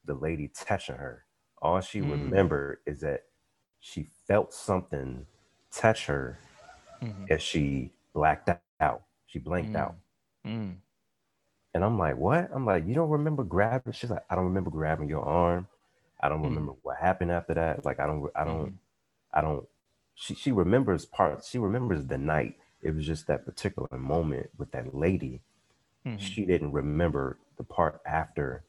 the 0.05 0.15
lady 0.15 0.49
touching 0.55 0.95
her. 0.95 1.25
All 1.61 1.79
she 1.81 1.99
mm. 1.99 2.11
remembered 2.11 2.79
is 2.85 3.01
that 3.01 3.23
she 3.79 4.07
felt 4.27 4.53
something 4.53 5.25
touch 5.71 6.05
her 6.07 6.39
mm-hmm. 7.01 7.25
as 7.29 7.41
she 7.41 7.91
blacked 8.13 8.49
out. 8.79 9.03
She 9.27 9.39
blanked 9.39 9.73
mm. 9.73 9.79
out. 9.79 9.95
Mm. 10.45 10.75
And 11.73 11.83
I'm 11.83 11.99
like, 11.99 12.17
what? 12.17 12.49
I'm 12.53 12.65
like, 12.65 12.87
you 12.87 12.95
don't 12.95 13.09
remember 13.09 13.43
grabbing? 13.43 13.93
She's 13.93 14.09
like, 14.09 14.23
I 14.29 14.35
don't 14.35 14.45
remember 14.45 14.71
grabbing 14.71 15.09
your 15.09 15.23
arm. 15.23 15.67
I 16.21 16.29
don't 16.29 16.41
mm 16.41 16.45
remember 16.45 16.73
what 16.83 16.97
happened 16.97 17.31
after 17.31 17.53
that. 17.55 17.85
Like 17.85 17.99
I 17.99 18.07
don't 18.07 18.29
I 18.35 18.43
don't 18.45 18.71
mm 18.71 18.73
I 19.33 19.41
don't 19.41 19.67
she 20.15 20.35
she 20.35 20.51
remembers 20.51 21.05
parts. 21.05 21.49
She 21.49 21.59
remembers 21.59 22.05
the 22.07 22.17
night. 22.17 22.55
It 22.81 22.95
was 22.95 23.05
just 23.05 23.27
that 23.27 23.45
particular 23.45 23.89
moment 23.97 24.49
with 24.57 24.71
that 24.71 24.95
lady. 24.95 25.41
mm 26.05 26.19
She 26.19 26.45
didn't 26.45 26.71
remember 26.73 27.39
the 27.57 27.63
part 27.63 28.01
after 28.05 28.63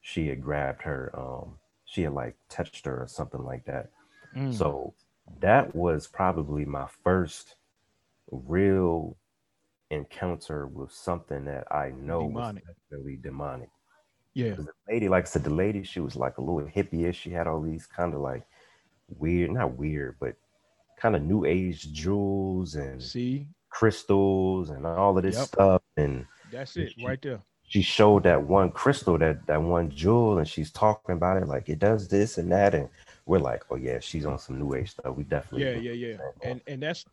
she 0.00 0.28
had 0.28 0.42
grabbed 0.42 0.82
her 0.82 1.12
um 1.14 1.58
she 1.84 2.02
had 2.02 2.12
like 2.14 2.36
touched 2.48 2.86
her 2.86 3.02
or 3.02 3.08
something 3.08 3.44
like 3.44 3.64
that. 3.66 3.90
Mm. 4.36 4.54
So 4.54 4.94
that 5.40 5.74
was 5.74 6.06
probably 6.08 6.64
my 6.64 6.86
first 7.04 7.56
real 8.30 9.16
encounter 9.90 10.66
with 10.66 10.92
something 10.92 11.44
that 11.46 11.66
I 11.72 11.90
know 11.90 12.28
demonic. 12.28 12.64
was 12.64 12.76
definitely 12.90 13.18
demonic. 13.22 13.70
Yeah. 14.34 14.54
The 14.54 14.68
lady, 14.88 15.08
like 15.08 15.24
I 15.24 15.26
said, 15.26 15.44
the 15.44 15.50
lady, 15.50 15.82
she 15.82 16.00
was 16.00 16.16
like 16.16 16.38
a 16.38 16.42
little 16.42 16.68
hippie-ish. 16.68 17.20
She 17.20 17.30
had 17.30 17.46
all 17.46 17.60
these 17.60 17.86
kind 17.86 18.14
of 18.14 18.20
like 18.20 18.44
weird, 19.18 19.52
not 19.52 19.76
weird, 19.76 20.16
but 20.20 20.36
kind 20.96 21.16
of 21.16 21.22
new 21.22 21.44
age 21.44 21.92
jewels 21.92 22.76
and 22.76 23.02
see 23.02 23.46
crystals 23.68 24.70
and 24.70 24.86
all 24.86 25.16
of 25.16 25.24
this 25.24 25.36
yep. 25.36 25.46
stuff. 25.46 25.82
And 25.96 26.26
that's 26.50 26.76
it 26.76 26.92
she, 26.96 27.04
right 27.04 27.20
there. 27.20 27.40
She 27.64 27.82
showed 27.82 28.22
that 28.24 28.42
one 28.42 28.70
crystal, 28.70 29.18
that 29.18 29.46
that 29.46 29.62
one 29.62 29.90
jewel, 29.90 30.38
and 30.38 30.48
she's 30.48 30.70
talking 30.70 31.14
about 31.14 31.42
it 31.42 31.48
like 31.48 31.68
it 31.68 31.78
does 31.78 32.08
this 32.08 32.38
and 32.38 32.52
that. 32.52 32.74
And 32.74 32.88
we're 33.26 33.38
like, 33.38 33.64
oh 33.70 33.76
yeah, 33.76 33.98
she's 34.00 34.26
on 34.26 34.38
some 34.38 34.58
new 34.58 34.74
age 34.74 34.90
stuff. 34.90 35.16
We 35.16 35.24
definitely 35.24 35.66
yeah, 35.66 35.92
yeah, 35.92 36.08
yeah. 36.08 36.16
And 36.42 36.60
and 36.66 36.82
that's 36.82 37.04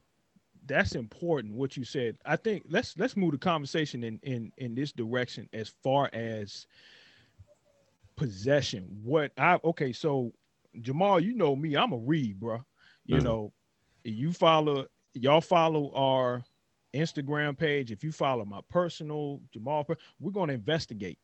that's 0.66 0.96
important 0.96 1.56
what 1.56 1.78
you 1.78 1.84
said. 1.84 2.18
I 2.26 2.36
think 2.36 2.66
let's 2.70 2.98
let's 2.98 3.16
move 3.18 3.32
the 3.32 3.38
conversation 3.38 4.04
in 4.04 4.20
in 4.24 4.52
in 4.58 4.76
this 4.76 4.92
direction 4.92 5.50
as 5.54 5.70
far 5.82 6.10
as 6.14 6.68
possession. 8.20 8.86
What 9.04 9.32
I 9.38 9.60
okay, 9.64 9.94
so 9.94 10.32
Jamal, 10.82 11.20
you 11.20 11.34
know 11.34 11.56
me, 11.56 11.76
I'm 11.76 11.94
a 11.94 11.98
read, 11.98 12.40
bro. 12.40 12.64
You 13.06 13.16
mm-hmm. 13.16 13.26
know, 13.26 13.54
you 14.04 14.34
follow 14.34 14.86
y'all 15.14 15.42
follow 15.42 15.92
our 15.96 16.44
Instagram 16.94 17.58
page. 17.58 17.92
If 17.92 18.04
you 18.04 18.12
follow 18.12 18.46
my 18.46 18.60
personal 18.70 19.42
Jamal, 19.52 19.88
we're 20.20 20.32
gonna 20.32 20.54
investigate. 20.54 21.18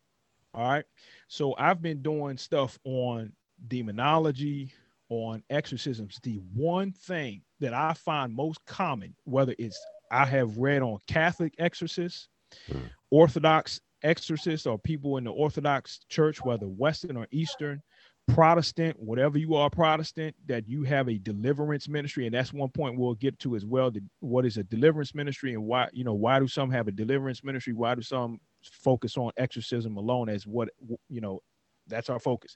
All 0.54 0.70
right. 0.70 0.86
So 1.28 1.54
I've 1.58 1.82
been 1.82 2.02
doing 2.02 2.38
stuff 2.38 2.80
on 2.86 3.34
demonology, 3.68 4.72
on 5.10 5.44
exorcisms. 5.50 6.20
The 6.24 6.42
one 6.54 6.94
thing 6.94 7.42
that 7.60 7.74
I 7.74 7.94
find 7.94 8.34
most 8.34 8.64
common, 8.66 9.14
whether 9.26 9.54
it's 9.60 9.80
I 10.12 10.26
have 10.26 10.58
read 10.58 10.82
on 10.82 11.00
Catholic 11.08 11.54
exorcists, 11.60 12.30
mm-hmm. 12.70 12.86
Orthodox 13.12 13.82
exorcists 14.06 14.68
or 14.68 14.78
people 14.78 15.18
in 15.18 15.26
the 15.26 15.32
Orthodox 15.32 16.00
Church, 16.10 16.44
whether 16.44 16.68
Western 16.68 17.18
or 17.18 17.28
Eastern, 17.32 17.82
Protestant, 18.28 18.98
whatever 19.00 19.38
you 19.38 19.56
are 19.56 19.70
Protestant, 19.70 20.36
that 20.48 20.68
you 20.68 20.84
have 20.84 21.10
a 21.10 21.18
deliverance 21.18 21.88
ministry. 21.88 22.26
And 22.26 22.34
that's 22.34 22.54
one 22.54 22.70
point 22.70 22.98
we'll 22.98 23.16
get 23.16 23.38
to 23.40 23.56
as 23.56 23.66
well. 23.66 23.92
What 24.20 24.46
is 24.46 24.58
a 24.58 24.64
deliverance 24.64 25.14
ministry 25.14 25.54
and 25.54 25.64
why, 25.64 25.90
you 25.92 26.04
know, 26.04 26.14
why 26.14 26.40
do 26.40 26.48
some 26.48 26.72
have 26.72 26.88
a 26.88 26.92
deliverance 26.92 27.44
ministry? 27.44 27.74
Why 27.74 27.96
do 27.96 28.02
some 28.02 28.40
focus 28.64 29.18
on 29.18 29.32
exorcism 29.38 29.98
alone 29.98 30.30
as 30.30 30.48
what, 30.48 30.70
you 31.10 31.22
know, 31.22 31.42
that's 31.88 32.10
our 32.10 32.20
focus. 32.20 32.56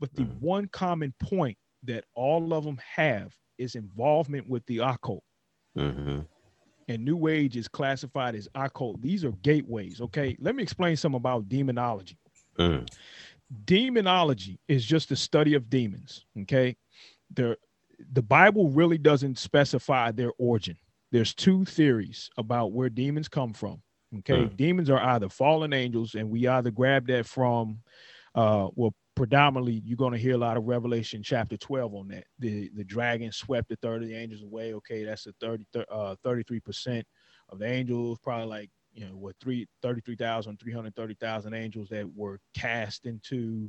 But 0.00 0.14
the 0.14 0.22
mm-hmm. 0.22 0.44
one 0.46 0.66
common 0.68 1.14
point 1.18 1.56
that 1.84 2.04
all 2.14 2.52
of 2.52 2.64
them 2.64 2.78
have 2.96 3.34
is 3.58 3.74
involvement 3.74 4.48
with 4.48 4.64
the 4.66 4.78
occult. 4.78 5.22
Mm-hmm 5.78 6.20
and 6.90 7.04
New 7.04 7.28
Age 7.28 7.56
is 7.56 7.68
classified 7.68 8.34
as 8.34 8.48
occult. 8.56 9.00
These 9.00 9.24
are 9.24 9.30
gateways. 9.42 10.00
Okay, 10.00 10.36
let 10.40 10.56
me 10.56 10.62
explain 10.62 10.96
some 10.96 11.14
about 11.14 11.48
demonology. 11.48 12.18
Mm. 12.58 12.88
Demonology 13.64 14.58
is 14.66 14.84
just 14.84 15.08
the 15.08 15.16
study 15.16 15.54
of 15.54 15.70
demons. 15.70 16.26
Okay, 16.42 16.76
the 17.32 17.56
the 18.12 18.22
Bible 18.22 18.70
really 18.70 18.98
doesn't 18.98 19.38
specify 19.38 20.10
their 20.10 20.32
origin. 20.38 20.76
There's 21.12 21.32
two 21.32 21.64
theories 21.64 22.28
about 22.36 22.72
where 22.72 22.88
demons 22.88 23.28
come 23.28 23.52
from. 23.52 23.80
Okay, 24.18 24.44
mm. 24.44 24.56
demons 24.56 24.90
are 24.90 25.00
either 25.00 25.28
fallen 25.28 25.72
angels, 25.72 26.16
and 26.16 26.28
we 26.28 26.48
either 26.48 26.72
grab 26.72 27.06
that 27.06 27.24
from, 27.24 27.78
uh, 28.34 28.68
well, 28.74 28.94
predominantly 29.20 29.82
you're 29.84 29.98
going 29.98 30.14
to 30.14 30.18
hear 30.18 30.32
a 30.32 30.38
lot 30.38 30.56
of 30.56 30.64
revelation 30.64 31.22
chapter 31.22 31.54
12 31.54 31.94
on 31.94 32.08
that. 32.08 32.24
The 32.38 32.70
the 32.74 32.82
dragon 32.82 33.30
swept 33.30 33.68
the 33.68 33.76
third 33.76 34.02
of 34.02 34.08
the 34.08 34.16
angels 34.16 34.42
away. 34.42 34.72
Okay 34.72 35.04
that's 35.04 35.26
a 35.26 35.32
30 35.42 35.66
uh 35.90 36.16
33 36.24 36.60
percent 36.60 37.06
of 37.50 37.58
the 37.58 37.66
angels 37.66 38.18
probably 38.22 38.46
like 38.46 38.70
you 38.94 39.04
know 39.04 39.14
what 39.14 39.36
three 39.38 39.68
33,000 39.82 40.58
330,000 40.58 41.52
angels 41.52 41.90
that 41.90 42.08
were 42.16 42.40
cast 42.54 43.04
into 43.04 43.68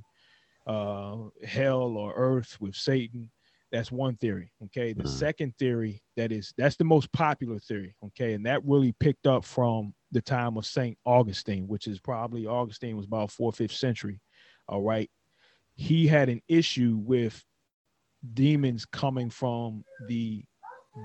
uh 0.67 1.17
hell 1.45 1.97
or 1.97 2.13
earth 2.15 2.55
with 2.61 2.73
satan. 2.73 3.29
That's 3.73 3.91
one 3.91 4.15
theory 4.15 4.53
okay? 4.63 4.93
The 4.93 5.03
mm. 5.03 5.09
second 5.09 5.53
theory 5.59 6.01
that 6.15 6.31
is 6.31 6.53
that's 6.57 6.77
the 6.77 6.85
most 6.85 7.11
popular 7.11 7.59
theory 7.59 7.93
okay? 8.05 8.35
And 8.35 8.45
that 8.45 8.63
really 8.63 8.93
picked 9.01 9.27
up 9.27 9.43
from 9.43 9.93
the 10.13 10.21
time 10.21 10.55
of 10.55 10.65
saint 10.65 10.97
augustine 11.05 11.67
which 11.67 11.87
is 11.87 11.99
probably 11.99 12.47
augustine 12.47 12.95
was 12.95 13.05
about 13.05 13.31
fourth 13.31 13.57
fifth 13.57 13.73
century 13.73 14.21
all 14.69 14.81
right 14.81 15.09
he 15.81 16.05
had 16.05 16.29
an 16.29 16.39
issue 16.47 16.99
with 17.01 17.43
demons 18.35 18.85
coming 18.85 19.31
from 19.31 19.83
the 20.07 20.43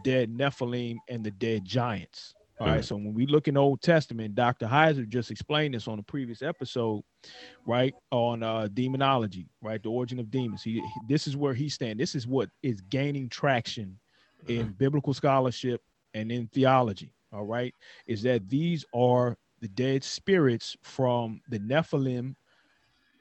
dead 0.04 0.30
Nephilim 0.30 0.98
and 1.08 1.24
the 1.24 1.30
dead 1.30 1.64
giants. 1.64 2.34
All 2.60 2.66
right. 2.66 2.84
So 2.84 2.94
when 2.96 3.14
we 3.14 3.26
look 3.26 3.48
in 3.48 3.56
Old 3.56 3.80
Testament, 3.80 4.34
Dr. 4.34 4.66
Heiser 4.66 5.08
just 5.08 5.30
explained 5.30 5.74
this 5.74 5.88
on 5.88 5.98
a 5.98 6.02
previous 6.02 6.42
episode, 6.42 7.02
right? 7.66 7.94
On 8.10 8.42
uh 8.42 8.68
demonology, 8.72 9.48
right? 9.62 9.82
The 9.82 9.88
origin 9.88 10.18
of 10.18 10.30
demons. 10.30 10.62
He, 10.62 10.72
he 10.74 11.00
this 11.08 11.26
is 11.26 11.38
where 11.38 11.54
he 11.54 11.70
stands. 11.70 11.98
This 11.98 12.14
is 12.14 12.26
what 12.26 12.50
is 12.62 12.82
gaining 12.82 13.30
traction 13.30 13.98
in 14.46 14.72
biblical 14.72 15.14
scholarship 15.14 15.80
and 16.12 16.30
in 16.30 16.48
theology. 16.48 17.14
All 17.32 17.44
right. 17.46 17.74
Is 18.06 18.22
that 18.24 18.46
these 18.50 18.84
are 18.94 19.38
the 19.60 19.68
dead 19.68 20.04
spirits 20.04 20.76
from 20.82 21.40
the 21.48 21.58
Nephilim, 21.60 22.34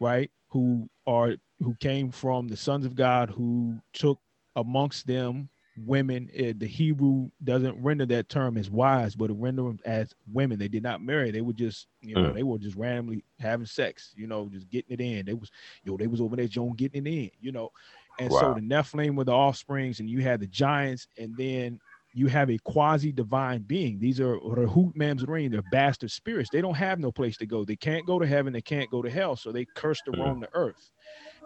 right? 0.01 0.29
Who 0.49 0.89
are 1.07 1.35
who 1.61 1.75
came 1.79 2.11
from 2.11 2.47
the 2.47 2.57
sons 2.57 2.85
of 2.85 2.95
God 2.95 3.29
who 3.29 3.79
took 3.93 4.19
amongst 4.55 5.07
them 5.07 5.49
women. 5.77 6.29
Uh, 6.37 6.53
the 6.57 6.67
Hebrew 6.67 7.29
doesn't 7.43 7.81
render 7.81 8.05
that 8.07 8.29
term 8.29 8.57
as 8.57 8.69
wives, 8.69 9.15
but 9.15 9.29
it 9.29 9.35
render 9.37 9.63
them 9.63 9.79
as 9.85 10.13
women. 10.31 10.59
They 10.59 10.67
did 10.67 10.83
not 10.83 11.01
marry. 11.01 11.31
They 11.31 11.41
were 11.41 11.53
just, 11.53 11.87
you 12.01 12.15
know, 12.15 12.29
mm. 12.29 12.33
they 12.33 12.43
were 12.43 12.57
just 12.57 12.75
randomly 12.75 13.23
having 13.39 13.65
sex, 13.65 14.13
you 14.15 14.27
know, 14.27 14.47
just 14.51 14.69
getting 14.69 14.93
it 14.93 15.01
in. 15.01 15.25
They 15.25 15.33
was, 15.33 15.51
yo, 15.83 15.97
they 15.97 16.07
was 16.07 16.21
over 16.21 16.35
there, 16.35 16.47
Joan 16.47 16.73
getting 16.73 17.05
it 17.05 17.09
in, 17.09 17.31
you 17.41 17.51
know. 17.51 17.71
And 18.19 18.29
wow. 18.29 18.39
so 18.39 18.53
the 18.53 18.61
Nephilim 18.61 19.15
were 19.15 19.25
the 19.25 19.33
offsprings, 19.33 19.99
and 19.99 20.09
you 20.09 20.21
had 20.21 20.39
the 20.39 20.47
giants, 20.47 21.07
and 21.17 21.35
then 21.35 21.79
you 22.13 22.27
have 22.27 22.49
a 22.49 22.57
quasi 22.59 23.11
divine 23.11 23.61
being. 23.63 23.99
These 23.99 24.21
are 24.21 24.37
Rehut 24.37 24.95
Mamzerim, 24.95 25.51
they're 25.51 25.61
bastard 25.71 26.11
spirits. 26.11 26.49
They 26.49 26.61
don't 26.61 26.75
have 26.75 26.97
no 26.97 27.11
place 27.11 27.35
to 27.37 27.45
go. 27.45 27.65
They 27.65 27.75
can't 27.75 28.05
go 28.05 28.19
to 28.19 28.25
heaven, 28.25 28.53
they 28.53 28.61
can't 28.61 28.89
go 28.89 29.01
to 29.01 29.09
hell. 29.09 29.35
So 29.35 29.51
they 29.51 29.65
curse 29.65 30.01
to 30.05 30.11
mm. 30.11 30.19
roam 30.19 30.39
the 30.39 30.49
earth. 30.53 30.91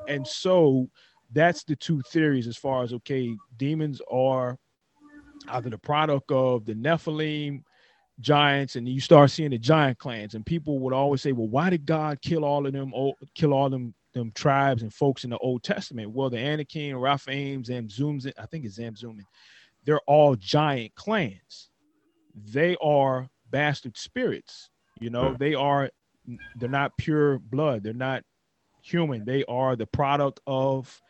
And 0.07 0.25
so 0.25 0.89
that's 1.31 1.63
the 1.63 1.75
two 1.75 2.01
theories 2.01 2.47
as 2.47 2.57
far 2.57 2.83
as 2.83 2.93
okay, 2.93 3.35
demons 3.57 4.01
are 4.11 4.57
either 5.49 5.69
the 5.69 5.77
product 5.77 6.31
of 6.31 6.65
the 6.65 6.73
Nephilim 6.73 7.63
giants, 8.19 8.75
and 8.75 8.87
you 8.87 8.99
start 8.99 9.31
seeing 9.31 9.51
the 9.51 9.57
giant 9.57 9.97
clans, 9.97 10.35
and 10.35 10.45
people 10.45 10.79
would 10.79 10.93
always 10.93 11.21
say, 11.21 11.31
Well, 11.31 11.47
why 11.47 11.69
did 11.69 11.85
God 11.85 12.21
kill 12.21 12.43
all 12.43 12.65
of 12.65 12.73
them, 12.73 12.93
oh, 12.95 13.13
kill 13.35 13.53
all 13.53 13.69
them 13.69 13.93
them 14.13 14.31
tribes 14.33 14.81
and 14.81 14.91
folks 14.93 15.23
in 15.23 15.29
the 15.29 15.37
Old 15.37 15.63
Testament? 15.63 16.11
Well, 16.11 16.29
the 16.29 16.39
Anakim, 16.39 16.97
Raphaim, 16.97 17.65
Zamzum, 17.65 18.31
I 18.37 18.45
think 18.47 18.65
it's 18.65 18.79
Zamzumin, 18.79 19.25
they're 19.85 20.01
all 20.07 20.35
giant 20.35 20.95
clans. 20.95 21.69
They 22.35 22.75
are 22.81 23.27
bastard 23.49 23.97
spirits, 23.97 24.69
you 24.99 25.09
know, 25.09 25.35
they 25.37 25.53
are 25.55 25.89
they're 26.57 26.69
not 26.69 26.95
pure 26.97 27.39
blood, 27.39 27.83
they're 27.83 27.93
not 27.93 28.23
human, 28.89 29.25
they 29.25 29.43
are 29.45 29.75
the 29.75 29.87
product 29.87 30.39
of 30.47 31.01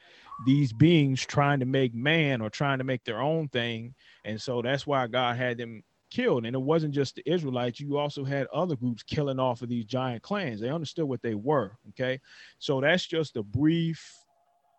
these 0.46 0.72
beings 0.72 1.26
trying 1.26 1.60
to 1.60 1.66
make 1.66 1.94
man 1.94 2.42
or 2.42 2.50
trying 2.50 2.78
to 2.78 2.84
make 2.84 3.04
their 3.04 3.22
own 3.22 3.48
thing. 3.50 3.94
And 4.26 4.42
so 4.42 4.62
that's 4.62 4.88
why 4.88 5.08
God 5.08 5.36
had 5.36 5.58
them 5.58 5.84
killed. 6.10 6.46
And 6.46 6.56
it 6.56 6.62
wasn't 6.62 6.94
just 6.94 7.16
the 7.16 7.30
Israelites, 7.32 7.80
you 7.80 7.98
also 7.98 8.24
had 8.24 8.48
other 8.48 8.76
groups 8.76 9.04
killing 9.04 9.40
off 9.40 9.62
of 9.62 9.70
these 9.70 9.86
giant 9.86 10.24
clans. 10.24 10.60
They 10.60 10.70
understood 10.70 11.06
what 11.06 11.22
they 11.22 11.36
were. 11.36 11.78
Okay. 11.90 12.20
So 12.60 12.82
that's 12.82 13.06
just 13.06 13.38
a 13.38 13.44
brief, 13.44 14.14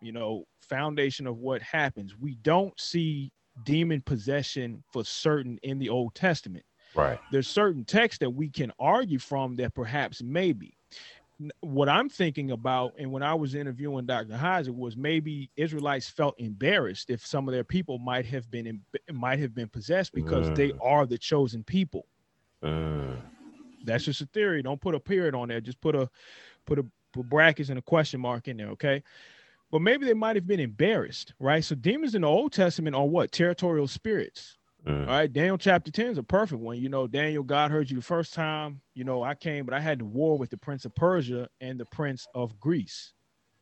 you 0.01 0.13
know, 0.13 0.45
foundation 0.61 1.27
of 1.27 1.39
what 1.39 1.63
happens. 1.63 2.17
We 2.19 2.37
don't 2.37 2.79
see 2.81 3.33
demon 3.65 4.01
possession 4.01 4.83
for 4.93 5.05
certain 5.05 5.59
in 5.63 5.79
the 5.79 5.89
Old 5.89 6.15
Testament. 6.15 6.65
Right. 6.95 7.21
There's 7.31 7.49
certain 7.49 7.85
texts 7.85 8.19
that 8.21 8.31
we 8.31 8.49
can 8.49 8.73
argue 8.79 9.19
from 9.19 9.57
that 9.57 9.75
perhaps 9.75 10.23
maybe 10.23 10.77
what 11.61 11.89
I'm 11.89 12.09
thinking 12.09 12.51
about, 12.51 12.95
and 12.99 13.11
when 13.11 13.23
I 13.23 13.35
was 13.35 13.55
interviewing 13.55 14.07
Dr. 14.07 14.35
Heiser, 14.35 14.75
was 14.75 14.97
maybe 14.97 15.51
Israelites 15.57 16.09
felt 16.09 16.39
embarrassed 16.39 17.11
if 17.11 17.25
some 17.25 17.49
of 17.49 17.53
their 17.53 17.65
people 17.65 17.99
might 17.99 18.27
have 18.27 18.51
been 18.51 18.67
in, 18.67 18.81
might 19.13 19.39
have 19.39 19.55
been 19.55 19.69
possessed 19.69 20.13
because 20.13 20.51
mm. 20.51 20.55
they 20.55 20.73
are 20.83 21.07
the 21.07 21.19
chosen 21.19 21.63
people. 21.65 22.07
Mm. 22.63 23.17
That's 23.85 24.05
just 24.05 24.21
a 24.21 24.27
theory. 24.27 24.63
Don't 24.63 24.81
put 24.81 24.95
a 24.95 25.01
period 25.01 25.35
on 25.35 25.49
there. 25.49 25.61
Just 25.61 25.81
put 25.81 25.95
a 25.95 26.11
put 26.67 26.79
a 26.79 26.85
put 27.13 27.29
brackets 27.29 27.71
and 27.71 27.79
a 27.79 27.83
question 27.83 28.21
mark 28.21 28.49
in 28.49 28.57
there. 28.57 28.69
Okay. 28.71 29.03
But 29.71 29.83
maybe 29.83 30.05
they 30.05 30.15
might 30.15 30.37
have 30.37 30.49
been 30.49 30.61
embarrassed, 30.61 31.33
right? 31.39 31.65
So 31.65 31.77
demons 31.77 32.15
in 32.15 32.23
the 32.23 32.29
Old 32.29 32.53
Testament 32.53 32.97
are 32.97 33.07
what 33.07 33.33
territorial 33.33 33.87
spirits. 33.87 34.59
Mm. 34.87 35.01
All 35.03 35.07
right, 35.07 35.33
Daniel 35.33 35.59
chapter 35.59 35.91
10 35.91 36.07
is 36.07 36.19
a 36.19 36.23
perfect 36.23 36.61
one. 36.61 36.79
You 36.79 36.89
know, 36.89 37.07
Daniel, 37.07 37.43
God 37.43 37.71
heard 37.71 37.91
you 37.91 37.97
the 37.97 38.03
first 38.03 38.33
time. 38.33 38.81
You 38.95 39.05
know, 39.05 39.23
I 39.23 39.35
came, 39.35 39.65
but 39.65 39.75
I 39.75 39.81
had 39.81 39.99
to 39.99 40.05
war 40.05 40.39
with 40.39 40.51
the 40.51 40.57
prince 40.57 40.85
of 40.85 40.95
Persia 40.95 41.49
and 41.61 41.79
the 41.79 41.85
prince 41.87 42.27
of 42.35 42.59
Greece, 42.59 43.13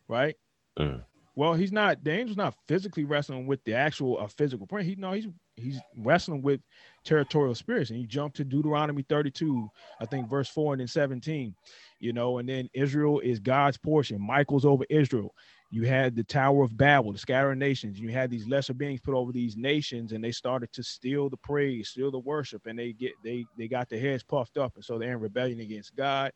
right? 0.07 0.37
Mm. 0.78 1.02
Well, 1.35 1.54
he's 1.54 1.70
not 1.70 2.02
Daniel's 2.02 2.37
not 2.37 2.54
physically 2.66 3.04
wrestling 3.04 3.46
with 3.46 3.62
the 3.62 3.74
actual 3.74 4.18
uh, 4.18 4.26
physical 4.26 4.66
prince. 4.66 4.88
He 4.88 4.96
no, 4.96 5.12
he's 5.12 5.28
he's 5.54 5.81
wrestling 5.96 6.42
with 6.42 6.61
territorial 7.04 7.54
spirits. 7.54 7.90
And 7.90 8.00
you 8.00 8.09
jump 8.09 8.35
to 8.35 8.44
Deuteronomy 8.44 9.04
32, 9.09 9.68
I 10.00 10.07
think 10.07 10.28
verse 10.28 10.48
4 10.48 10.74
and 10.74 10.81
then 10.81 10.88
17, 10.88 11.54
you 12.00 12.12
know, 12.12 12.38
and 12.38 12.48
then 12.48 12.68
Israel 12.74 13.20
is 13.20 13.38
God's 13.38 13.76
portion. 13.76 14.20
Michael's 14.20 14.64
over 14.64 14.85
Israel 14.90 15.33
you 15.70 15.83
had 15.83 16.16
the 16.16 16.24
Tower 16.24 16.64
of 16.64 16.76
Babel, 16.76 17.12
the 17.12 17.18
scattering 17.18 17.59
nations. 17.59 18.00
You 18.00 18.09
had 18.09 18.31
these 18.31 18.48
lesser 18.48 18.72
beings 18.72 19.00
put 19.00 19.14
over 19.14 19.33
these 19.33 19.57
nations, 19.57 20.12
and 20.12 20.24
they 20.24 20.33
started 20.33 20.72
to 20.72 20.83
steal 20.83 21.28
the 21.28 21.37
praise, 21.37 21.90
steal 21.90 22.11
the 22.11 22.18
worship, 22.18 22.66
and 22.66 22.78
they 22.78 22.92
get 22.92 23.12
they 23.22 23.44
they 23.57 23.68
got 23.68 23.88
their 23.90 24.00
heads 24.00 24.22
puffed 24.22 24.57
up, 24.57 24.74
and 24.76 24.85
so 24.85 24.98
they're 24.98 25.12
in 25.12 25.20
rebellion 25.20 25.61
against 25.61 25.94
God. 25.94 26.33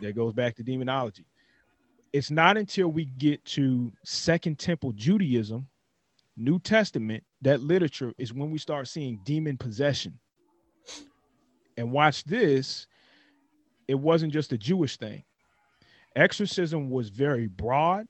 That 0.00 0.14
goes 0.14 0.34
back 0.34 0.56
to 0.56 0.62
demonology. 0.62 1.24
It's 2.12 2.30
not 2.30 2.56
until 2.56 2.88
we 2.88 3.04
get 3.04 3.44
to 3.46 3.92
Second 4.04 4.58
Temple 4.58 4.92
Judaism, 4.92 5.68
New 6.36 6.58
Testament, 6.58 7.22
that 7.42 7.60
literature 7.60 8.12
is 8.18 8.32
when 8.34 8.50
we 8.50 8.58
start 8.58 8.88
seeing 8.88 9.20
demon 9.24 9.56
possession. 9.56 10.18
And 11.76 11.92
watch 11.92 12.24
this, 12.24 12.86
it 13.86 13.94
wasn't 13.94 14.32
just 14.32 14.52
a 14.52 14.58
Jewish 14.58 14.96
thing. 14.96 15.22
Exorcism 16.16 16.90
was 16.90 17.08
very 17.08 17.46
broad 17.46 18.06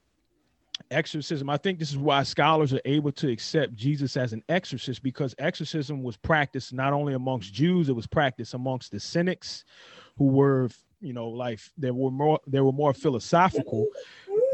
exorcism. 0.91 1.51
I 1.51 1.57
think 1.57 1.79
this 1.79 1.91
is 1.91 1.99
why 1.99 2.23
scholars 2.23 2.73
are 2.73 2.81
able 2.85 3.13
to 3.13 3.31
accept 3.31 3.75
jesus 3.75 4.17
as 4.17 4.33
an 4.33 4.43
exorcist 4.49 5.03
because 5.03 5.35
exorcism 5.39 6.03
was 6.03 6.17
practiced 6.17 6.73
not 6.73 6.93
only 6.93 7.15
amongst 7.15 7.53
jews 7.53 7.89
it 7.89 7.93
was 7.93 8.07
practiced 8.07 8.55
amongst 8.55 8.91
the 8.91 9.01
cynics 9.01 9.65
who 10.19 10.27
were 10.27 10.69
you 11.01 11.13
know 11.13 11.29
like 11.29 11.61
they 11.79 11.91
were 11.91 12.11
more 12.11 12.39
they 12.47 12.61
were 12.61 12.73
more 12.73 12.93
philosophical. 12.93 13.87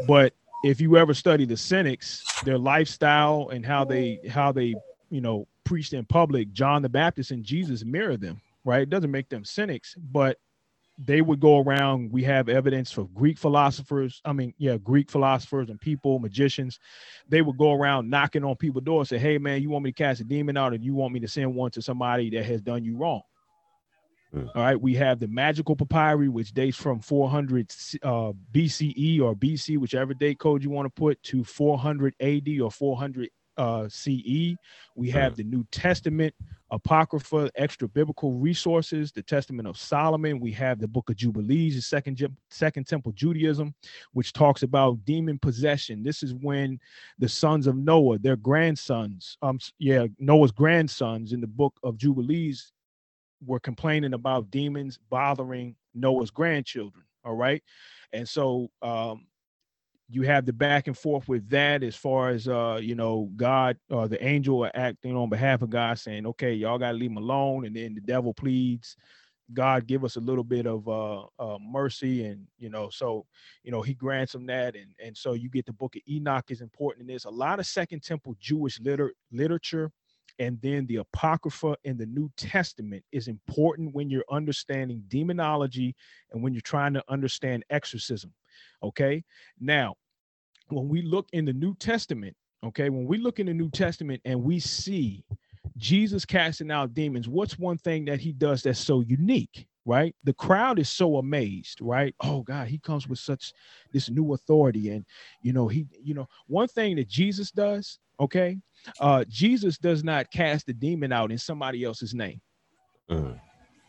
But 0.07 0.33
if 0.63 0.79
you 0.79 0.97
ever 0.97 1.13
study 1.13 1.45
the 1.45 1.57
cynics 1.57 2.23
their 2.43 2.57
lifestyle 2.57 3.49
and 3.51 3.65
how 3.65 3.83
they 3.83 4.19
how 4.29 4.51
they 4.51 4.75
you 5.09 5.21
know 5.21 5.47
preached 5.63 5.93
in 5.93 6.05
public 6.05 6.51
john 6.53 6.81
the 6.81 6.89
baptist 6.89 7.31
and 7.31 7.43
jesus 7.43 7.83
mirror 7.83 8.17
them 8.17 8.41
right? 8.63 8.81
It 8.81 8.89
doesn't 8.89 9.11
make 9.11 9.29
them 9.29 9.45
cynics 9.45 9.95
but 10.11 10.39
they 10.97 11.21
would 11.21 11.39
go 11.39 11.59
around. 11.59 12.11
We 12.11 12.23
have 12.23 12.49
evidence 12.49 12.91
for 12.91 13.05
Greek 13.05 13.37
philosophers. 13.37 14.21
I 14.25 14.33
mean, 14.33 14.53
yeah, 14.57 14.77
Greek 14.77 15.11
philosophers 15.11 15.69
and 15.69 15.79
people, 15.79 16.19
magicians. 16.19 16.79
They 17.29 17.41
would 17.41 17.57
go 17.57 17.73
around 17.73 18.09
knocking 18.09 18.43
on 18.43 18.55
people's 18.55 18.83
doors, 18.83 19.09
say, 19.09 19.19
"Hey, 19.19 19.37
man, 19.37 19.61
you 19.61 19.69
want 19.69 19.85
me 19.85 19.91
to 19.91 19.97
cast 19.97 20.21
a 20.21 20.23
demon 20.23 20.57
out, 20.57 20.73
and 20.73 20.83
you 20.83 20.95
want 20.95 21.13
me 21.13 21.19
to 21.19 21.27
send 21.27 21.53
one 21.53 21.71
to 21.71 21.81
somebody 21.81 22.29
that 22.31 22.45
has 22.45 22.61
done 22.61 22.83
you 22.83 22.97
wrong." 22.97 23.21
Mm. 24.33 24.49
All 24.55 24.61
right, 24.61 24.79
we 24.79 24.95
have 24.95 25.19
the 25.19 25.27
magical 25.27 25.75
papyri, 25.75 26.29
which 26.29 26.51
dates 26.51 26.77
from 26.77 26.99
400 26.99 27.71
uh, 28.03 28.33
BCE 28.51 29.21
or 29.21 29.35
BC, 29.35 29.77
whichever 29.77 30.13
date 30.13 30.39
code 30.39 30.63
you 30.63 30.69
want 30.69 30.85
to 30.85 30.89
put, 30.89 31.21
to 31.23 31.43
400 31.43 32.15
AD 32.19 32.47
or 32.61 32.71
400 32.71 33.29
uh, 33.57 33.87
CE. 33.89 34.55
We 34.95 35.09
have 35.09 35.35
the 35.35 35.43
New 35.43 35.65
Testament, 35.71 36.33
Apocrypha, 36.71 37.49
extra 37.55 37.87
biblical 37.87 38.33
resources, 38.33 39.11
the 39.11 39.23
Testament 39.23 39.67
of 39.67 39.77
Solomon. 39.77 40.39
We 40.39 40.51
have 40.53 40.79
the 40.79 40.87
Book 40.87 41.09
of 41.09 41.15
Jubilees, 41.15 41.75
the 41.75 41.81
Second 41.81 42.21
Second 42.49 42.87
Temple 42.87 43.11
Judaism, 43.13 43.73
which 44.13 44.33
talks 44.33 44.63
about 44.63 45.03
demon 45.05 45.39
possession. 45.39 46.03
This 46.03 46.23
is 46.23 46.33
when 46.33 46.79
the 47.19 47.29
sons 47.29 47.67
of 47.67 47.75
Noah, 47.75 48.19
their 48.19 48.35
grandsons, 48.35 49.37
um, 49.41 49.59
yeah, 49.79 50.07
Noah's 50.19 50.51
grandsons 50.51 51.33
in 51.33 51.41
the 51.41 51.47
Book 51.47 51.73
of 51.83 51.97
Jubilees, 51.97 52.73
were 53.45 53.59
complaining 53.59 54.13
about 54.13 54.49
demons 54.51 54.99
bothering 55.09 55.75
Noah's 55.93 56.31
grandchildren. 56.31 57.03
All 57.23 57.35
right, 57.35 57.61
and 58.13 58.27
so 58.27 58.69
um, 58.81 59.27
you 60.09 60.21
have 60.21 60.45
the 60.45 60.53
back 60.53 60.87
and 60.87 60.97
forth 60.97 61.27
with 61.27 61.49
that 61.49 61.83
as 61.83 61.95
far 61.95 62.29
as 62.29 62.47
uh 62.47 62.79
you 62.81 62.95
know 62.95 63.29
god 63.35 63.77
or 63.89 64.03
uh, 64.03 64.07
the 64.07 64.23
angel 64.25 64.69
acting 64.73 65.15
on 65.15 65.29
behalf 65.29 65.61
of 65.61 65.69
god 65.69 65.99
saying 65.99 66.25
okay 66.25 66.53
y'all 66.53 66.77
gotta 66.77 66.97
leave 66.97 67.11
him 67.11 67.17
alone 67.17 67.65
and 67.65 67.75
then 67.75 67.93
the 67.93 68.01
devil 68.01 68.33
pleads 68.33 68.95
god 69.53 69.87
give 69.87 70.03
us 70.03 70.15
a 70.17 70.19
little 70.19 70.43
bit 70.43 70.65
of 70.65 70.87
uh, 70.87 71.23
uh 71.39 71.57
mercy 71.61 72.25
and 72.25 72.45
you 72.57 72.69
know 72.69 72.89
so 72.89 73.25
you 73.63 73.71
know 73.71 73.81
he 73.81 73.93
grants 73.93 74.33
them 74.33 74.45
that 74.45 74.75
and 74.75 74.93
and 75.03 75.15
so 75.15 75.33
you 75.33 75.49
get 75.49 75.65
the 75.65 75.73
book 75.73 75.95
of 75.95 76.01
enoch 76.09 76.45
is 76.49 76.61
important 76.61 77.07
in 77.07 77.13
this. 77.13 77.25
A 77.25 77.29
lot 77.29 77.59
of 77.59 77.65
second 77.65 78.03
temple 78.03 78.35
jewish 78.39 78.79
liter- 78.79 79.13
literature 79.31 79.91
and 80.39 80.59
then 80.61 80.85
the 80.85 80.97
apocrypha 80.97 81.75
in 81.83 81.97
the 81.97 82.05
new 82.05 82.29
testament 82.37 83.03
is 83.11 83.27
important 83.27 83.95
when 83.95 84.09
you're 84.09 84.25
understanding 84.29 85.01
demonology 85.07 85.95
and 86.31 86.43
when 86.43 86.53
you're 86.53 86.61
trying 86.61 86.93
to 86.93 87.03
understand 87.07 87.63
exorcism 87.69 88.33
Okay. 88.83 89.23
Now, 89.59 89.95
when 90.69 90.89
we 90.89 91.01
look 91.01 91.27
in 91.33 91.45
the 91.45 91.53
New 91.53 91.75
Testament, 91.75 92.35
Okay, 92.63 92.89
when 92.89 93.05
we 93.05 93.17
look 93.17 93.39
in 93.39 93.45
the 93.45 93.53
New 93.53 93.69
Testament 93.69 94.21
and 94.25 94.43
we 94.43 94.59
see 94.59 95.23
Jesus 95.77 96.25
casting 96.25 96.71
out 96.71 96.93
demons, 96.93 97.27
what's 97.27 97.59
one 97.59 97.77
thing 97.77 98.05
that 98.05 98.19
he 98.19 98.31
does 98.33 98.63
that's 98.63 98.79
so 98.79 99.01
unique? 99.01 99.67
Right, 99.85 100.13
the 100.25 100.33
crowd 100.33 100.79
is 100.79 100.89
so 100.89 101.15
amazed, 101.15 101.79
right? 101.79 102.13
Oh 102.19 102.41
God, 102.41 102.67
he 102.67 102.77
comes 102.77 103.07
with 103.07 103.19
such 103.19 103.53
this 103.93 104.09
new 104.09 104.33
authority, 104.33 104.89
and 104.89 105.05
you 105.41 105.53
know, 105.53 105.69
he, 105.69 105.87
you 106.03 106.13
know, 106.13 106.27
one 106.47 106.67
thing 106.67 106.97
that 106.97 107.07
Jesus 107.07 107.51
does, 107.51 107.97
okay, 108.19 108.57
uh, 108.99 109.23
Jesus 109.29 109.77
does 109.77 110.03
not 110.03 110.29
cast 110.29 110.65
the 110.65 110.73
demon 110.73 111.13
out 111.13 111.31
in 111.31 111.37
somebody 111.37 111.85
else's 111.85 112.13
name, 112.13 112.41
Mm. 113.09 113.39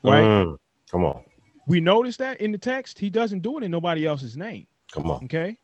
right? 0.04 0.24
Mm. 0.24 0.57
Come 0.88 1.04
on. 1.04 1.24
We 1.68 1.81
notice 1.81 2.16
that 2.16 2.40
in 2.40 2.50
the 2.50 2.59
text, 2.59 2.98
he 2.98 3.11
doesn't 3.11 3.40
do 3.40 3.59
it 3.59 3.62
in 3.62 3.70
nobody 3.70 4.07
else's 4.07 4.37
name. 4.37 4.66
Come 4.90 5.11
on. 5.11 5.24
Okay. 5.24 5.59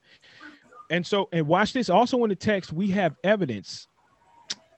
And 0.91 1.05
so, 1.05 1.29
and 1.33 1.47
watch 1.49 1.73
this. 1.73 1.89
Also 1.89 2.23
in 2.25 2.29
the 2.29 2.37
text, 2.37 2.73
we 2.73 2.89
have 2.91 3.17
evidence. 3.25 3.89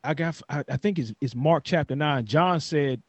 I 0.04 0.14
got, 0.14 0.40
I, 0.48 0.62
I 0.70 0.76
think 0.76 1.00
it's, 1.00 1.12
it's 1.20 1.34
Mark 1.34 1.64
chapter 1.64 1.96
nine. 1.96 2.24
John 2.26 2.60
said, 2.60 3.02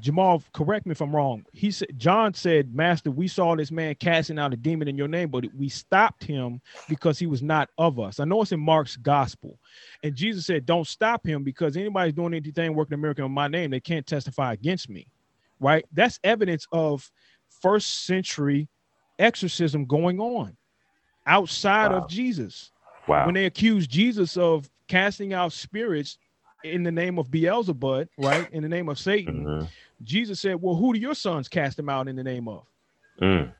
Jamal, 0.00 0.42
correct 0.54 0.86
me 0.86 0.92
if 0.92 1.00
I'm 1.02 1.14
wrong. 1.14 1.44
He 1.52 1.70
said, 1.70 1.88
John 1.98 2.32
said, 2.32 2.74
Master, 2.74 3.10
we 3.10 3.28
saw 3.28 3.54
this 3.54 3.70
man 3.70 3.94
casting 3.96 4.38
out 4.38 4.54
a 4.54 4.56
demon 4.56 4.88
in 4.88 4.96
your 4.96 5.06
name, 5.06 5.28
but 5.28 5.44
we 5.54 5.68
stopped 5.68 6.24
him 6.24 6.60
because 6.88 7.18
he 7.18 7.26
was 7.26 7.42
not 7.42 7.68
of 7.76 8.00
us. 8.00 8.18
I 8.18 8.24
know 8.24 8.40
it's 8.42 8.52
in 8.52 8.60
Mark's 8.60 8.96
gospel. 8.96 9.58
And 10.02 10.14
Jesus 10.14 10.46
said, 10.46 10.66
Don't 10.66 10.86
stop 10.86 11.24
him 11.24 11.44
because 11.44 11.76
anybody's 11.76 12.14
doing 12.14 12.34
anything 12.34 12.74
working 12.74 12.94
a 12.94 12.96
miracle 12.96 13.26
in 13.26 13.32
my 13.32 13.46
name, 13.46 13.70
they 13.70 13.80
can't 13.80 14.06
testify 14.06 14.54
against 14.54 14.88
me. 14.88 15.06
Right? 15.60 15.84
That's 15.92 16.18
evidence 16.24 16.66
of 16.72 17.10
first 17.60 18.04
century 18.06 18.68
exorcism 19.18 19.84
going 19.84 20.20
on 20.20 20.56
outside 21.26 21.90
Wow. 21.92 21.98
of 21.98 22.08
Jesus. 22.08 22.72
Wow. 23.06 23.26
When 23.26 23.34
they 23.34 23.46
accused 23.46 23.90
Jesus 23.90 24.36
of 24.36 24.68
casting 24.86 25.32
out 25.32 25.52
spirits 25.52 26.18
in 26.64 26.82
the 26.82 26.92
name 26.92 27.18
of 27.18 27.30
Beelzebub, 27.30 28.08
right? 28.18 28.50
In 28.52 28.62
the 28.62 28.68
name 28.68 28.88
of 28.88 28.98
Satan, 28.98 29.44
Mhm. 29.44 29.68
Jesus 30.02 30.40
said, 30.40 30.60
Well, 30.60 30.74
who 30.76 30.92
do 30.92 30.98
your 30.98 31.14
sons 31.14 31.48
cast 31.48 31.76
them 31.76 31.88
out 31.88 32.08
in 32.08 32.16
the 32.16 32.24
name 32.24 32.48
of? 32.48 32.66
Mm. 33.20 33.52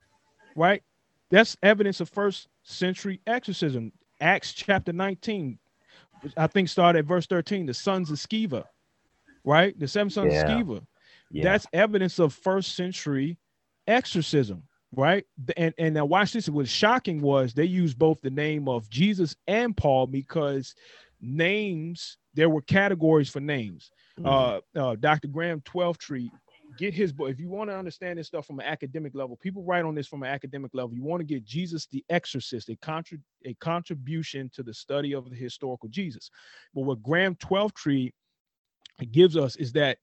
Right? 0.54 0.82
That's 1.30 1.56
evidence 1.62 2.00
of 2.00 2.08
first 2.08 2.48
century 2.62 3.20
exorcism. 3.26 3.92
Acts 4.20 4.52
chapter 4.52 4.92
19, 4.92 5.58
I 6.36 6.46
think 6.48 6.68
started 6.68 7.00
at 7.00 7.04
verse 7.04 7.26
13, 7.26 7.66
the 7.66 7.74
sons 7.74 8.10
of 8.10 8.16
Sceva, 8.18 8.64
right? 9.44 9.78
The 9.78 9.86
seven 9.86 10.10
sons 10.10 10.32
Yeah. 10.32 10.40
of 10.40 10.66
Sceva. 10.66 10.86
Yeah. 11.30 11.44
That's 11.44 11.66
evidence 11.72 12.18
of 12.18 12.32
first 12.34 12.74
century 12.74 13.36
exorcism, 13.88 14.62
right? 14.92 15.24
And 15.56 15.74
and 15.78 15.94
now 15.94 16.04
watch 16.04 16.32
this. 16.32 16.48
What's 16.48 16.70
shocking 16.70 17.20
was 17.20 17.54
they 17.54 17.64
used 17.64 17.98
both 17.98 18.20
the 18.20 18.30
name 18.30 18.68
of 18.68 18.88
Jesus 18.88 19.34
and 19.48 19.76
Paul 19.76 20.06
because 20.06 20.74
names 21.20 22.18
there 22.34 22.50
were 22.50 22.62
categories 22.62 23.28
for 23.28 23.40
names. 23.40 23.90
Mhm. 24.20 24.62
Uh, 24.76 24.80
uh, 24.80 24.96
Dr. 24.96 25.28
Graham 25.28 25.60
Twelftree, 25.62 26.28
get 26.78 26.94
his 26.94 27.12
book. 27.12 27.30
If 27.30 27.40
you 27.40 27.48
want 27.48 27.70
to 27.70 27.76
understand 27.76 28.18
this 28.18 28.28
stuff 28.28 28.46
from 28.46 28.60
an 28.60 28.66
academic 28.66 29.14
level, 29.14 29.36
people 29.36 29.64
write 29.64 29.84
on 29.84 29.94
this 29.94 30.06
from 30.06 30.22
an 30.22 30.28
academic 30.28 30.72
level. 30.74 30.94
You 30.94 31.02
want 31.02 31.20
to 31.20 31.26
get 31.26 31.44
Jesus 31.44 31.86
the 31.86 32.04
Exorcist, 32.08 32.68
a 32.68 32.76
contra- 32.76 33.18
a 33.44 33.54
contribution 33.54 34.50
to 34.54 34.62
the 34.62 34.74
study 34.74 35.14
of 35.14 35.28
the 35.30 35.36
historical 35.36 35.88
Jesus. 35.88 36.30
But 36.74 36.82
what 36.82 37.02
Graham 37.02 37.34
Twelftree 37.36 38.12
gives 39.10 39.36
us 39.36 39.56
is 39.56 39.72
that 39.72 39.98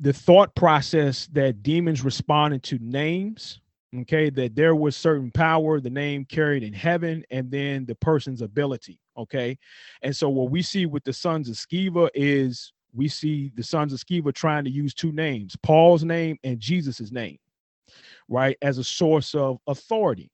the 0.00 0.12
thought 0.12 0.54
process 0.54 1.28
that 1.32 1.62
demons 1.62 2.04
responded 2.04 2.62
to 2.62 2.78
names 2.80 3.60
okay 3.96 4.28
that 4.28 4.56
there 4.56 4.74
was 4.74 4.96
certain 4.96 5.30
power 5.30 5.80
the 5.80 5.90
name 5.90 6.24
carried 6.24 6.62
in 6.62 6.72
heaven 6.72 7.24
and 7.30 7.50
then 7.50 7.84
the 7.86 7.94
person's 7.96 8.42
ability 8.42 8.98
okay? 9.16 9.56
And 10.02 10.14
so 10.14 10.28
what 10.28 10.50
we 10.50 10.62
see 10.62 10.86
with 10.86 11.04
the 11.04 11.12
sons 11.12 11.48
of 11.48 11.56
Sceva 11.56 12.08
is 12.14 12.72
we 12.92 13.08
see 13.08 13.52
the 13.54 13.62
sons 13.62 13.92
of 13.92 14.00
Sceva 14.00 14.32
trying 14.32 14.64
to 14.64 14.70
use 14.70 14.94
two 14.94 15.12
names 15.12 15.56
paul's 15.62 16.04
name 16.04 16.38
and 16.44 16.58
jesus's 16.58 17.12
name 17.12 17.38
right 18.28 18.56
as 18.62 18.78
a 18.78 18.84
source 18.84 19.34
of 19.34 19.58
authority. 19.66 20.30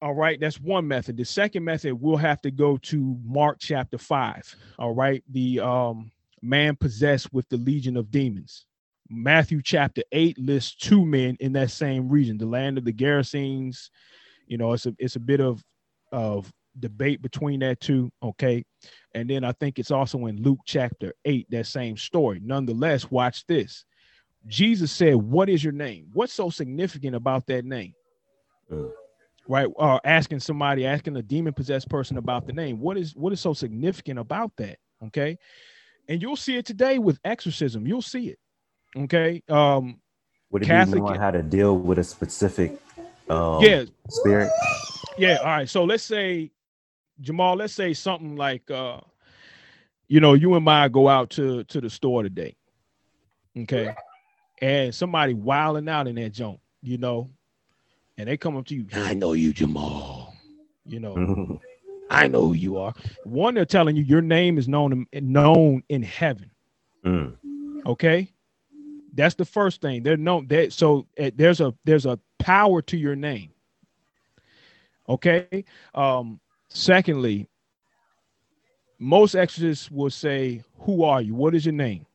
All 0.00 0.14
right 0.14 0.38
that's 0.38 0.60
one 0.60 0.86
method. 0.86 1.16
The 1.16 1.24
second 1.24 1.64
method 1.64 1.94
we'll 1.94 2.16
have 2.16 2.40
to 2.42 2.50
go 2.50 2.76
to 2.78 3.18
mark 3.24 3.58
chapter 3.60 3.98
5 3.98 4.56
all 4.78 4.94
right? 4.94 5.22
The 5.30 5.60
um 5.60 6.10
man 6.44 6.76
possessed 6.76 7.32
with 7.32 7.48
the 7.48 7.56
legion 7.56 7.96
of 7.96 8.10
demons. 8.10 8.66
Matthew 9.08 9.60
chapter 9.62 10.02
8 10.12 10.38
lists 10.38 10.74
two 10.74 11.04
men 11.04 11.36
in 11.40 11.52
that 11.54 11.70
same 11.70 12.08
region, 12.08 12.38
the 12.38 12.46
land 12.46 12.78
of 12.78 12.84
the 12.84 12.92
Gerasenes. 12.92 13.90
You 14.46 14.58
know, 14.58 14.72
it's 14.72 14.86
a 14.86 14.94
it's 14.98 15.16
a 15.16 15.20
bit 15.20 15.40
of 15.40 15.62
of 16.12 16.52
debate 16.78 17.22
between 17.22 17.60
that 17.60 17.80
two, 17.80 18.10
okay? 18.22 18.64
And 19.14 19.28
then 19.28 19.44
I 19.44 19.52
think 19.52 19.78
it's 19.78 19.90
also 19.90 20.26
in 20.26 20.42
Luke 20.42 20.60
chapter 20.66 21.12
8 21.24 21.46
that 21.50 21.66
same 21.66 21.96
story. 21.96 22.40
Nonetheless, 22.42 23.10
watch 23.10 23.46
this. 23.46 23.84
Jesus 24.46 24.92
said, 24.92 25.14
"What 25.14 25.48
is 25.48 25.64
your 25.64 25.72
name?" 25.72 26.08
What's 26.12 26.32
so 26.34 26.50
significant 26.50 27.14
about 27.14 27.46
that 27.46 27.64
name? 27.64 27.94
Mm. 28.70 28.90
Right? 29.48 29.68
Or 29.74 30.00
asking 30.04 30.40
somebody, 30.40 30.86
asking 30.86 31.16
a 31.16 31.22
demon 31.22 31.52
possessed 31.52 31.88
person 31.88 32.16
about 32.18 32.46
the 32.46 32.52
name. 32.52 32.80
What 32.80 32.96
is 32.98 33.14
what 33.14 33.32
is 33.32 33.40
so 33.40 33.52
significant 33.54 34.18
about 34.18 34.52
that? 34.56 34.78
Okay? 35.06 35.38
And 36.08 36.20
you'll 36.20 36.36
see 36.36 36.56
it 36.56 36.66
today 36.66 36.98
with 36.98 37.18
exorcism. 37.24 37.86
You'll 37.86 38.02
see 38.02 38.28
it. 38.28 38.38
Okay? 38.96 39.42
Um 39.48 40.00
Would 40.50 40.62
it 40.62 40.66
Catholic- 40.66 40.96
be 40.96 41.00
knowing 41.00 41.20
how 41.20 41.30
to 41.30 41.42
deal 41.42 41.76
with 41.76 41.98
a 41.98 42.04
specific 42.04 42.78
um, 43.28 43.62
yeah. 43.62 43.84
spirit? 44.08 44.50
yeah 45.18 45.36
all 45.36 45.46
right. 45.46 45.68
So 45.68 45.84
let's 45.84 46.04
say 46.04 46.50
jamal 47.20 47.56
let's 47.56 47.72
say 47.72 47.94
something 47.94 48.34
like 48.36 48.68
uh 48.70 49.00
you 50.08 50.20
know 50.20 50.34
you 50.34 50.54
and 50.54 50.68
I 50.68 50.88
go 50.88 51.08
out 51.08 51.30
to 51.30 51.64
to 51.64 51.80
the 51.80 51.90
store 51.90 52.22
today. 52.22 52.56
Okay? 53.56 53.94
And 54.60 54.94
somebody 54.94 55.34
wilding 55.34 55.88
out 55.88 56.06
in 56.06 56.14
that 56.16 56.30
joint 56.30 56.60
you 56.84 56.98
know? 56.98 57.30
And 58.16 58.28
they 58.28 58.36
come 58.36 58.56
up 58.56 58.66
to 58.66 58.76
you 58.76 58.86
i 58.92 59.12
know 59.14 59.32
you 59.32 59.52
jamal. 59.52 60.34
you 60.86 61.00
know. 61.00 61.60
i 62.10 62.28
know 62.28 62.48
who 62.48 62.52
you 62.54 62.76
are. 62.76 62.94
One 63.24 63.54
they're 63.54 63.64
telling 63.64 63.96
you 63.96 64.02
your 64.02 64.22
name 64.22 64.58
is 64.58 64.68
known 64.68 65.06
known 65.12 65.82
in 65.88 66.02
heaven. 66.02 66.50
Mm. 67.04 67.36
okay? 67.86 68.30
That's 69.12 69.34
the 69.34 69.44
first 69.44 69.80
thing. 69.80 70.02
They're 70.02 70.16
known 70.16 70.46
that 70.48 70.72
so 70.72 71.06
uh, 71.18 71.30
there's 71.34 71.60
a 71.60 71.74
there's 71.84 72.06
a 72.06 72.18
power 72.38 72.82
to 72.82 72.96
your 72.96 73.16
name. 73.16 73.50
Okay? 75.08 75.64
Um 75.94 76.40
secondly 76.68 77.48
most 78.98 79.34
exorcists 79.34 79.90
will 79.90 80.10
say 80.10 80.62
who 80.78 81.04
are 81.04 81.20
you? 81.20 81.34
What 81.34 81.54
is 81.54 81.66
your 81.66 81.74
name? 81.74 82.06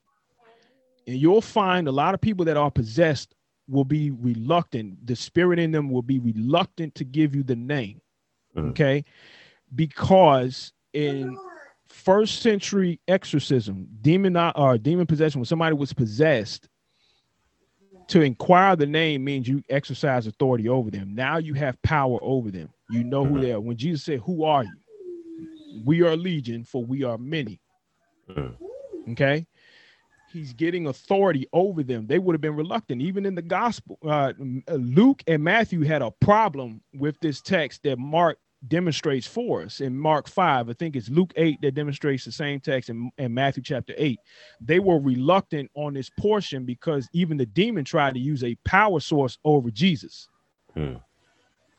And 1.07 1.17
you'll 1.17 1.41
find 1.41 1.87
a 1.87 1.91
lot 1.91 2.13
of 2.13 2.21
people 2.21 2.45
that 2.45 2.57
are 2.57 2.71
possessed 2.71 3.35
will 3.67 3.85
be 3.85 4.11
reluctant. 4.11 5.05
The 5.05 5.15
spirit 5.15 5.59
in 5.59 5.71
them 5.71 5.89
will 5.89 6.01
be 6.01 6.19
reluctant 6.19 6.95
to 6.95 7.03
give 7.03 7.35
you 7.35 7.43
the 7.43 7.55
name. 7.55 8.01
Mm. 8.55 8.71
okay 8.71 9.05
because 9.75 10.73
in 10.93 11.37
first 11.87 12.41
century 12.41 12.99
exorcism, 13.07 13.87
demon 14.01 14.37
or 14.37 14.77
demon 14.77 15.05
possession, 15.05 15.39
when 15.39 15.45
somebody 15.45 15.75
was 15.75 15.93
possessed, 15.93 16.67
to 18.09 18.21
inquire 18.21 18.75
the 18.75 18.87
name 18.87 19.23
means 19.23 19.47
you 19.47 19.63
exercise 19.69 20.25
authority 20.25 20.67
over 20.67 20.89
them. 20.89 21.13
Now 21.13 21.37
you 21.37 21.53
have 21.53 21.79
power 21.83 22.17
over 22.21 22.49
them. 22.49 22.69
You 22.89 23.03
know 23.03 23.23
who 23.23 23.39
they 23.39 23.51
are. 23.51 23.59
When 23.59 23.77
Jesus 23.77 24.03
said, 24.03 24.19
Who 24.21 24.43
are 24.43 24.63
you? 24.63 24.75
We 25.85 26.01
are 26.01 26.15
legion, 26.17 26.63
for 26.63 26.83
we 26.83 27.03
are 27.03 27.19
many. 27.19 27.59
Mm. 28.27 28.55
Okay. 29.11 29.45
He's 30.33 30.53
getting 30.53 30.87
authority 30.87 31.47
over 31.53 31.83
them. 31.83 32.07
They 32.07 32.19
would 32.19 32.33
have 32.33 32.41
been 32.41 32.55
reluctant. 32.55 33.01
Even 33.01 33.25
in 33.25 33.35
the 33.35 33.41
gospel, 33.43 33.97
uh, 34.03 34.33
uh, 34.67 34.73
Luke 34.73 35.23
and 35.27 35.43
Matthew 35.43 35.81
had 35.81 36.01
a 36.01 36.11
problem 36.11 36.81
with 36.93 37.19
this 37.19 37.41
text 37.41 37.83
that 37.83 37.97
Mark 37.97 38.37
demonstrates 38.67 39.25
for 39.25 39.61
us 39.63 39.79
in 39.81 39.97
Mark 39.97 40.27
5. 40.27 40.69
I 40.69 40.73
think 40.73 40.95
it's 40.95 41.09
Luke 41.09 41.31
8 41.35 41.61
that 41.61 41.75
demonstrates 41.75 42.25
the 42.25 42.31
same 42.31 42.59
text 42.59 42.89
in, 42.89 43.09
in 43.17 43.33
Matthew 43.33 43.63
chapter 43.63 43.93
8. 43.97 44.19
They 44.59 44.79
were 44.79 44.99
reluctant 44.99 45.71
on 45.75 45.93
this 45.93 46.09
portion 46.19 46.65
because 46.65 47.07
even 47.13 47.37
the 47.37 47.45
demon 47.45 47.85
tried 47.85 48.13
to 48.15 48.19
use 48.19 48.43
a 48.43 48.55
power 48.65 48.99
source 48.99 49.37
over 49.45 49.71
Jesus. 49.71 50.27
Hmm. 50.73 50.95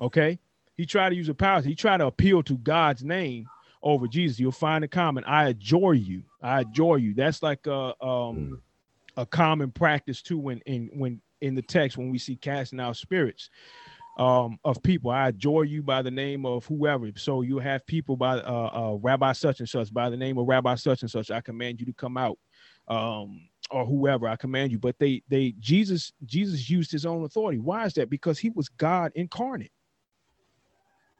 Okay. 0.00 0.38
He 0.76 0.86
tried 0.86 1.10
to 1.10 1.16
use 1.16 1.28
a 1.28 1.34
power. 1.34 1.60
He 1.60 1.74
tried 1.74 1.98
to 1.98 2.06
appeal 2.06 2.42
to 2.44 2.56
God's 2.58 3.04
name 3.04 3.46
over 3.82 4.06
Jesus. 4.08 4.40
You'll 4.40 4.52
find 4.52 4.82
a 4.82 4.88
comment, 4.88 5.26
I 5.28 5.48
adjure 5.48 5.94
you. 5.94 6.22
I 6.42 6.60
adjure 6.60 6.98
you. 6.98 7.14
That's 7.14 7.42
like 7.42 7.66
a 7.66 7.94
um 8.04 8.36
Mm. 8.36 8.60
a 9.16 9.26
common 9.26 9.70
practice 9.70 10.22
too 10.22 10.38
when 10.38 10.60
in 10.60 10.88
when 10.94 11.20
in 11.40 11.54
the 11.54 11.62
text 11.62 11.98
when 11.98 12.10
we 12.10 12.18
see 12.18 12.36
casting 12.36 12.80
out 12.80 12.96
spirits 12.96 13.50
um 14.18 14.58
of 14.64 14.82
people 14.82 15.10
i 15.10 15.28
adjure 15.28 15.64
you 15.64 15.82
by 15.82 16.02
the 16.02 16.10
name 16.10 16.46
of 16.46 16.66
whoever 16.66 17.10
so 17.16 17.42
you 17.42 17.58
have 17.58 17.86
people 17.86 18.16
by 18.16 18.38
uh, 18.38 18.70
uh 18.74 18.98
rabbi 19.02 19.32
such 19.32 19.60
and 19.60 19.68
such 19.68 19.92
by 19.92 20.10
the 20.10 20.16
name 20.16 20.38
of 20.38 20.46
rabbi 20.48 20.74
such 20.74 21.02
and 21.02 21.10
such 21.10 21.30
i 21.30 21.40
command 21.40 21.80
you 21.80 21.86
to 21.86 21.92
come 21.94 22.16
out 22.16 22.38
um 22.88 23.40
or 23.70 23.86
whoever 23.86 24.28
i 24.28 24.36
command 24.36 24.72
you 24.72 24.78
but 24.78 24.98
they 24.98 25.22
they 25.28 25.54
jesus 25.60 26.12
jesus 26.26 26.70
used 26.70 26.92
his 26.92 27.06
own 27.06 27.24
authority 27.24 27.58
why 27.58 27.86
is 27.86 27.94
that 27.94 28.10
because 28.10 28.38
he 28.38 28.50
was 28.50 28.68
god 28.68 29.12
incarnate 29.14 29.64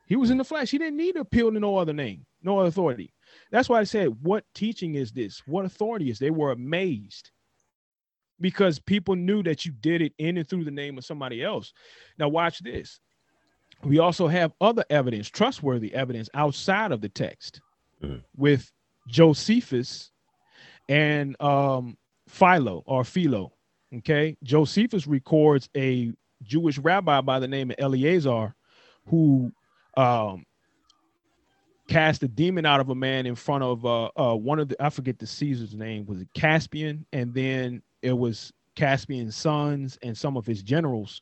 He 0.07 0.16
was 0.16 0.31
in 0.31 0.38
the 0.38 0.44
flesh. 0.44 0.70
He 0.70 0.79
didn't 0.79 0.98
need 0.98 1.14
to 1.14 1.22
appeal 1.22 1.53
to 1.53 1.61
no 1.61 1.79
other 1.79 1.94
name, 1.94 2.26
no 2.42 2.61
other 2.61 2.68
authority. 2.68 3.14
That's 3.53 3.70
why 3.70 3.81
I 3.81 3.85
said, 3.85 4.11
what 4.22 4.44
teaching 4.55 4.96
is 4.96 5.12
this? 5.12 5.42
What 5.46 5.64
authority 5.64 6.11
is? 6.11 6.20
They 6.20 6.31
were 6.31 6.53
amazed 6.53 7.33
because 8.40 8.79
people 8.79 9.14
knew 9.16 9.42
that 9.42 9.64
you 9.66 9.72
did 9.72 10.03
it 10.03 10.12
in 10.18 10.38
and 10.38 10.48
through 10.48 10.64
the 10.64 10.70
name 10.70 10.98
of 10.98 11.05
somebody 11.05 11.42
else. 11.42 11.72
Now, 12.18 12.29
watch 12.29 12.61
this. 12.61 13.00
We 13.83 13.98
also 13.98 14.26
have 14.29 14.53
other 14.61 14.85
evidence, 14.90 15.29
trustworthy 15.29 15.94
evidence 15.94 16.29
outside 16.35 16.92
of 16.92 17.00
the 17.00 17.09
text 17.09 17.61
Mhm. 18.03 18.22
with 18.37 18.70
Josephus 19.09 20.11
and 20.88 21.40
um, 21.40 21.96
Philo 22.29 22.83
or 22.87 23.05
Philo. 23.05 23.53
Okay. 23.96 24.37
Josephus 24.42 25.07
records 25.07 25.68
a 25.76 26.12
Jewish 26.42 26.79
rabbi 26.79 27.20
by 27.20 27.38
the 27.40 27.48
name 27.48 27.70
of 27.70 27.76
Eleazar 27.79 28.55
who 29.07 29.53
um, 29.96 30.44
cast 31.88 32.22
a 32.22 32.29
demon 32.29 32.64
out 32.64 32.81
of 32.81 32.88
a 32.88 32.94
man 32.94 33.26
in 33.26 33.35
front 33.35 33.64
of 33.64 33.85
uh, 33.85 34.11
uh, 34.16 34.35
one 34.35 34.59
of 34.61 34.68
the, 34.68 34.76
I 34.83 34.90
forget 34.90 35.18
the 35.18 35.26
Caesar's 35.26 35.74
name, 35.74 36.07
was 36.07 36.20
it 36.20 36.29
Caspian? 36.35 37.05
And 37.12 37.35
then 37.35 37.83
it 38.02 38.16
was 38.16 38.52
Vespasian's 38.78 39.36
sons 39.36 39.98
and 40.02 40.16
some 40.16 40.36
of 40.36 40.46
his 40.46 40.62
generals. 40.62 41.20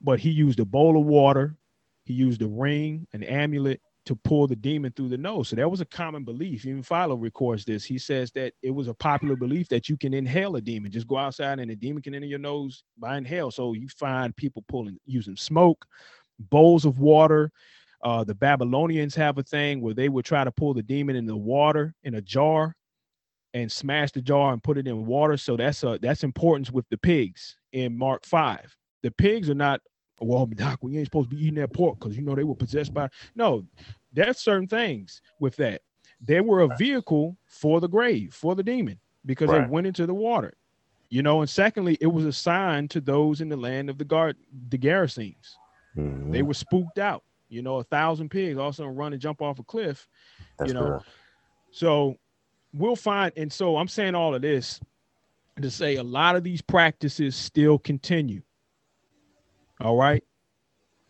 But 0.00 0.20
he 0.20 0.30
used 0.30 0.60
a 0.60 0.64
bowl 0.64 0.98
of 0.98 1.06
water, 1.06 1.56
he 2.04 2.14
used 2.14 2.42
a 2.42 2.48
ring, 2.48 3.06
an 3.12 3.22
amulet 3.22 3.80
to 4.06 4.14
pull 4.16 4.46
the 4.46 4.56
demon 4.56 4.92
through 4.92 5.08
the 5.08 5.16
nose. 5.16 5.48
So 5.48 5.56
that 5.56 5.70
was 5.70 5.80
a 5.80 5.86
common 5.86 6.24
belief. 6.24 6.66
Even 6.66 6.82
Philo 6.82 7.16
records 7.16 7.64
this. 7.64 7.84
He 7.84 7.96
says 7.96 8.30
that 8.32 8.52
it 8.62 8.70
was 8.70 8.88
a 8.88 8.94
popular 8.94 9.34
belief 9.34 9.68
that 9.68 9.88
you 9.88 9.96
can 9.96 10.12
inhale 10.12 10.56
a 10.56 10.60
demon. 10.60 10.92
Just 10.92 11.08
go 11.08 11.16
outside 11.16 11.58
and 11.58 11.70
a 11.70 11.76
demon 11.76 12.02
can 12.02 12.14
enter 12.14 12.26
your 12.26 12.38
nose 12.38 12.84
by 12.98 13.16
inhale. 13.16 13.50
So 13.50 13.72
you 13.72 13.88
find 13.88 14.36
people 14.36 14.62
pulling 14.68 14.98
using 15.06 15.36
smoke, 15.36 15.86
bowls 16.38 16.84
of 16.84 16.98
water. 16.98 17.50
Uh, 18.02 18.22
the 18.24 18.34
Babylonians 18.34 19.14
have 19.14 19.38
a 19.38 19.42
thing 19.42 19.80
where 19.80 19.94
they 19.94 20.10
would 20.10 20.26
try 20.26 20.44
to 20.44 20.52
pull 20.52 20.74
the 20.74 20.82
demon 20.82 21.16
in 21.16 21.24
the 21.24 21.36
water 21.36 21.94
in 22.02 22.16
a 22.16 22.20
jar 22.20 22.76
and 23.54 23.70
smash 23.70 24.10
the 24.10 24.20
jar 24.20 24.52
and 24.52 24.62
put 24.62 24.76
it 24.76 24.86
in 24.86 25.06
water. 25.06 25.36
So 25.36 25.56
that's 25.56 25.82
a 25.84 25.98
that's 26.02 26.24
importance 26.24 26.70
with 26.70 26.86
the 26.90 26.98
pigs 26.98 27.56
in 27.72 27.96
Mark 27.96 28.26
5. 28.26 28.76
The 29.02 29.10
pigs 29.12 29.48
are 29.48 29.54
not, 29.54 29.80
well, 30.20 30.44
Doc, 30.46 30.80
we 30.82 30.98
ain't 30.98 31.06
supposed 31.06 31.30
to 31.30 31.36
be 31.36 31.42
eating 31.42 31.60
that 31.60 31.72
pork 31.72 31.98
because 31.98 32.16
you 32.16 32.22
know 32.22 32.34
they 32.34 32.44
were 32.44 32.54
possessed 32.54 32.92
by 32.92 33.08
no, 33.34 33.64
there's 34.12 34.38
certain 34.38 34.68
things 34.68 35.22
with 35.40 35.56
that. 35.56 35.82
They 36.20 36.40
were 36.40 36.60
a 36.60 36.76
vehicle 36.76 37.36
for 37.46 37.80
the 37.80 37.88
grave, 37.88 38.34
for 38.34 38.54
the 38.54 38.62
demon, 38.62 38.98
because 39.24 39.50
they 39.50 39.60
went 39.60 39.86
into 39.86 40.06
the 40.06 40.14
water. 40.14 40.54
You 41.10 41.22
know, 41.22 41.40
and 41.40 41.50
secondly, 41.50 41.96
it 42.00 42.06
was 42.06 42.24
a 42.24 42.32
sign 42.32 42.88
to 42.88 43.00
those 43.00 43.40
in 43.40 43.48
the 43.48 43.56
land 43.56 43.88
of 43.88 43.98
the 43.98 44.04
guard, 44.04 44.36
the 44.70 44.78
Gerasenes. 44.78 45.54
Mhm. 45.96 46.32
They 46.32 46.42
were 46.42 46.54
spooked 46.54 46.98
out. 46.98 47.22
You 47.48 47.62
know, 47.62 47.76
a 47.76 47.84
thousand 47.84 48.30
pigs 48.30 48.58
all 48.58 48.68
of 48.68 48.74
a 48.74 48.76
sudden 48.76 48.96
run 48.96 49.12
and 49.12 49.22
jump 49.22 49.42
off 49.42 49.60
a 49.60 49.62
cliff. 49.62 50.08
That's 50.58 50.68
you 50.68 50.74
know, 50.74 50.84
real. 50.84 51.04
So 51.70 52.18
we'll 52.74 52.96
find, 52.96 53.32
and 53.36 53.50
so 53.52 53.76
I'm 53.76 53.88
saying 53.88 54.14
all 54.14 54.34
of 54.34 54.42
this 54.42 54.80
to 55.62 55.70
say 55.70 55.96
a 55.96 56.02
lot 56.02 56.36
of 56.36 56.42
these 56.42 56.60
practices 56.60 57.36
still 57.36 57.78
continue. 57.78 58.42
All 59.80 59.96
right. 59.96 60.22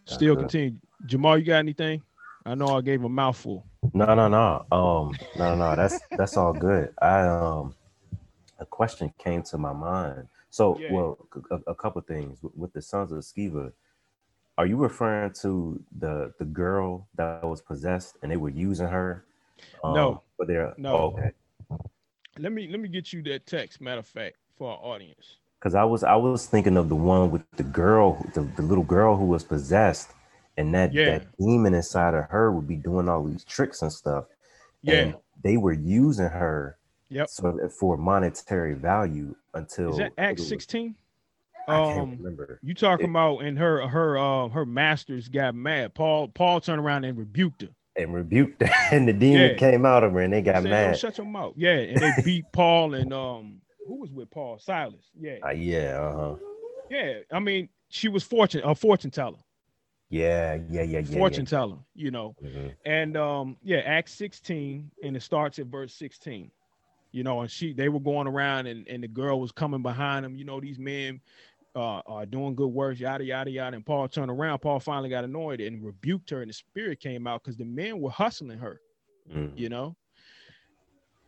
Still 0.04 0.34
good. 0.34 0.42
continue. 0.42 0.78
Jamal, 1.06 1.38
you 1.38 1.44
got 1.44 1.58
anything? 1.58 2.02
I 2.46 2.54
know 2.54 2.76
I 2.76 2.82
gave 2.82 3.02
a 3.04 3.08
mouthful. 3.08 3.66
No, 3.94 4.14
no, 4.14 4.28
no. 4.28 4.66
Um, 4.70 5.16
no, 5.36 5.54
no, 5.54 5.74
that's 5.74 5.98
that's 6.16 6.36
all 6.36 6.52
good. 6.52 6.92
I 7.00 7.22
um, 7.22 7.74
a 8.58 8.66
question 8.66 9.12
came 9.18 9.42
to 9.44 9.58
my 9.58 9.72
mind. 9.72 10.28
So, 10.50 10.78
Yeah. 10.78 10.92
well, 10.92 11.18
a, 11.50 11.70
a 11.70 11.74
couple 11.74 12.00
things 12.02 12.42
with, 12.42 12.54
with 12.54 12.72
the 12.72 12.82
sons 12.82 13.12
of 13.12 13.18
Sceva. 13.20 13.72
Are 14.56 14.66
you 14.66 14.76
referring 14.76 15.32
to 15.40 15.82
the 15.98 16.32
the 16.38 16.44
girl 16.44 17.08
that 17.16 17.42
was 17.44 17.60
possessed 17.60 18.18
and 18.22 18.30
they 18.30 18.36
were 18.36 18.50
using 18.50 18.86
her? 18.88 19.24
Um, 19.82 19.94
No. 19.94 20.22
they're 20.46 20.74
No. 20.76 20.96
oh, 20.96 21.00
okay. 21.18 21.32
Let 22.38 22.52
me 22.52 22.68
let 22.68 22.80
me 22.80 22.88
get 22.88 23.12
you 23.12 23.22
that 23.24 23.46
text, 23.46 23.80
matter 23.80 24.00
of 24.00 24.06
fact, 24.06 24.36
for 24.58 24.70
our 24.72 24.78
audience. 24.78 25.36
Because 25.60 25.74
I 25.74 25.84
was 25.84 26.02
I 26.04 26.16
was 26.16 26.46
thinking 26.46 26.76
of 26.76 26.88
the 26.88 26.96
one 26.96 27.30
with 27.30 27.42
the 27.56 27.62
girl, 27.62 28.24
the, 28.34 28.42
the 28.56 28.62
little 28.62 28.84
girl 28.84 29.16
who 29.16 29.24
was 29.26 29.44
possessed, 29.44 30.10
and 30.56 30.74
that 30.74 30.92
Yeah. 30.92 31.04
that 31.18 31.26
demon 31.38 31.74
inside 31.74 32.14
of 32.14 32.24
her 32.30 32.50
would 32.52 32.66
be 32.66 32.76
doing 32.76 33.08
all 33.08 33.24
these 33.24 33.44
tricks 33.44 33.82
and 33.82 33.92
stuff. 33.92 34.24
Yeah. 34.82 34.94
and 34.96 35.14
they 35.42 35.56
were 35.56 35.72
using 35.72 36.28
her 36.28 36.76
Yep. 37.08 37.28
so 37.30 37.68
for 37.78 37.96
monetary 37.96 38.74
value 38.74 39.34
until 39.54 39.90
Is 39.92 39.96
that 39.98 40.06
it 40.08 40.12
Acts 40.18 40.40
was- 40.42 40.48
16? 40.48 40.94
I 41.66 41.76
Um 42.00 42.16
remember. 42.18 42.58
you 42.62 42.74
talking 42.74 43.06
It- 43.06 43.10
about 43.10 43.38
and 43.38 43.58
her 43.58 43.86
her 43.88 44.18
uh 44.18 44.48
her 44.48 44.66
masters 44.66 45.28
got 45.28 45.54
mad. 45.54 45.94
Paul 45.94 46.28
Paul 46.28 46.60
turned 46.60 46.80
around 46.80 47.04
and 47.04 47.16
rebuked 47.16 47.62
her. 47.62 47.68
And 47.96 48.12
rebuked 48.12 48.62
and 48.90 49.06
the 49.08 49.12
demon 49.12 49.50
Yeah. 49.50 49.54
came 49.56 49.86
out 49.86 50.02
of 50.04 50.12
her, 50.12 50.20
and 50.20 50.32
they 50.32 50.42
got 50.42 50.56
Said, 50.62 50.64
"Yo, 50.64 50.70
mad. 50.70 50.98
shut 50.98 51.18
your 51.18 51.26
mouth. 51.26 51.54
Yeah, 51.56 51.74
and 51.78 51.96
they 51.98 52.12
beat 52.24 52.44
Paul 52.52 52.94
and 52.94 53.12
um 53.12 53.60
who 53.86 53.96
was 54.00 54.10
with 54.10 54.30
Paul? 54.30 54.58
Silas. 54.58 55.10
Yeah. 55.18 55.36
Uh, 55.46 55.50
yeah, 55.50 56.00
uh-huh. 56.00 56.36
Yeah. 56.90 57.18
I 57.30 57.38
mean, 57.38 57.68
she 57.88 58.08
was 58.08 58.24
fortune 58.24 58.62
a 58.64 58.74
fortune 58.74 59.10
teller. 59.10 59.38
yeah, 60.10 60.58
yeah, 60.70 60.82
yeah, 60.82 60.98
yeah. 61.00 61.02
fortune 61.18 61.44
teller, 61.46 61.76
you 61.94 62.10
know. 62.10 62.34
yeah. 62.40 62.48
Mhm. 62.50 62.74
And 62.84 63.16
um, 63.16 63.56
yeah, 63.62 63.78
Acts 63.78 64.12
16, 64.14 64.90
and 65.02 65.16
it 65.16 65.22
starts 65.22 65.58
at 65.58 65.66
verse 65.66 65.92
16. 65.94 66.50
You 67.12 67.22
know, 67.22 67.42
and 67.42 67.50
she 67.50 67.72
they 67.72 67.88
were 67.88 68.00
going 68.00 68.26
around 68.26 68.66
and, 68.66 68.88
and 68.88 69.00
the 69.02 69.06
girl 69.08 69.38
was 69.38 69.52
coming 69.52 69.82
behind 69.82 70.24
them. 70.24 70.34
You 70.36 70.44
know, 70.44 70.60
these 70.60 70.80
men 70.80 71.20
uh, 71.74 72.00
are 72.06 72.26
doing 72.26 72.54
good 72.54 72.68
works, 72.68 73.00
yada 73.00 73.24
yada 73.24 73.50
yada. 73.50 73.76
And 73.76 73.84
Paul 73.86 74.08
turned 74.08 74.30
around. 74.30 74.60
Paul 74.60 74.80
finally 74.80 75.08
got 75.08 75.24
annoyed 75.24 75.60
and 75.60 75.84
rebuked 75.84 76.30
her, 76.30 76.40
and 76.42 76.48
the 76.48 76.54
spirit 76.54 77.00
came 77.00 77.26
out 77.26 77.42
because 77.42 77.56
the 77.56 77.64
men 77.64 78.00
were 78.00 78.10
hustling 78.10 78.58
her. 78.58 78.80
Mhm. 79.30 79.58
You 79.58 79.68
know, 79.68 79.96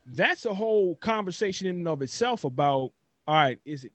that's 0.06 0.44
a 0.46 0.54
whole 0.54 0.96
conversation 0.96 1.66
in 1.66 1.76
and 1.76 1.88
of 1.88 2.02
itself 2.02 2.44
about 2.44 2.92
all 3.28 3.34
right, 3.34 3.58
is 3.64 3.84
it 3.84 3.92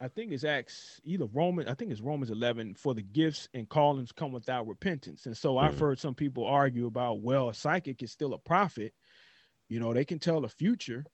I 0.00 0.08
think 0.08 0.32
it's 0.32 0.44
Acts 0.44 1.00
either 1.04 1.24
Roman, 1.32 1.68
I 1.68 1.74
think 1.74 1.90
it's 1.90 2.02
Romans 2.02 2.30
11 2.30 2.74
for 2.74 2.94
the 2.94 3.02
gifts 3.02 3.48
and 3.54 3.68
callings 3.68 4.12
come 4.12 4.30
without 4.30 4.66
repentance. 4.66 5.24
And 5.26 5.36
so 5.36 5.56
I've 5.56 5.74
Mhm. 5.74 5.78
heard 5.80 5.98
some 5.98 6.14
people 6.14 6.44
argue 6.44 6.86
about, 6.86 7.22
well, 7.22 7.48
a 7.48 7.54
psychic 7.54 8.02
is 8.02 8.12
still 8.12 8.34
a 8.34 8.38
prophet. 8.38 8.92
You 9.68 9.80
know, 9.80 9.94
they 9.94 10.04
can 10.04 10.18
tell 10.18 10.40
the 10.42 10.48
future. 10.48 11.04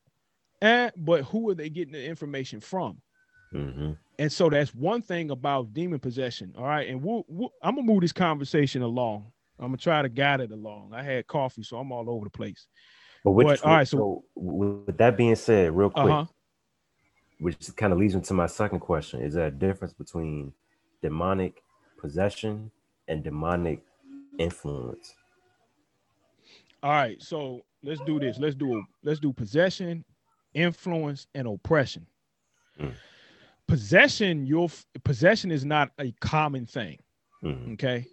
And 0.60 0.92
but 0.96 1.22
who 1.24 1.48
are 1.50 1.54
they 1.54 1.70
getting 1.70 1.92
the 1.92 2.04
information 2.04 2.60
from? 2.60 3.00
Mhm. 3.52 3.96
And 4.18 4.32
so 4.32 4.48
that's 4.50 4.74
one 4.74 5.02
thing 5.02 5.30
about 5.30 5.72
demon 5.72 5.98
possession. 5.98 6.54
All 6.56 6.64
right. 6.64 6.88
And 6.88 7.02
we'll, 7.02 7.24
we'll, 7.28 7.52
I'm 7.62 7.74
going 7.74 7.86
to 7.86 7.92
move 7.92 8.02
this 8.02 8.12
conversation 8.12 8.82
along. 8.82 9.32
I'm 9.58 9.68
going 9.68 9.78
to 9.78 9.82
try 9.82 10.02
to 10.02 10.08
guide 10.08 10.40
it 10.40 10.50
along. 10.50 10.92
I 10.94 11.02
had 11.02 11.26
coffee, 11.26 11.62
so 11.62 11.78
I'm 11.78 11.92
all 11.92 12.08
over 12.08 12.24
the 12.24 12.30
place. 12.30 12.66
But 13.24 13.32
which, 13.32 13.46
But, 13.46 13.64
all 13.64 13.72
right, 13.76 13.88
so- 13.88 13.96
so 13.96 14.24
with 14.34 14.96
that 14.98 15.16
being 15.16 15.34
said, 15.36 15.74
real 15.76 15.90
quick, 15.90 16.04
Uh 16.04 16.24
huh. 16.24 16.26
which 17.38 17.74
kind 17.76 17.92
of 17.92 17.98
leads 17.98 18.14
me 18.14 18.20
to 18.22 18.34
my 18.34 18.46
second 18.46 18.80
question: 18.80 19.20
Is 19.22 19.34
there 19.34 19.46
a 19.46 19.50
difference 19.50 19.94
between 19.94 20.52
demonic 21.02 21.62
possession 21.98 22.70
and 23.08 23.22
demonic 23.22 23.82
influence? 24.38 25.14
All 26.82 26.90
right, 26.90 27.20
so 27.22 27.64
let's 27.84 28.00
do 28.00 28.18
this. 28.18 28.38
Let's 28.38 28.56
do 28.56 28.82
let's 29.04 29.20
do 29.20 29.32
possession, 29.32 30.04
influence, 30.54 31.26
and 31.34 31.46
oppression. 31.46 32.06
Mm. 32.80 32.94
Possession, 33.72 34.44
your 34.44 34.68
possession 35.02 35.50
is 35.50 35.64
not 35.64 35.92
a 35.98 36.12
common 36.20 36.66
thing. 36.66 36.98
Mhm. 37.42 37.72
Okay, 37.72 38.04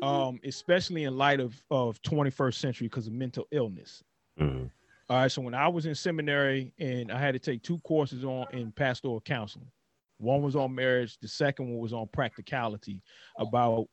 um, 0.00 0.40
especially 0.44 1.04
in 1.04 1.14
light 1.18 1.40
of 1.40 1.62
of 1.70 2.00
21st 2.00 2.58
century 2.58 2.86
because 2.86 3.06
of 3.06 3.12
mental 3.12 3.46
illness. 3.50 4.02
Mhm. 4.40 4.70
All 5.10 5.16
right, 5.18 5.30
so 5.30 5.42
when 5.42 5.52
I 5.52 5.68
was 5.68 5.84
in 5.84 5.94
seminary 5.94 6.72
and 6.78 7.12
I 7.12 7.18
had 7.20 7.34
to 7.34 7.38
take 7.38 7.62
two 7.62 7.78
courses 7.80 8.24
on 8.24 8.46
in 8.54 8.72
pastoral 8.72 9.20
counseling, 9.20 9.70
one 10.16 10.40
was 10.40 10.56
on 10.56 10.74
marriage, 10.74 11.18
the 11.18 11.28
second 11.28 11.68
one 11.68 11.80
was 11.80 11.92
on 11.92 12.08
practicality 12.08 13.02
about 13.36 13.90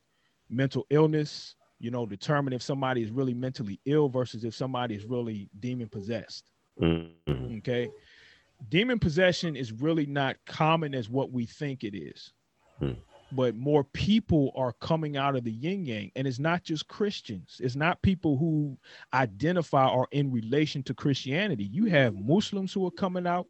mental 0.48 0.86
illness. 0.88 1.56
You 1.78 1.90
know, 1.90 2.06
determine 2.06 2.54
if 2.54 2.62
somebody 2.62 3.02
is 3.02 3.10
really 3.10 3.34
mentally 3.34 3.78
ill 3.84 4.08
versus 4.08 4.44
if 4.44 4.54
somebody 4.54 4.94
is 4.94 5.04
really 5.04 5.50
demon 5.60 5.90
possessed. 5.90 6.50
Mhm. 6.80 7.58
Okay, 7.58 7.90
demon 8.68 8.98
possession 8.98 9.56
is 9.56 9.72
really 9.72 10.06
not 10.06 10.36
common 10.46 10.94
as 10.94 11.08
what 11.08 11.32
we 11.32 11.46
think 11.46 11.84
it 11.84 11.96
is. 11.96 12.32
Hmm. 12.78 12.92
But 13.32 13.56
more 13.56 13.82
people 13.82 14.52
are 14.54 14.72
coming 14.74 15.16
out 15.16 15.34
of 15.34 15.42
the 15.42 15.50
yin 15.50 15.84
yang, 15.84 16.12
and 16.14 16.28
it's 16.28 16.38
not 16.38 16.62
just 16.62 16.86
Christians. 16.86 17.60
It's 17.60 17.74
not 17.74 18.00
people 18.02 18.38
who 18.38 18.78
identify 19.12 19.88
or 19.88 20.06
in 20.12 20.30
relation 20.30 20.82
to 20.84 20.94
Christianity. 20.94 21.64
You 21.64 21.86
have 21.86 22.14
Muslims 22.14 22.72
who 22.72 22.86
are 22.86 22.92
coming 22.92 23.26
out. 23.26 23.46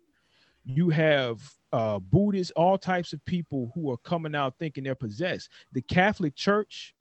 You 0.65 0.89
have 0.91 1.43
uh, 1.73 1.99
Buddhists, 1.99 2.53
all 2.57 2.79
types 2.79 3.13
of 3.13 3.25
people 3.27 3.71
who 3.75 3.91
are 3.91 3.99
coming 3.99 4.35
out 4.35 4.55
thinking 4.59 4.85
they're 4.85 4.95
possessed. 4.95 5.51
The 5.73 5.83
Catholic 5.83 6.35
Church, 6.35 6.95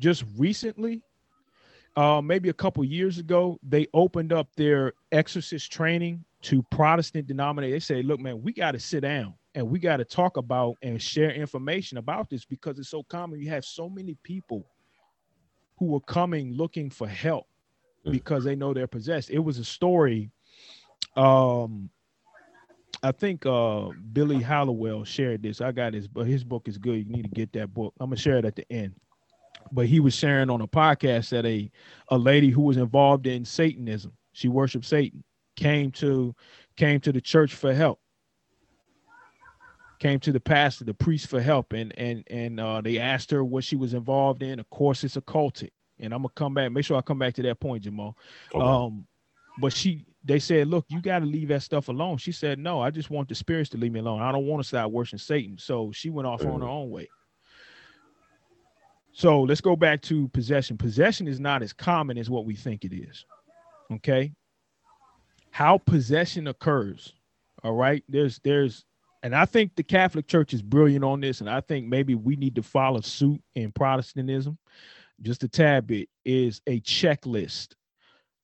just 0.00 0.24
recently, 0.36 1.02
uh, 1.96 2.20
maybe 2.20 2.48
a 2.48 2.54
couple 2.54 2.84
years 2.84 3.18
ago, 3.18 3.58
they 3.62 3.86
opened 3.94 4.32
up 4.32 4.48
their 4.56 4.92
exorcist 5.12 5.72
training 5.72 6.24
to 6.46 6.62
Protestant 6.70 7.26
denomination. 7.26 7.72
They 7.72 7.80
say, 7.80 8.02
look, 8.02 8.20
man, 8.20 8.42
we 8.42 8.52
got 8.52 8.72
to 8.72 8.80
sit 8.80 9.00
down 9.00 9.34
and 9.54 9.68
we 9.68 9.78
got 9.78 9.96
to 9.98 10.04
talk 10.04 10.36
about 10.36 10.76
and 10.82 11.00
share 11.00 11.30
information 11.30 11.98
about 11.98 12.30
this 12.30 12.44
because 12.44 12.78
it's 12.78 12.88
so 12.88 13.02
common. 13.04 13.40
You 13.40 13.50
have 13.50 13.64
so 13.64 13.88
many 13.88 14.16
people 14.22 14.66
who 15.78 15.86
were 15.86 16.00
coming 16.00 16.52
looking 16.54 16.90
for 16.90 17.06
help 17.08 17.46
Mm. 18.06 18.12
because 18.12 18.44
they 18.44 18.54
know 18.54 18.72
they're 18.72 18.86
possessed. 18.86 19.30
It 19.30 19.40
was 19.40 19.58
a 19.58 19.64
story. 19.64 20.30
Um, 21.16 21.90
I 23.02 23.10
think 23.12 23.44
uh 23.44 23.88
Billy 24.12 24.40
Hallowell 24.40 25.04
shared 25.04 25.42
this. 25.42 25.60
I 25.60 25.72
got 25.72 25.92
his, 25.94 26.06
but 26.08 26.26
his 26.26 26.44
book 26.44 26.68
is 26.68 26.78
good. 26.78 26.98
You 26.98 27.04
need 27.06 27.24
to 27.24 27.28
get 27.30 27.52
that 27.54 27.74
book. 27.74 27.94
I'm 28.00 28.10
gonna 28.10 28.16
share 28.16 28.38
it 28.38 28.44
at 28.44 28.54
the 28.56 28.70
end. 28.72 28.94
But 29.72 29.86
he 29.86 29.98
was 29.98 30.14
sharing 30.14 30.50
on 30.50 30.60
a 30.60 30.68
podcast 30.68 31.30
that 31.30 31.44
a 31.44 31.70
a 32.08 32.16
lady 32.16 32.50
who 32.50 32.62
was 32.62 32.76
involved 32.76 33.26
in 33.26 33.44
Satanism, 33.44 34.12
she 34.32 34.48
worshiped 34.48 34.84
Satan, 34.84 35.24
came 35.56 35.90
to 35.92 36.34
came 36.76 37.00
to 37.00 37.12
the 37.12 37.20
church 37.20 37.54
for 37.54 37.74
help. 37.74 38.00
Came 39.98 40.20
to 40.20 40.32
the 40.32 40.40
pastor, 40.40 40.84
the 40.84 40.94
priest 40.94 41.28
for 41.28 41.40
help, 41.40 41.72
and 41.72 41.96
and 41.98 42.24
and 42.30 42.60
uh, 42.60 42.80
they 42.80 42.98
asked 42.98 43.30
her 43.30 43.42
what 43.42 43.64
she 43.64 43.76
was 43.76 43.94
involved 43.94 44.42
in. 44.42 44.60
Of 44.60 44.68
course, 44.70 45.04
it's 45.04 45.16
occultic. 45.16 45.70
And 45.98 46.12
I'm 46.12 46.20
gonna 46.20 46.32
come 46.34 46.54
back. 46.54 46.70
Make 46.70 46.84
sure 46.84 46.98
I 46.98 47.00
come 47.00 47.18
back 47.18 47.34
to 47.34 47.42
that 47.42 47.58
point, 47.58 47.84
Jamal. 47.84 48.16
Okay. 48.54 48.64
Um, 48.64 49.06
but 49.58 49.72
she 49.72 50.04
they 50.26 50.40
said, 50.40 50.66
look, 50.66 50.84
you 50.88 51.00
got 51.00 51.20
to 51.20 51.24
leave 51.24 51.48
that 51.48 51.62
stuff 51.62 51.88
alone. 51.88 52.18
She 52.18 52.32
said, 52.32 52.58
no, 52.58 52.80
I 52.80 52.90
just 52.90 53.10
want 53.10 53.28
the 53.28 53.34
spirits 53.34 53.70
to 53.70 53.78
leave 53.78 53.92
me 53.92 54.00
alone. 54.00 54.20
I 54.20 54.32
don't 54.32 54.46
want 54.46 54.60
to 54.60 54.66
start 54.66 54.90
worshiping 54.90 55.20
Satan. 55.20 55.56
So 55.56 55.92
she 55.92 56.10
went 56.10 56.26
off 56.26 56.44
on 56.44 56.60
her 56.60 56.66
own 56.66 56.90
way. 56.90 57.08
So 59.12 59.42
let's 59.42 59.60
go 59.60 59.76
back 59.76 60.02
to 60.02 60.28
possession. 60.28 60.76
Possession 60.76 61.28
is 61.28 61.38
not 61.38 61.62
as 61.62 61.72
common 61.72 62.18
as 62.18 62.28
what 62.28 62.44
we 62.44 62.56
think 62.56 62.84
it 62.84 62.92
is. 62.92 63.24
Okay. 63.90 64.32
How 65.56 65.78
possession 65.78 66.48
occurs. 66.48 67.14
All 67.64 67.72
right. 67.72 68.04
There's 68.10 68.38
there's 68.44 68.84
and 69.22 69.34
I 69.34 69.46
think 69.46 69.74
the 69.74 69.82
Catholic 69.82 70.26
Church 70.26 70.52
is 70.52 70.60
brilliant 70.60 71.02
on 71.02 71.22
this, 71.22 71.40
and 71.40 71.48
I 71.48 71.62
think 71.62 71.86
maybe 71.86 72.14
we 72.14 72.36
need 72.36 72.56
to 72.56 72.62
follow 72.62 73.00
suit 73.00 73.40
in 73.54 73.72
Protestantism 73.72 74.58
just 75.22 75.44
a 75.44 75.48
tad 75.48 75.86
bit, 75.86 76.10
is 76.26 76.60
a 76.66 76.80
checklist 76.80 77.68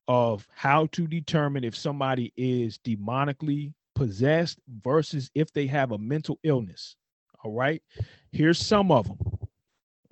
of 0.07 0.47
how 0.55 0.87
to 0.87 1.05
determine 1.05 1.63
if 1.63 1.75
somebody 1.75 2.33
is 2.35 2.79
demonically 2.79 3.75
possessed 3.93 4.57
versus 4.83 5.29
if 5.35 5.53
they 5.53 5.67
have 5.67 5.91
a 5.91 5.99
mental 5.99 6.39
illness. 6.41 6.95
All 7.43 7.51
right. 7.51 7.83
Here's 8.31 8.57
some 8.57 8.89
of 8.89 9.05
them. 9.05 9.19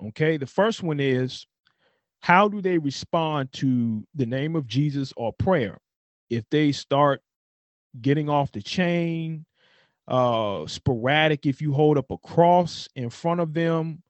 Okay. 0.06 0.36
The 0.36 0.46
first 0.46 0.84
one 0.84 1.00
is 1.00 1.48
how 2.20 2.46
do 2.46 2.60
they 2.60 2.78
respond 2.78 3.52
to 3.54 4.06
the 4.14 4.26
name 4.26 4.54
of 4.54 4.68
Jesus 4.68 5.12
or 5.16 5.32
prayer? 5.32 5.80
If 6.32 6.44
they 6.50 6.72
start 6.72 7.22
getting 8.00 8.28
off 8.28 8.52
the 8.52 8.62
chain, 8.62 9.46
uh 10.08 10.66
sporadic 10.66 11.46
if 11.46 11.62
you 11.62 11.72
hold 11.72 11.96
up 11.96 12.10
a 12.10 12.18
cross 12.18 12.88
in 12.96 13.08
front 13.08 13.40
of 13.40 13.54
them 13.54 14.02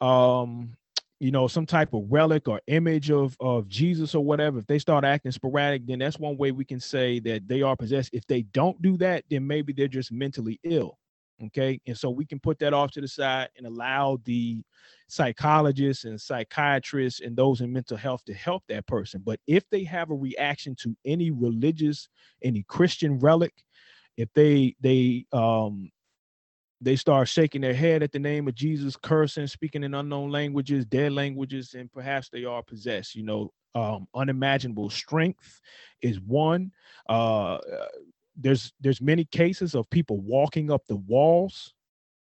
um 0.00 0.74
you 1.20 1.30
know 1.30 1.46
some 1.46 1.66
type 1.66 1.92
of 1.92 2.04
relic 2.10 2.48
or 2.48 2.62
image 2.66 3.10
of 3.10 3.36
of 3.40 3.68
jesus 3.68 4.14
or 4.14 4.24
whatever 4.24 4.58
if 4.58 4.66
they 4.66 4.78
start 4.78 5.04
acting 5.04 5.30
sporadic 5.30 5.86
then 5.86 5.98
that's 5.98 6.18
one 6.18 6.38
way 6.38 6.50
we 6.50 6.64
can 6.64 6.80
say 6.80 7.20
that 7.20 7.46
they 7.46 7.62
are 7.62 7.76
possessed. 7.76 8.10
If 8.14 8.26
they 8.26 8.42
don't 8.42 8.80
do 8.80 8.96
that 8.98 9.24
then 9.28 9.46
maybe 9.46 9.74
they're 9.74 9.88
just 9.88 10.12
mentally 10.12 10.58
ill 10.64 10.98
okay 11.42 11.80
and 11.86 11.98
so 11.98 12.10
we 12.10 12.24
can 12.24 12.38
put 12.38 12.58
that 12.58 12.72
off 12.72 12.90
to 12.90 13.00
the 13.00 13.08
side 13.08 13.48
and 13.56 13.66
allow 13.66 14.18
the 14.24 14.62
psychologists 15.08 16.04
and 16.04 16.20
psychiatrists 16.20 17.20
and 17.20 17.36
those 17.36 17.60
in 17.60 17.72
mental 17.72 17.96
health 17.96 18.24
to 18.24 18.34
help 18.34 18.62
that 18.68 18.86
person 18.86 19.20
but 19.24 19.40
if 19.46 19.68
they 19.70 19.82
have 19.82 20.10
a 20.10 20.14
reaction 20.14 20.74
to 20.76 20.96
any 21.04 21.30
religious 21.30 22.08
any 22.42 22.62
christian 22.68 23.18
relic 23.18 23.52
if 24.16 24.28
they 24.34 24.74
they 24.80 25.26
um 25.32 25.90
they 26.80 26.96
start 26.96 27.28
shaking 27.28 27.62
their 27.62 27.74
head 27.74 28.02
at 28.02 28.12
the 28.12 28.18
name 28.18 28.46
of 28.46 28.54
Jesus, 28.54 28.94
cursing, 28.94 29.46
speaking 29.46 29.84
in 29.84 29.94
unknown 29.94 30.30
languages, 30.30 30.84
dead 30.84 31.12
languages, 31.12 31.74
and 31.74 31.90
perhaps 31.90 32.28
they 32.28 32.44
are 32.44 32.62
possessed. 32.62 33.14
You 33.14 33.22
know, 33.22 33.52
um, 33.74 34.06
unimaginable 34.14 34.90
strength 34.90 35.60
is 36.02 36.20
one. 36.20 36.72
Uh, 37.08 37.58
there's 38.36 38.72
there's 38.80 39.00
many 39.02 39.24
cases 39.26 39.74
of 39.74 39.90
people 39.90 40.20
walking 40.20 40.70
up 40.70 40.82
the 40.88 40.96
walls. 40.96 41.74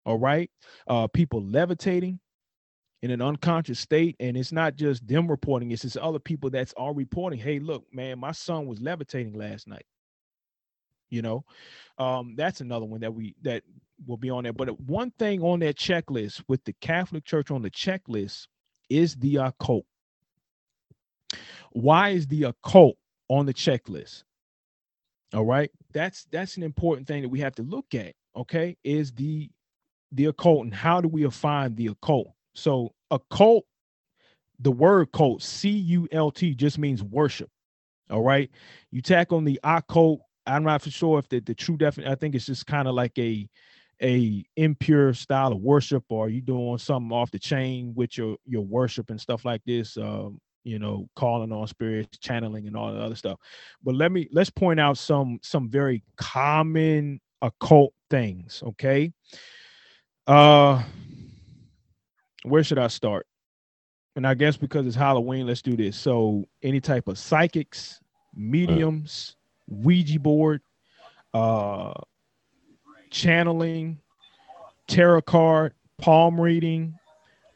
All 0.07 0.19
right, 0.19 0.51
uh, 0.89 1.09
people 1.09 1.43
levitating 1.45 2.21
in 3.03 3.11
an 3.13 3.23
unconscious 3.23 3.81
state, 3.81 4.17
and 4.21 4.37
it's 4.37 4.53
not 4.53 4.77
just 4.77 5.07
them 5.09 5.29
reporting; 5.31 5.73
it's 5.73 5.83
just 5.83 5.97
other 5.99 6.19
people 6.21 6.51
that's 6.51 6.73
all 6.75 6.95
reporting. 6.95 7.39
Hey, 7.41 7.61
look, 7.61 7.85
man, 7.93 8.19
my 8.21 8.33
son 8.33 8.67
was 8.67 8.81
levitating 8.81 9.35
last 9.35 9.69
night 9.69 9.83
you 11.11 11.23
know 11.23 11.45
um 11.99 12.35
that's 12.37 12.61
another 12.61 12.87
one 12.87 13.01
that 13.01 13.15
we 13.15 13.35
that 13.43 13.63
will 14.07 14.17
be 14.17 14.31
on 14.31 14.45
there 14.45 14.53
but 14.53 14.79
one 14.81 15.11
thing 15.19 15.43
on 15.43 15.61
that 15.61 15.77
checklist 15.77 16.43
with 16.49 16.63
the 16.65 16.75
catholic 16.81 17.25
church 17.25 17.51
on 17.51 17.63
the 17.63 17.71
checklist 17.71 18.47
is 18.91 19.17
the 19.17 19.37
occult 19.37 19.85
why 21.73 22.11
is 22.11 22.27
the 22.29 22.45
occult 22.45 22.97
on 23.29 23.47
the 23.47 23.55
checklist 23.55 24.25
all 25.35 25.45
right 25.45 25.71
that's 25.93 26.25
that's 26.31 26.57
an 26.57 26.63
important 26.63 27.07
thing 27.07 27.23
that 27.23 27.29
we 27.29 27.41
have 27.41 27.55
to 27.55 27.63
look 27.63 27.95
at 27.95 28.15
okay 28.37 28.77
is 28.85 29.13
the 29.13 29.49
the 30.13 30.27
occult 30.27 30.65
and 30.65 30.75
how 30.75 31.01
do 31.01 31.09
we 31.09 31.23
define 31.23 31.75
the 31.75 31.87
occult 31.89 32.33
so 32.55 32.93
occult 33.11 33.65
the 34.61 34.73
word 34.73 35.11
cult 35.13 35.43
c-u-l-t 35.43 36.55
just 36.55 36.79
means 36.79 37.03
worship 37.03 37.49
all 38.11 38.23
right 38.23 38.51
you 38.91 39.01
tack 39.01 39.33
on 39.33 39.45
the 39.45 39.59
occult 39.63 40.21
I'm 40.47 40.65
not 40.65 40.83
for 40.83 40.91
sure 40.91 41.19
if 41.19 41.29
the, 41.29 41.41
the 41.41 41.55
true 41.55 41.77
definition. 41.77 42.13
I 42.13 42.17
think 42.17 42.35
it's 42.35 42.47
just 42.47 42.67
kind 42.67 42.89
of 42.89 42.95
like 42.95 43.19
a 43.19 43.49
a 44.03 44.43
impure 44.57 45.13
style 45.13 45.53
of 45.53 45.61
worship, 45.61 46.05
or 46.09 46.29
you 46.29 46.41
doing 46.41 46.79
something 46.79 47.13
off 47.13 47.31
the 47.31 47.39
chain 47.39 47.93
with 47.95 48.17
your 48.17 48.37
your 48.47 48.63
worship 48.63 49.11
and 49.11 49.21
stuff 49.21 49.45
like 49.45 49.63
this. 49.65 49.97
Um, 49.97 50.39
you 50.65 50.79
know, 50.79 51.09
calling 51.17 51.53
on 51.53 51.67
spirits, 51.67 52.19
channeling, 52.19 52.67
and 52.67 52.77
all 52.77 52.93
the 52.93 53.01
other 53.01 53.15
stuff. 53.15 53.39
But 53.83 53.95
let 53.95 54.13
me 54.13 54.29
let's 54.33 54.51
point 54.51 54.81
out 54.81 54.99
some 54.99 55.39
some 55.43 55.69
very 55.69 56.03
common 56.17 57.21
occult 57.43 57.93
things. 58.11 58.63
Okay. 58.67 59.13
Uh, 60.27 60.83
where 62.45 62.63
should 62.63 62.79
I 62.79 62.89
start? 62.89 63.27
And 64.17 64.27
I 64.27 64.35
guess 64.35 64.57
because 64.57 64.87
it's 64.87 64.97
Halloween, 64.97 65.47
let's 65.47 65.63
do 65.63 65.77
this. 65.77 65.97
So, 65.97 66.47
any 66.63 66.81
type 66.81 67.09
of 67.09 67.19
psychics, 67.19 68.01
mediums. 68.35 69.37
Ouija 69.71 70.19
board, 70.19 70.61
uh, 71.33 71.95
channeling, 73.11 73.99
tarot 74.89 75.23
card, 75.23 75.75
palm 75.99 76.41
reading, 76.41 76.99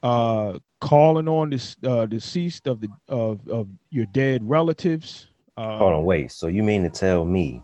uh, 0.03 0.59
calling 0.85 1.27
on 1.29 1.49
this 1.49 1.77
uh, 1.85 2.05
deceased 2.05 2.67
of 2.67 2.81
the 2.81 2.89
of 3.09 3.49
of 3.49 3.69
your 3.91 4.05
dead 4.07 4.47
relatives. 4.49 5.29
Uh, 5.57 5.79
Hold 5.79 5.95
on, 5.95 6.05
wait. 6.05 6.31
So 6.31 6.47
you 6.47 6.63
mean 6.63 6.83
to 6.83 6.91
tell 6.91 7.25
me 7.25 7.63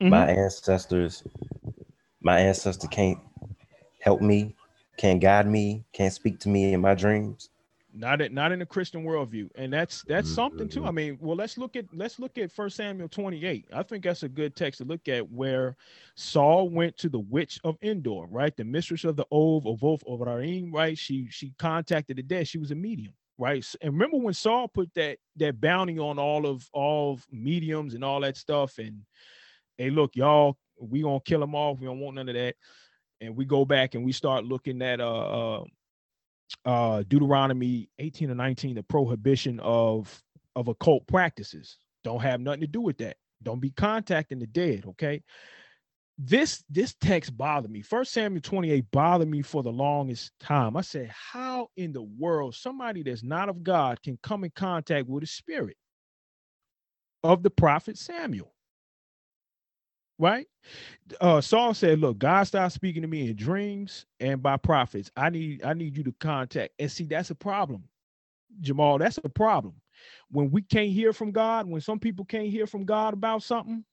mhm. 0.00 0.08
my 0.08 0.26
ancestors, 0.30 1.22
my 2.22 2.38
ancestor 2.38 2.88
can't 2.88 3.18
help 4.00 4.22
me, 4.22 4.56
can't 4.96 5.20
guide 5.20 5.46
me, 5.46 5.84
can't 5.92 6.14
speak 6.14 6.40
to 6.40 6.48
me 6.48 6.72
in 6.72 6.80
my 6.80 6.94
dreams? 6.94 7.50
Not 7.94 8.20
in, 8.22 8.32
not 8.34 8.52
in 8.52 8.58
the 8.58 8.66
Christian 8.66 9.04
worldview, 9.04 9.50
and 9.54 9.72
that's 9.72 10.02
that's 10.04 10.30
something 10.30 10.68
too. 10.68 10.84
I 10.86 10.90
Mhm. 10.90 10.94
mean, 10.94 11.18
well, 11.20 11.36
let's 11.36 11.58
look 11.58 11.76
at 11.76 11.86
let's 11.92 12.18
look 12.18 12.38
at 12.38 12.50
First 12.50 12.76
Samuel 12.76 13.08
twenty 13.08 13.44
eight. 13.44 13.66
I 13.72 13.82
think 13.82 14.04
that's 14.04 14.22
a 14.22 14.28
good 14.28 14.56
text 14.56 14.78
to 14.78 14.84
look 14.84 15.08
at 15.08 15.30
where 15.30 15.76
Saul 16.16 16.68
went 16.70 16.96
to 16.98 17.08
the 17.08 17.20
witch 17.20 17.58
of 17.64 17.76
Endor, 17.82 18.26
right, 18.30 18.56
the 18.56 18.64
mistress 18.64 19.04
of 19.04 19.16
the 19.16 19.26
Ov 19.30 19.66
of 19.66 19.82
Wolf 19.82 20.02
of 20.06 20.20
Raim, 20.20 20.72
right. 20.72 20.96
She 20.96 21.28
she 21.30 21.52
contacted 21.58 22.16
the 22.16 22.22
dead. 22.22 22.48
She 22.48 22.58
was 22.58 22.70
a 22.70 22.74
medium, 22.74 23.14
right. 23.38 23.64
And 23.80 23.92
remember 23.92 24.16
when 24.18 24.34
Saul 24.34 24.68
put 24.68 24.92
that 24.94 25.18
that 25.36 25.60
bounty 25.60 25.98
on 25.98 26.18
all 26.18 26.46
of 26.46 26.68
all 26.72 27.14
of 27.14 27.26
mediums 27.30 27.94
and 27.94 28.04
all 28.04 28.20
that 28.20 28.36
stuff, 28.36 28.78
and 28.78 29.02
hey, 29.76 29.90
look, 29.90 30.16
y'all, 30.16 30.56
we 30.80 31.02
gonna 31.02 31.20
kill 31.20 31.40
them 31.40 31.54
off. 31.54 31.78
We 31.78 31.86
don't 31.86 32.00
want 32.00 32.16
none 32.16 32.28
of 32.28 32.34
that. 32.34 32.54
And 33.20 33.36
we 33.36 33.44
go 33.44 33.64
back 33.64 33.94
and 33.94 34.04
we 34.04 34.12
start 34.12 34.44
looking 34.44 34.82
at 34.82 35.00
uh, 35.00 35.60
uh 35.60 35.64
uh 36.64 37.02
Deuteronomy 37.08 37.88
18 37.98 38.30
or 38.30 38.34
19, 38.34 38.76
the 38.76 38.82
prohibition 38.82 39.60
of 39.60 40.22
of 40.56 40.68
occult 40.68 41.06
practices. 41.06 41.78
Don't 42.04 42.20
have 42.22 42.40
nothing 42.40 42.62
to 42.62 42.66
do 42.66 42.80
with 42.80 42.98
that. 42.98 43.16
Don't 43.42 43.60
be 43.60 43.70
contacting 43.70 44.38
the 44.38 44.46
dead. 44.46 44.84
Okay. 44.86 45.22
This 46.18 46.62
this 46.68 46.94
text 47.00 47.36
bothered 47.36 47.70
me. 47.70 47.82
First 47.82 48.12
Samuel 48.12 48.42
28 48.42 48.84
bothered 48.90 49.28
me 49.28 49.42
for 49.42 49.62
the 49.62 49.72
longest 49.72 50.32
time. 50.38 50.76
I 50.76 50.82
said, 50.82 51.10
how 51.10 51.68
in 51.76 51.92
the 51.92 52.02
world 52.02 52.54
somebody 52.54 53.02
that's 53.02 53.24
not 53.24 53.48
of 53.48 53.62
God 53.62 54.02
can 54.02 54.18
come 54.22 54.44
in 54.44 54.52
contact 54.54 55.08
with 55.08 55.22
the 55.22 55.26
spirit 55.26 55.76
of 57.24 57.42
the 57.42 57.50
prophet 57.50 57.96
Samuel? 57.98 58.54
Right? 60.22 60.46
uh 61.20 61.40
Saul 61.40 61.74
said, 61.74 61.98
Look, 61.98 62.18
God 62.18 62.44
stopped 62.44 62.74
speaking 62.74 63.02
to 63.02 63.08
me 63.08 63.28
in 63.28 63.36
dreams 63.36 64.06
and 64.20 64.40
by 64.40 64.56
prophets. 64.56 65.10
I 65.16 65.30
need 65.30 65.64
I 65.64 65.74
need 65.74 65.96
you 65.96 66.04
to 66.04 66.12
contact. 66.20 66.74
And 66.78 66.90
see, 66.90 67.04
that's 67.04 67.30
a 67.30 67.34
problem. 67.34 67.82
Jamal, 68.60 68.98
that's 68.98 69.18
a 69.18 69.28
problem. 69.28 69.74
When 70.30 70.52
we 70.52 70.62
can't 70.62 70.92
hear 70.92 71.12
from 71.12 71.32
God, 71.32 71.66
when 71.66 71.80
some 71.80 71.98
people 71.98 72.24
can't 72.24 72.46
hear 72.48 72.68
from 72.68 72.84
God 72.84 73.14
about 73.14 73.42
something. 73.42 73.84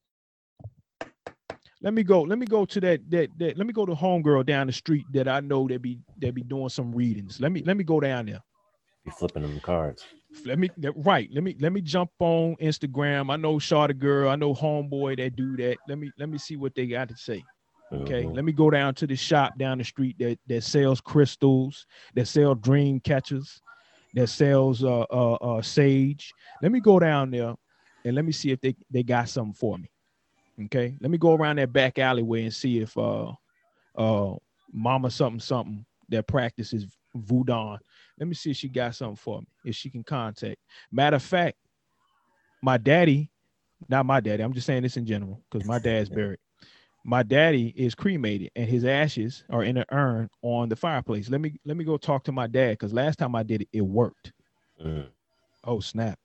Let 1.82 1.96
me 1.96 2.04
go. 2.04 2.22
Let 2.22 2.38
me 2.38 2.46
go 2.46 2.66
to 2.66 2.80
that 2.82 3.10
that 3.10 3.30
that 3.40 3.58
let 3.58 3.66
me 3.66 3.74
go 3.74 3.88
to 3.88 3.94
homegirl 3.94 4.46
down 4.46 4.68
the 4.68 4.74
street 4.74 5.06
that 5.14 5.28
I 5.28 5.40
know 5.40 5.68
that 5.68 5.82
be 5.82 6.00
that 6.20 6.36
be 6.36 6.44
doing 6.44 6.70
some 6.70 6.94
readings. 6.94 7.40
Let 7.40 7.52
me 7.52 7.64
let 7.66 7.76
me 7.76 7.84
go 7.84 8.00
down 8.00 8.28
there. 8.28 8.42
Be 9.04 9.12
flipping 9.12 9.44
them 9.44 9.60
cards. 9.62 10.06
Let 10.46 10.60
me 10.60 10.70
right. 10.96 11.30
Let 11.34 11.44
me 11.44 11.56
let 11.60 11.74
me 11.74 11.82
jump 11.82 12.12
on 12.20 12.56
Instagram. 12.58 13.32
I 13.32 13.36
know 13.36 13.56
Shawty 13.56 13.98
girl. 13.98 14.30
I 14.30 14.36
know 14.36 14.54
homeboy 14.54 15.18
that 15.18 15.36
do 15.36 15.56
that. 15.58 15.80
Let 15.88 15.98
me 15.98 16.14
let 16.18 16.30
me 16.30 16.38
see 16.38 16.56
what 16.56 16.76
they 16.76 16.88
got 16.88 17.10
to 17.10 17.16
say. 17.18 17.46
Okay, 17.92 18.24
Mhm. 18.24 18.36
let 18.36 18.46
me 18.46 18.52
go 18.52 18.70
down 18.70 18.94
to 18.96 19.08
the 19.08 19.16
shop 19.16 19.58
down 19.58 19.80
the 19.80 19.84
street 19.84 20.18
that 20.20 20.40
that 20.48 20.64
sells 20.64 21.02
crystals, 21.02 21.86
that 22.16 22.28
sell 22.28 22.56
dream 22.56 23.00
catchers, 23.00 23.62
that 24.14 24.28
sells 24.28 24.84
uh 24.84 25.02
uh, 25.12 25.34
uh 25.36 25.62
sage. 25.62 26.34
Let 26.62 26.72
me 26.72 26.80
go 26.80 27.00
down 27.00 27.32
there 27.32 27.56
and 28.06 28.16
let 28.16 28.26
me 28.26 28.32
see 28.32 28.52
if 28.52 28.62
they 28.62 28.76
they 28.90 29.04
got 29.04 29.30
something 29.30 29.54
for 29.54 29.78
me. 29.78 29.90
Okay, 30.66 30.96
let 31.02 31.10
me 31.10 31.18
go 31.18 31.34
around 31.36 31.58
that 31.58 31.74
back 31.74 31.98
alleyway 32.00 32.44
and 32.44 32.54
see 32.54 32.80
if 32.80 32.96
uh 32.98 33.32
uh 33.98 34.36
mama 34.72 35.10
something 35.10 35.40
something 35.40 35.86
that 36.10 36.28
practices 36.28 36.86
voodoo. 37.16 37.78
Let 38.20 38.28
me 38.28 38.34
see 38.36 38.52
if 38.52 38.58
she 38.58 38.68
got 38.68 38.96
something 38.96 39.16
for 39.16 39.40
me. 39.42 39.48
If 39.66 39.76
she 39.76 39.90
can 39.90 40.04
contact. 40.04 40.58
Matter 40.92 41.16
of 41.16 41.24
fact, 41.24 41.58
my 42.62 42.78
daddy, 42.78 43.32
not 43.88 44.06
my 44.06 44.20
daddy. 44.20 44.44
I'm 44.44 44.54
just 44.54 44.68
saying 44.68 44.84
this 44.84 44.98
in 44.98 45.06
general 45.06 45.42
because 45.50 45.68
my 45.68 45.80
dad's 45.80 46.10
buried. 46.10 46.40
My 47.06 47.24
daddy 47.24 47.74
is 47.78 47.96
cremated 47.96 48.52
and 48.56 48.70
his 48.70 48.84
ashes 48.84 49.46
are 49.50 49.64
in 49.64 49.78
an 49.78 49.86
urn 49.92 50.30
on 50.42 50.68
the 50.68 50.76
fireplace. 50.76 51.30
Let 51.30 51.40
me 51.40 51.60
let 51.66 51.78
me 51.78 51.86
go 51.86 51.98
talk 51.98 52.26
to 52.26 52.32
my 52.32 52.46
dad 52.46 52.72
because 52.72 52.94
last 52.94 53.18
time 53.18 53.36
I 53.36 53.44
did 53.44 53.62
it, 53.62 53.70
it 53.72 53.82
worked. 53.82 54.34
Mhm. 54.84 55.08
Oh 55.64 55.80
snap! 55.80 56.20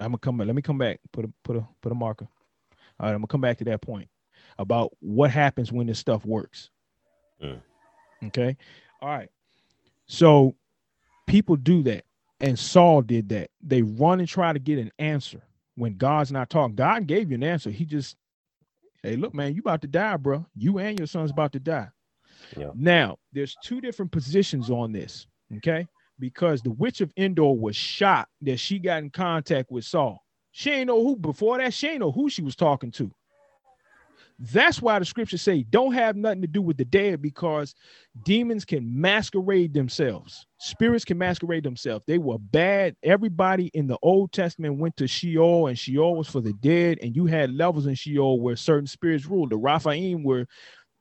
I'm 0.00 0.08
gonna 0.08 0.18
come. 0.18 0.38
Let 0.38 0.54
me 0.54 0.62
come 0.62 0.78
back. 0.78 1.00
Put 1.12 1.24
a 1.24 1.32
put 1.42 1.56
a 1.56 1.66
put 1.82 1.92
a 1.92 1.94
marker. 1.96 2.28
All 2.98 3.06
right, 3.06 3.12
I'm 3.12 3.18
gonna 3.18 3.26
come 3.26 3.40
back 3.40 3.58
to 3.58 3.64
that 3.64 3.82
point 3.82 4.08
about 4.58 4.92
what 5.00 5.30
happens 5.30 5.72
when 5.72 5.86
this 5.86 5.98
stuff 5.98 6.24
works. 6.24 6.70
Mm. 7.42 7.60
Okay. 8.26 8.56
All 9.02 9.08
right. 9.08 9.28
So 10.06 10.54
people 11.30 11.56
do 11.56 11.82
that, 11.84 12.04
and 12.40 12.58
Saul 12.58 13.02
did 13.02 13.28
that. 13.30 13.50
They 13.62 13.82
run 13.82 14.20
and 14.20 14.28
try 14.28 14.52
to 14.52 14.58
get 14.58 14.78
an 14.78 14.90
answer 14.98 15.42
when 15.76 15.96
God's 15.96 16.32
not 16.32 16.50
talking. 16.50 16.76
God 16.76 17.06
gave 17.06 17.30
you 17.30 17.36
an 17.36 17.44
answer. 17.44 17.70
He 17.70 17.84
just, 17.84 18.16
hey, 19.02 19.16
look, 19.16 19.34
man, 19.34 19.54
you 19.54 19.60
about 19.60 19.82
to 19.82 19.88
die, 19.88 20.16
bro. 20.16 20.46
You 20.56 20.78
and 20.78 20.98
your 20.98 21.06
son's 21.06 21.30
about 21.30 21.52
to 21.52 21.60
die. 21.60 21.88
Yeah. 22.56 22.70
Now, 22.74 23.18
there's 23.32 23.56
two 23.62 23.80
different 23.80 24.12
positions 24.12 24.70
on 24.70 24.92
this. 24.92 25.26
Okay 25.56 25.86
because 26.20 26.62
the 26.62 26.70
witch 26.70 27.00
of 27.00 27.12
Endor 27.16 27.56
was 27.56 27.74
shocked 27.74 28.30
that 28.42 28.60
she 28.60 28.78
got 28.78 29.02
in 29.02 29.10
contact 29.10 29.72
with 29.72 29.84
Saul. 29.84 30.22
She 30.52 30.70
ain't 30.70 30.88
know 30.88 31.02
who 31.02 31.16
before 31.16 31.58
that. 31.58 31.74
She 31.74 31.88
ain't 31.88 32.00
know 32.00 32.12
who 32.12 32.28
she 32.28 32.42
was 32.42 32.54
talking 32.54 32.92
to. 32.92 33.10
That's 34.42 34.80
why 34.80 34.98
the 34.98 35.04
scriptures 35.04 35.42
say 35.42 35.64
don't 35.64 35.92
have 35.92 36.16
nothing 36.16 36.40
to 36.40 36.46
do 36.46 36.62
with 36.62 36.78
the 36.78 36.84
dead 36.86 37.20
because 37.20 37.74
demons 38.24 38.64
can 38.64 38.98
masquerade 38.98 39.74
themselves. 39.74 40.46
Spirits 40.58 41.04
can 41.04 41.18
masquerade 41.18 41.62
themselves. 41.62 42.04
They 42.06 42.16
were 42.16 42.38
bad. 42.38 42.96
Everybody 43.02 43.66
in 43.74 43.86
the 43.86 43.98
Old 44.00 44.32
Testament 44.32 44.78
went 44.78 44.96
to 44.96 45.06
Sheol, 45.06 45.66
and 45.66 45.78
Sheol 45.78 46.16
was 46.16 46.28
for 46.28 46.40
the 46.40 46.54
dead. 46.54 46.98
And 47.02 47.14
you 47.14 47.26
had 47.26 47.52
levels 47.52 47.86
in 47.86 47.94
Sheol 47.94 48.40
where 48.40 48.56
certain 48.56 48.86
spirits 48.86 49.26
ruled. 49.26 49.50
The 49.50 49.58
Rephaim 49.58 50.24
were 50.24 50.46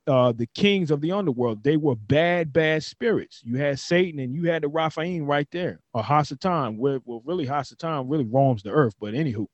uh, 0.06 0.34
the 0.34 0.48
kings 0.48 0.92
of 0.92 1.00
the 1.00 1.14
underworld. 1.14 1.64
They 1.64 1.78
were 1.78 1.96
bad, 1.96 2.52
bad 2.52 2.84
spirits. 2.84 3.42
You 3.46 3.56
had 3.56 3.80
Satan 3.80 4.20
and 4.20 4.36
you 4.36 4.50
had 4.50 4.64
the 4.64 4.68
Rephaim 4.68 5.24
right 5.24 5.48
there, 5.52 5.80
or 5.94 6.04
Hasatan, 6.04 6.78
where 6.78 7.00
well, 7.06 7.22
really 7.24 7.46
Hasatan 7.46 8.10
really 8.10 8.26
roams 8.26 8.64
the 8.64 8.72
earth. 8.72 8.96
But 9.00 9.14
anywho, 9.14 9.46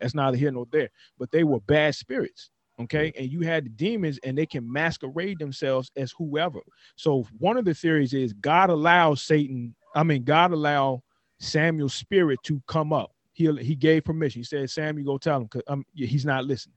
that's 0.00 0.14
neither 0.14 0.36
here 0.36 0.52
nor 0.52 0.66
there. 0.70 0.90
But 1.18 1.32
they 1.32 1.42
were 1.42 1.60
bad 1.60 1.96
spirits. 1.96 2.51
Okay. 2.80 3.12
And 3.16 3.30
you 3.30 3.40
had 3.40 3.66
the 3.66 3.70
demons 3.70 4.18
and 4.24 4.36
they 4.36 4.46
can 4.46 4.70
masquerade 4.70 5.38
themselves 5.38 5.90
as 5.96 6.12
whoever. 6.16 6.60
So 6.96 7.26
one 7.38 7.56
of 7.56 7.64
the 7.64 7.74
theories 7.74 8.14
is 8.14 8.32
God 8.32 8.70
allows 8.70 9.22
Satan, 9.22 9.74
I 9.94 10.02
mean, 10.02 10.24
God 10.24 10.52
allow 10.52 11.02
Samuel's 11.38 11.94
spirit 11.94 12.40
to 12.44 12.62
come 12.66 12.92
up. 12.92 13.12
He, 13.34 13.50
he 13.56 13.74
gave 13.74 14.04
permission. 14.04 14.40
He 14.40 14.44
said, 14.44 14.68
Samuel, 14.70 15.06
go 15.06 15.18
tell 15.18 15.38
him 15.38 15.44
because 15.44 15.62
um, 15.68 15.84
he's 15.94 16.24
not 16.24 16.44
listening. 16.44 16.76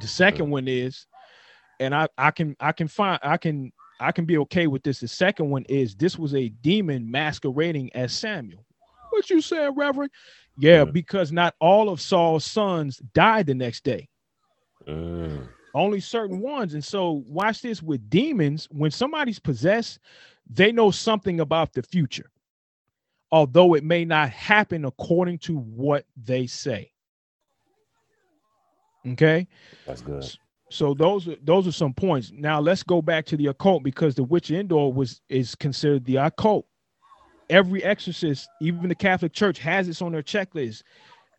The 0.00 0.06
second 0.06 0.50
one 0.50 0.68
is 0.68 1.06
and 1.80 1.94
I 1.94 2.08
I 2.16 2.30
can 2.30 2.56
I 2.60 2.72
can 2.72 2.88
find 2.88 3.18
I 3.22 3.36
can 3.36 3.72
I 4.00 4.12
can 4.12 4.24
be 4.24 4.38
okay 4.38 4.66
with 4.66 4.82
this. 4.82 5.00
The 5.00 5.08
second 5.08 5.50
one 5.50 5.64
is 5.68 5.94
this 5.94 6.18
was 6.18 6.34
a 6.34 6.48
demon 6.48 7.10
masquerading 7.10 7.90
as 7.94 8.12
Samuel. 8.12 8.64
What 9.10 9.30
you 9.30 9.40
saying, 9.40 9.74
Reverend? 9.74 10.10
Yeah, 10.58 10.84
because 10.84 11.32
not 11.32 11.54
all 11.60 11.88
of 11.88 12.00
Saul's 12.00 12.44
sons 12.44 12.98
died 13.14 13.46
the 13.46 13.54
next 13.54 13.84
day. 13.84 14.08
Mm. 14.86 15.48
Only 15.74 16.00
certain 16.00 16.40
ones. 16.40 16.74
And 16.74 16.84
so 16.84 17.24
watch 17.28 17.60
this 17.62 17.82
with 17.82 18.08
demons. 18.08 18.68
When 18.70 18.90
somebody's 18.90 19.38
possessed, 19.38 19.98
they 20.48 20.72
know 20.72 20.90
something 20.90 21.40
about 21.40 21.72
the 21.72 21.82
future, 21.82 22.30
although 23.30 23.74
it 23.74 23.84
may 23.84 24.04
not 24.04 24.30
happen 24.30 24.84
according 24.84 25.38
to 25.40 25.58
what 25.58 26.06
they 26.16 26.46
say. 26.46 26.92
Okay. 29.06 29.46
That's 29.86 30.02
good. 30.02 30.24
So 30.70 30.94
those 30.94 31.28
are 31.28 31.36
those 31.42 31.66
are 31.68 31.72
some 31.72 31.94
points. 31.94 32.32
Now 32.34 32.60
let's 32.60 32.82
go 32.82 33.00
back 33.00 33.24
to 33.26 33.36
the 33.36 33.46
occult 33.46 33.84
because 33.84 34.14
the 34.14 34.24
witch 34.24 34.50
Endor 34.50 34.92
was 34.92 35.20
is 35.28 35.54
considered 35.54 36.04
the 36.04 36.16
occult. 36.16 36.66
Every 37.48 37.84
exorcist, 37.84 38.48
even 38.60 38.88
the 38.88 38.94
Catholic 38.96 39.32
Church, 39.32 39.60
has 39.60 39.86
this 39.86 40.02
on 40.02 40.10
their 40.10 40.22
checklist. 40.22 40.82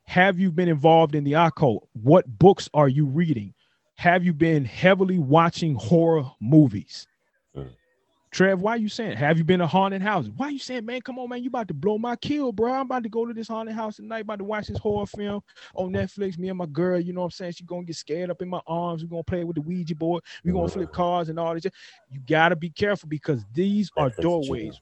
Have 0.08 0.40
you 0.40 0.52
been 0.52 0.70
involved 0.70 1.16
in 1.16 1.26
the 1.26 1.34
occult? 1.34 1.88
What 1.92 2.26
books 2.40 2.70
are 2.74 2.88
you 2.88 3.06
reading? 3.06 3.54
Have 3.98 4.24
you 4.24 4.34
been 4.34 4.64
heavily 4.64 5.20
watching 5.20 5.76
horror 5.76 6.32
movies? 6.40 7.06
Mm. 7.56 7.72
Trev, 8.32 8.62
why 8.62 8.72
are 8.72 8.78
you 8.78 8.88
saying? 8.88 9.18
Have 9.18 9.38
you 9.38 9.44
been 9.44 9.60
to 9.60 9.68
haunted 9.68 10.02
houses? 10.02 10.32
Why 10.38 10.48
are 10.48 10.52
you 10.52 10.60
saying, 10.60 10.86
man? 10.86 11.02
Come 11.02 11.20
on, 11.20 11.28
man, 11.28 11.44
you 11.44 11.50
about 11.50 11.68
to 11.68 11.74
blow 11.74 11.98
my 11.98 12.16
kill, 12.16 12.54
bro. 12.54 12.72
I'm 12.72 12.82
about 12.82 13.04
to 13.04 13.10
go 13.10 13.26
to 13.26 13.34
this 13.34 13.50
haunted 13.50 13.76
house 13.76 13.98
tonight. 13.98 14.22
About 14.22 14.38
to 14.40 14.46
watch 14.46 14.68
this 14.68 14.78
horror 14.78 15.08
film 15.08 15.42
on 15.76 15.92
Netflix. 15.92 16.38
Me 16.38 16.48
and 16.48 16.58
my 16.58 16.68
girl, 16.68 17.00
you 17.00 17.12
know 17.12 17.22
what 17.22 17.26
I'm 17.26 17.32
saying? 17.32 17.52
She 17.54 17.66
gonna 17.66 17.84
get 17.84 17.98
scared 17.98 18.30
up 18.30 18.42
in 18.42 18.48
my 18.48 18.62
arms. 18.66 19.04
We're 19.04 19.10
gonna 19.10 19.24
play 19.24 19.44
with 19.44 19.56
the 19.56 19.62
Ouija 19.62 19.96
board. 19.96 20.24
We're 20.46 20.54
gonna 20.54 20.70
flip 20.70 20.94
cards 20.94 21.28
and 21.30 21.38
all 21.38 21.54
this. 21.54 21.66
You 21.66 22.22
gotta 22.26 22.56
be 22.56 22.70
careful 22.70 23.10
because 23.10 23.44
these 23.54 23.92
are 23.98 24.10
doorways. 24.10 24.80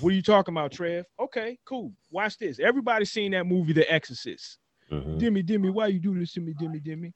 What 0.00 0.12
are 0.12 0.16
you 0.16 0.22
talking 0.22 0.54
about, 0.54 0.72
Trev? 0.72 1.06
Okay, 1.20 1.58
cool. 1.64 1.92
Watch 2.10 2.38
this. 2.38 2.58
Everybody's 2.58 3.12
seen 3.12 3.32
that 3.32 3.46
movie, 3.46 3.72
The 3.72 3.90
Exorcist. 3.92 4.58
Mhm. 4.90 5.18
Dimmy, 5.20 5.42
Dimmy, 5.44 5.72
why 5.72 5.88
you 5.88 5.98
do 5.98 6.18
this 6.18 6.32
to 6.34 6.40
me, 6.40 6.52
Dimmy, 6.54 6.82
Dimmy? 6.82 7.12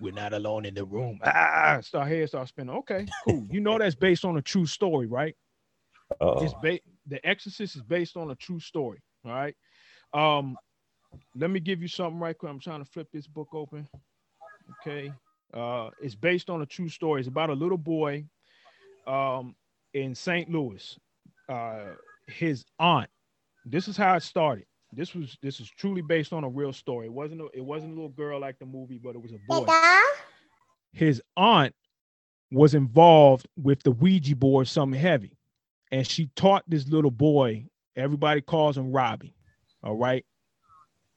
We're 0.00 0.12
not 0.12 0.32
alone 0.32 0.64
in 0.64 0.74
the 0.74 0.84
room. 0.84 1.20
Ah, 1.22 1.78
start 1.82 2.08
head 2.08 2.28
start 2.28 2.48
spinning. 2.48 2.74
Okay, 2.76 3.06
cool. 3.24 3.46
You 3.50 3.60
know 3.60 3.78
that's 3.78 3.94
based 3.94 4.24
on 4.24 4.36
a 4.38 4.42
true 4.42 4.64
story, 4.66 5.06
right? 5.06 5.36
Uh-oh. 6.10 6.42
It's 6.44 6.54
ba- 6.62 6.80
The 7.06 7.26
Exorcist 7.26 7.76
is 7.76 7.82
based 7.82 8.16
on 8.16 8.30
a 8.30 8.34
true 8.34 8.60
story. 8.60 9.02
All 9.24 9.32
right. 9.32 9.54
Um, 10.14 10.56
let 11.34 11.50
me 11.50 11.60
give 11.60 11.82
you 11.82 11.88
something 11.88 12.18
right 12.18 12.36
quick. 12.36 12.50
I'm 12.50 12.60
trying 12.60 12.82
to 12.82 12.90
flip 12.90 13.08
this 13.12 13.26
book 13.26 13.48
open. 13.52 13.86
Okay. 14.80 15.12
Uh, 15.52 15.90
it's 16.00 16.14
based 16.14 16.48
on 16.48 16.62
a 16.62 16.66
true 16.66 16.88
story. 16.88 17.20
It's 17.20 17.28
about 17.28 17.50
a 17.50 17.54
little 17.54 17.78
boy 17.78 18.24
um 19.06 19.54
in 19.92 20.14
St. 20.14 20.48
Louis. 20.50 20.98
Uh 21.50 21.94
his 22.28 22.64
aunt. 22.78 23.10
This 23.64 23.88
is 23.88 23.96
how 23.96 24.14
it 24.14 24.22
started. 24.22 24.64
This 24.92 25.14
was 25.14 25.36
this 25.42 25.60
is 25.60 25.68
truly 25.70 26.02
based 26.02 26.32
on 26.32 26.44
a 26.44 26.48
real 26.48 26.72
story. 26.72 27.06
It 27.06 27.12
wasn't 27.12 27.40
a, 27.40 27.48
it 27.54 27.64
wasn't 27.64 27.92
a 27.92 27.94
little 27.94 28.10
girl 28.10 28.40
like 28.40 28.58
the 28.58 28.66
movie, 28.66 29.00
but 29.02 29.14
it 29.14 29.22
was 29.22 29.32
a 29.32 29.38
boy 29.48 29.66
his 30.92 31.22
aunt 31.36 31.74
was 32.50 32.74
involved 32.74 33.46
with 33.56 33.82
the 33.82 33.92
Ouija 33.92 34.34
board, 34.34 34.66
something 34.66 34.98
heavy, 34.98 35.36
and 35.92 36.06
she 36.06 36.30
taught 36.34 36.64
this 36.66 36.88
little 36.88 37.10
boy. 37.10 37.66
Everybody 37.96 38.40
calls 38.40 38.76
him 38.76 38.92
Robbie. 38.92 39.34
All 39.82 39.96
right. 39.96 40.24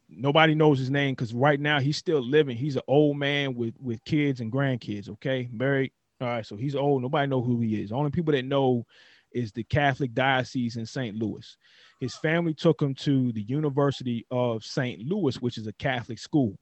Nobody 0.10 0.54
knows 0.54 0.78
his 0.78 0.92
name 0.92 1.14
because 1.14 1.34
right 1.34 1.60
now 1.60 1.80
he's 1.80 1.98
still 1.98 2.22
living. 2.22 2.56
He's 2.56 2.76
an 2.76 2.84
old 2.88 3.18
man 3.18 3.56
with 3.56 3.74
with 3.80 4.04
kids 4.06 4.42
and 4.42 4.52
grandkids. 4.52 5.10
Okay, 5.10 5.50
married. 5.52 5.92
All 6.22 6.28
right, 6.28 6.46
so 6.46 6.56
he's 6.56 6.76
old. 6.76 7.02
Nobody 7.02 7.28
know 7.28 7.42
who 7.42 7.60
he 7.62 7.82
is. 7.82 7.92
Only 7.92 8.12
people 8.12 8.34
that 8.34 8.46
know 8.46 8.86
is 9.34 9.52
the 9.52 9.64
Catholic 9.64 10.14
diocese 10.14 10.78
in 10.78 10.86
St. 10.86 11.16
Louis. 11.16 11.58
His 12.00 12.16
family 12.16 12.54
took 12.54 12.82
him 12.82 12.94
to 12.96 13.32
the 13.32 13.44
University 13.44 14.26
of 14.32 14.64
St. 14.64 15.02
Louis, 15.08 15.42
which 15.42 15.58
is 15.58 15.68
a 15.68 15.74
Catholic 15.74 16.20
school, 16.20 16.58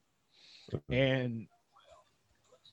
and 0.88 1.46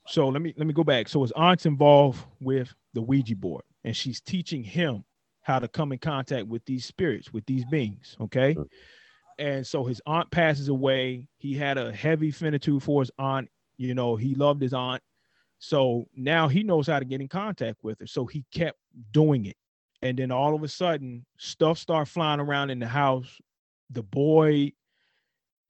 so 0.08 0.28
let 0.28 0.42
me 0.42 0.54
let 0.58 0.68
me 0.68 0.74
go 0.74 0.84
back. 0.84 1.08
So 1.08 1.22
his 1.22 1.32
aunt's 1.34 1.66
involved 1.66 2.26
with 2.40 2.74
the 2.94 3.02
Ouija 3.02 3.36
board, 3.36 3.64
and 3.84 3.96
she's 3.96 4.22
teaching 4.22 4.64
him 4.64 5.04
how 5.42 5.60
to 5.60 5.68
come 5.68 5.92
in 5.92 6.00
contact 6.00 6.48
with 6.48 6.64
these 6.66 6.86
spirits, 6.86 7.34
with 7.34 7.46
these 7.46 7.66
beings. 7.66 8.16
Okay. 8.22 8.56
And 9.40 9.66
so 9.66 9.86
his 9.86 10.02
aunt 10.06 10.30
passes 10.32 10.68
away. 10.68 11.28
He 11.38 11.54
had 11.56 11.78
a 11.78 11.92
heavy 11.94 12.30
finitude 12.30 12.84
for 12.84 13.02
his 13.02 13.10
aunt. 13.18 13.50
You 13.78 13.96
know, 13.96 14.16
he 14.16 14.36
loved 14.36 14.62
his 14.62 14.74
aunt. 14.74 15.02
So 15.60 16.06
now 16.16 16.48
he 16.48 16.64
knows 16.64 16.88
how 16.88 17.00
to 17.00 17.06
get 17.06 17.22
in 17.22 17.28
contact 17.28 17.78
with 17.84 18.00
her. 18.00 18.08
So 18.08 18.26
he 18.26 18.46
kept 18.54 18.78
doing 19.12 19.46
it. 19.46 19.56
And 20.02 20.18
then 20.18 20.32
all 20.32 20.56
of 20.56 20.64
a 20.64 20.68
sudden, 20.68 21.26
stuff 21.38 21.78
start 21.78 22.08
flying 22.08 22.40
around 22.40 22.70
in 22.70 22.80
the 22.80 22.88
house. 22.88 23.40
The 23.90 24.04
boy 24.04 24.74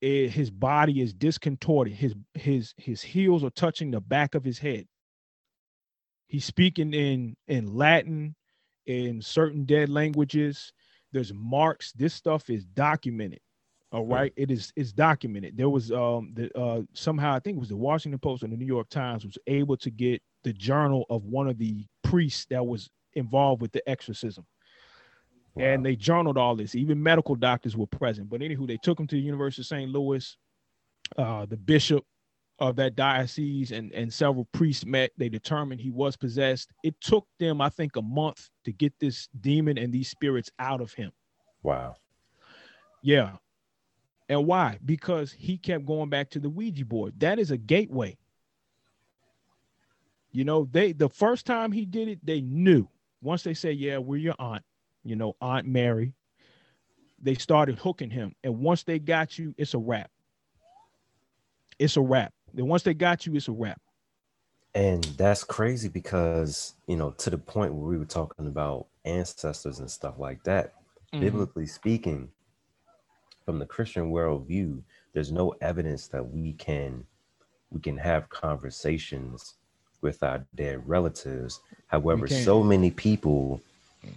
eh, 0.02 0.28
his 0.28 0.50
body 0.50 1.00
is 1.00 1.12
discontorted. 1.12 1.94
His 1.94 2.14
his 2.34 2.74
his 2.76 3.02
heels 3.02 3.44
are 3.44 3.50
touching 3.50 3.90
the 3.90 4.00
back 4.00 4.34
of 4.34 4.44
his 4.44 4.58
head. 4.58 4.86
He's 6.26 6.44
speaking 6.44 6.94
in 6.94 7.36
in 7.48 7.74
Latin, 7.74 8.36
in 8.86 9.20
certain 9.20 9.64
dead 9.64 9.88
languages. 9.88 10.72
There's 11.12 11.32
marks. 11.34 11.92
This 11.92 12.14
stuff 12.14 12.50
is 12.50 12.64
documented. 12.64 13.40
All 13.92 14.06
right, 14.06 14.32
it 14.36 14.52
is 14.52 14.72
it's 14.76 14.92
documented. 14.92 15.56
There 15.56 15.68
was 15.68 15.90
um 15.90 16.32
the 16.34 16.56
uh 16.56 16.82
somehow 16.94 17.34
I 17.34 17.40
think 17.40 17.56
it 17.56 17.60
was 17.60 17.70
the 17.70 17.76
Washington 17.76 18.20
Post 18.20 18.44
and 18.44 18.52
the 18.52 18.56
New 18.56 18.66
York 18.66 18.88
Times 18.88 19.24
was 19.24 19.38
able 19.48 19.76
to 19.78 19.90
get 19.90 20.22
the 20.44 20.52
journal 20.52 21.06
of 21.10 21.24
one 21.24 21.48
of 21.48 21.58
the 21.58 21.84
priests 22.04 22.46
that 22.50 22.64
was 22.64 22.88
involved 23.14 23.62
with 23.62 23.72
the 23.72 23.88
exorcism. 23.88 24.46
Wow. 25.54 25.64
And 25.64 25.84
they 25.84 25.96
journaled 25.96 26.38
all 26.38 26.54
this. 26.54 26.74
Even 26.74 27.02
medical 27.02 27.34
doctors 27.34 27.76
were 27.76 27.86
present. 27.86 28.30
But 28.30 28.40
anywho, 28.40 28.66
they 28.66 28.78
took 28.82 28.98
him 28.98 29.06
to 29.08 29.16
the 29.16 29.22
University 29.22 29.62
of 29.62 29.66
St. 29.66 29.90
Louis. 29.90 30.36
Uh, 31.18 31.44
the 31.46 31.56
bishop 31.56 32.04
of 32.60 32.76
that 32.76 32.94
diocese 32.94 33.72
and, 33.72 33.90
and 33.92 34.12
several 34.12 34.44
priests 34.52 34.84
met. 34.84 35.10
They 35.16 35.28
determined 35.28 35.80
he 35.80 35.90
was 35.90 36.16
possessed. 36.16 36.70
It 36.84 36.94
took 37.00 37.26
them, 37.38 37.60
I 37.60 37.68
think, 37.70 37.96
a 37.96 38.02
month 38.02 38.48
to 38.64 38.72
get 38.72 38.92
this 39.00 39.28
demon 39.40 39.78
and 39.78 39.92
these 39.92 40.08
spirits 40.08 40.50
out 40.58 40.80
of 40.80 40.92
him. 40.92 41.10
Wow. 41.62 41.96
Yeah. 43.02 43.36
And 44.28 44.46
why? 44.46 44.78
Because 44.84 45.32
he 45.32 45.56
kept 45.56 45.86
going 45.86 46.10
back 46.10 46.30
to 46.30 46.38
the 46.38 46.50
Ouija 46.50 46.84
board. 46.84 47.18
That 47.18 47.38
is 47.38 47.50
a 47.50 47.56
gateway. 47.56 48.16
You 50.30 50.44
know, 50.44 50.68
they 50.70 50.92
the 50.92 51.08
first 51.08 51.46
time 51.46 51.72
he 51.72 51.84
did 51.84 52.08
it, 52.08 52.24
they 52.24 52.40
knew. 52.40 52.88
Once 53.22 53.42
they 53.42 53.54
say, 53.54 53.72
Yeah, 53.72 53.98
we're 53.98 54.16
your 54.16 54.34
aunt, 54.38 54.62
you 55.04 55.16
know, 55.16 55.36
Aunt 55.40 55.66
Mary, 55.66 56.12
they 57.20 57.34
started 57.34 57.78
hooking 57.78 58.10
him. 58.10 58.34
And 58.44 58.60
once 58.60 58.82
they 58.82 58.98
got 58.98 59.38
you, 59.38 59.54
it's 59.58 59.74
a 59.74 59.78
wrap. 59.78 60.10
It's 61.78 61.96
a 61.96 62.00
wrap. 62.00 62.32
Then 62.52 62.66
once 62.66 62.82
they 62.82 62.94
got 62.94 63.26
you, 63.26 63.34
it's 63.34 63.48
a 63.48 63.52
wrap. 63.52 63.80
And 64.74 65.02
that's 65.04 65.44
crazy 65.44 65.88
because, 65.88 66.74
you 66.86 66.96
know, 66.96 67.10
to 67.12 67.30
the 67.30 67.38
point 67.38 67.74
where 67.74 67.88
we 67.88 67.98
were 67.98 68.04
talking 68.04 68.46
about 68.46 68.86
ancestors 69.04 69.80
and 69.80 69.90
stuff 69.90 70.18
like 70.18 70.42
that, 70.44 70.74
mm-hmm. 71.12 71.20
biblically 71.20 71.66
speaking, 71.66 72.30
from 73.44 73.58
the 73.58 73.66
Christian 73.66 74.12
worldview, 74.12 74.82
there's 75.12 75.32
no 75.32 75.54
evidence 75.60 76.06
that 76.08 76.30
we 76.30 76.52
can 76.52 77.04
we 77.70 77.80
can 77.80 77.96
have 77.96 78.28
conversations 78.28 79.54
with 80.02 80.22
our 80.22 80.44
dead 80.54 80.86
relatives. 80.88 81.60
However, 81.86 82.26
so 82.28 82.62
many 82.62 82.90
people 82.90 83.60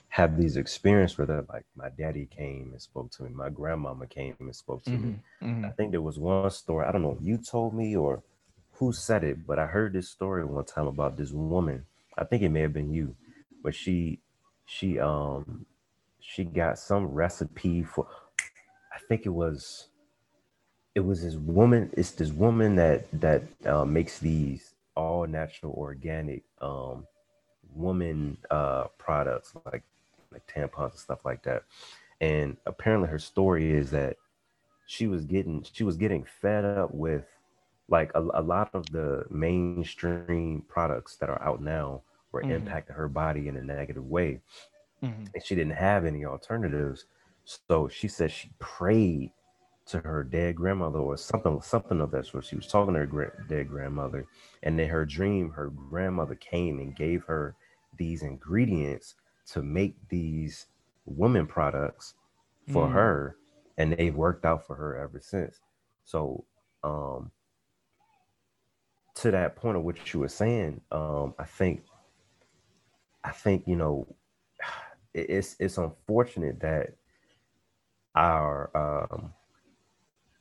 have 0.09 0.37
these 0.37 0.57
experiences 0.57 1.17
where 1.17 1.27
they're 1.27 1.45
like, 1.51 1.65
my 1.75 1.89
daddy 1.89 2.25
came 2.25 2.69
and 2.71 2.81
spoke 2.81 3.11
to 3.11 3.23
me, 3.23 3.29
my 3.33 3.49
grandmama 3.49 4.07
came 4.07 4.35
and 4.39 4.55
spoke 4.55 4.83
to 4.83 4.91
mm-hmm, 4.91 5.09
me. 5.09 5.15
Mm-hmm. 5.41 5.65
I 5.65 5.69
think 5.69 5.91
there 5.91 6.01
was 6.01 6.17
one 6.17 6.49
story, 6.51 6.85
I 6.85 6.91
don't 6.91 7.01
know 7.01 7.17
if 7.19 7.25
you 7.25 7.37
told 7.37 7.73
me 7.73 7.95
or 7.95 8.23
who 8.73 8.93
said 8.93 9.23
it, 9.23 9.45
but 9.45 9.59
I 9.59 9.65
heard 9.65 9.93
this 9.93 10.09
story 10.09 10.45
one 10.45 10.65
time 10.65 10.87
about 10.87 11.17
this 11.17 11.31
woman. 11.31 11.85
I 12.17 12.23
think 12.23 12.43
it 12.43 12.49
may 12.49 12.61
have 12.61 12.73
been 12.73 12.91
you, 12.93 13.15
but 13.63 13.75
she 13.75 14.19
she 14.65 14.99
um 14.99 15.65
she 16.19 16.43
got 16.43 16.79
some 16.79 17.07
recipe 17.07 17.83
for 17.83 18.07
I 18.93 18.99
think 19.07 19.25
it 19.25 19.29
was 19.29 19.87
it 20.95 20.99
was 20.99 21.23
this 21.23 21.35
woman, 21.35 21.89
it's 21.93 22.11
this 22.11 22.31
woman 22.31 22.75
that 22.75 23.05
that 23.19 23.43
uh, 23.65 23.85
makes 23.85 24.19
these 24.19 24.72
all 24.95 25.25
natural 25.27 25.73
organic 25.73 26.43
um 26.61 27.05
woman 27.73 28.37
uh 28.51 28.85
products 28.97 29.55
like 29.71 29.83
like 30.31 30.45
tampons 30.47 30.91
and 30.91 30.99
stuff 30.99 31.25
like 31.25 31.43
that. 31.43 31.63
And 32.19 32.57
apparently 32.65 33.09
her 33.09 33.19
story 33.19 33.71
is 33.71 33.91
that 33.91 34.17
she 34.85 35.07
was 35.07 35.25
getting 35.25 35.65
she 35.71 35.83
was 35.83 35.97
getting 35.97 36.25
fed 36.41 36.65
up 36.65 36.93
with 36.93 37.25
like 37.89 38.11
a, 38.15 38.21
a 38.33 38.41
lot 38.41 38.69
of 38.73 38.85
the 38.91 39.25
mainstream 39.29 40.63
products 40.67 41.17
that 41.17 41.29
are 41.29 41.41
out 41.43 41.61
now 41.61 42.01
were 42.31 42.41
mm-hmm. 42.41 42.67
impacting 42.67 42.95
her 42.95 43.07
body 43.07 43.47
in 43.47 43.57
a 43.57 43.61
negative 43.61 44.05
way. 44.05 44.41
Mm-hmm. 45.03 45.25
And 45.33 45.45
she 45.45 45.55
didn't 45.55 45.75
have 45.75 46.05
any 46.05 46.25
alternatives. 46.25 47.05
So 47.45 47.89
she 47.89 48.07
said 48.07 48.31
she 48.31 48.51
prayed 48.59 49.31
to 49.85 49.99
her 49.99 50.23
dead 50.23 50.55
grandmother 50.55 50.99
or 50.99 51.17
something 51.17 51.61
something 51.61 51.99
of 51.99 52.11
that 52.11 52.25
sort. 52.25 52.45
She 52.45 52.55
was 52.55 52.67
talking 52.67 52.93
to 52.93 53.01
her 53.01 53.05
gra- 53.05 53.45
dead 53.49 53.67
grandmother, 53.69 54.25
and 54.63 54.79
in 54.79 54.89
her 54.89 55.05
dream, 55.05 55.51
her 55.51 55.69
grandmother 55.69 56.35
came 56.35 56.79
and 56.79 56.95
gave 56.95 57.23
her 57.25 57.55
these 57.97 58.23
ingredients 58.23 59.15
to 59.51 59.61
make 59.61 59.95
these 60.09 60.67
women 61.05 61.45
products 61.45 62.13
for 62.71 62.87
mm. 62.87 62.93
her, 62.93 63.37
and 63.77 63.93
they've 63.93 64.15
worked 64.15 64.45
out 64.45 64.65
for 64.65 64.75
her 64.75 64.97
ever 64.97 65.19
since. 65.19 65.59
So, 66.05 66.45
um, 66.83 67.31
to 69.15 69.31
that 69.31 69.55
point 69.55 69.77
of 69.77 69.83
what 69.83 70.13
you 70.13 70.21
were 70.21 70.29
saying, 70.29 70.81
um, 70.91 71.33
I 71.37 71.43
think, 71.43 71.83
I 73.23 73.31
think 73.31 73.67
you 73.67 73.75
know, 73.75 74.07
it's 75.13 75.57
it's 75.59 75.77
unfortunate 75.77 76.61
that 76.61 76.93
our 78.15 79.09
um, 79.11 79.33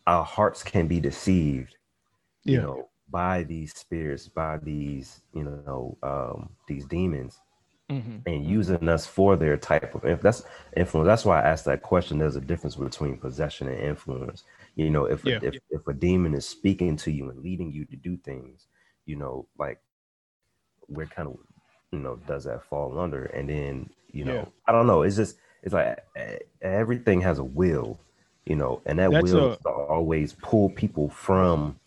our 0.07 0.24
hearts 0.24 0.62
can 0.62 0.86
be 0.86 1.00
deceived, 1.00 1.76
yeah. 2.44 2.53
you 2.53 2.62
know, 2.62 2.88
by 3.11 3.42
these 3.44 3.74
spirits, 3.74 4.28
by 4.28 4.59
these, 4.59 5.20
you 5.34 5.44
know, 5.44 5.96
um, 6.03 6.50
these 6.66 6.84
demons, 6.86 7.38
mm-hmm. 7.90 8.16
and 8.26 8.46
using 8.46 8.88
us 8.88 9.07
for 9.07 9.36
their 9.36 9.57
type 9.57 9.94
of 9.94 10.05
influence. 10.05 10.22
That's 10.22 10.42
influence. 10.76 11.07
That's 11.07 11.24
why 11.24 11.40
I 11.40 11.48
asked 11.48 11.66
that 11.66 11.82
question. 11.82 12.18
There's 12.18 12.36
a 12.36 12.40
difference 12.40 12.76
between 12.76 13.18
possession 13.18 13.68
and 13.68 13.78
influence. 13.78 14.44
You 14.74 14.90
know, 14.90 15.05
if 15.05 15.24
yeah. 15.24 15.38
if 15.42 15.57
if 15.70 15.86
a 15.86 15.92
demon 15.92 16.34
is 16.34 16.46
speaking 16.46 16.96
to 16.98 17.11
you 17.11 17.30
and 17.30 17.42
leading 17.42 17.70
you 17.70 17.84
to 17.86 17.96
do 17.96 18.16
things, 18.16 18.66
you 19.07 19.16
know, 19.16 19.46
like 19.59 19.80
where 20.86 21.07
kind 21.07 21.28
of 21.28 21.36
you 21.92 21.98
know 21.98 22.16
does 22.26 22.44
that 22.44 22.64
fall 22.64 22.98
under? 22.98 23.26
And 23.26 23.48
then 23.48 23.90
you 24.11 24.24
know, 24.24 24.34
yeah. 24.34 24.44
I 24.66 24.72
don't 24.72 24.86
know. 24.86 25.03
It's 25.03 25.16
just 25.16 25.36
it's 25.62 25.74
like 25.74 25.98
everything 26.61 27.20
has 27.20 27.38
a 27.38 27.44
will 27.44 28.00
you 28.47 28.57
know, 28.57 28.80
and 28.86 28.99
that 28.99 29.11
That's 29.11 29.32
will 29.32 29.59
a, 29.64 29.70
always 29.70 30.32
pull 30.34 30.70
people 30.70 31.09
from, 31.09 31.78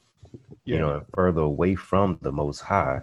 yeah. 0.64 0.76
you 0.76 0.80
know, 0.80 1.06
further 1.14 1.42
away 1.42 1.76
from 1.76 2.18
the 2.22 2.32
Most 2.32 2.62
High, 2.62 3.02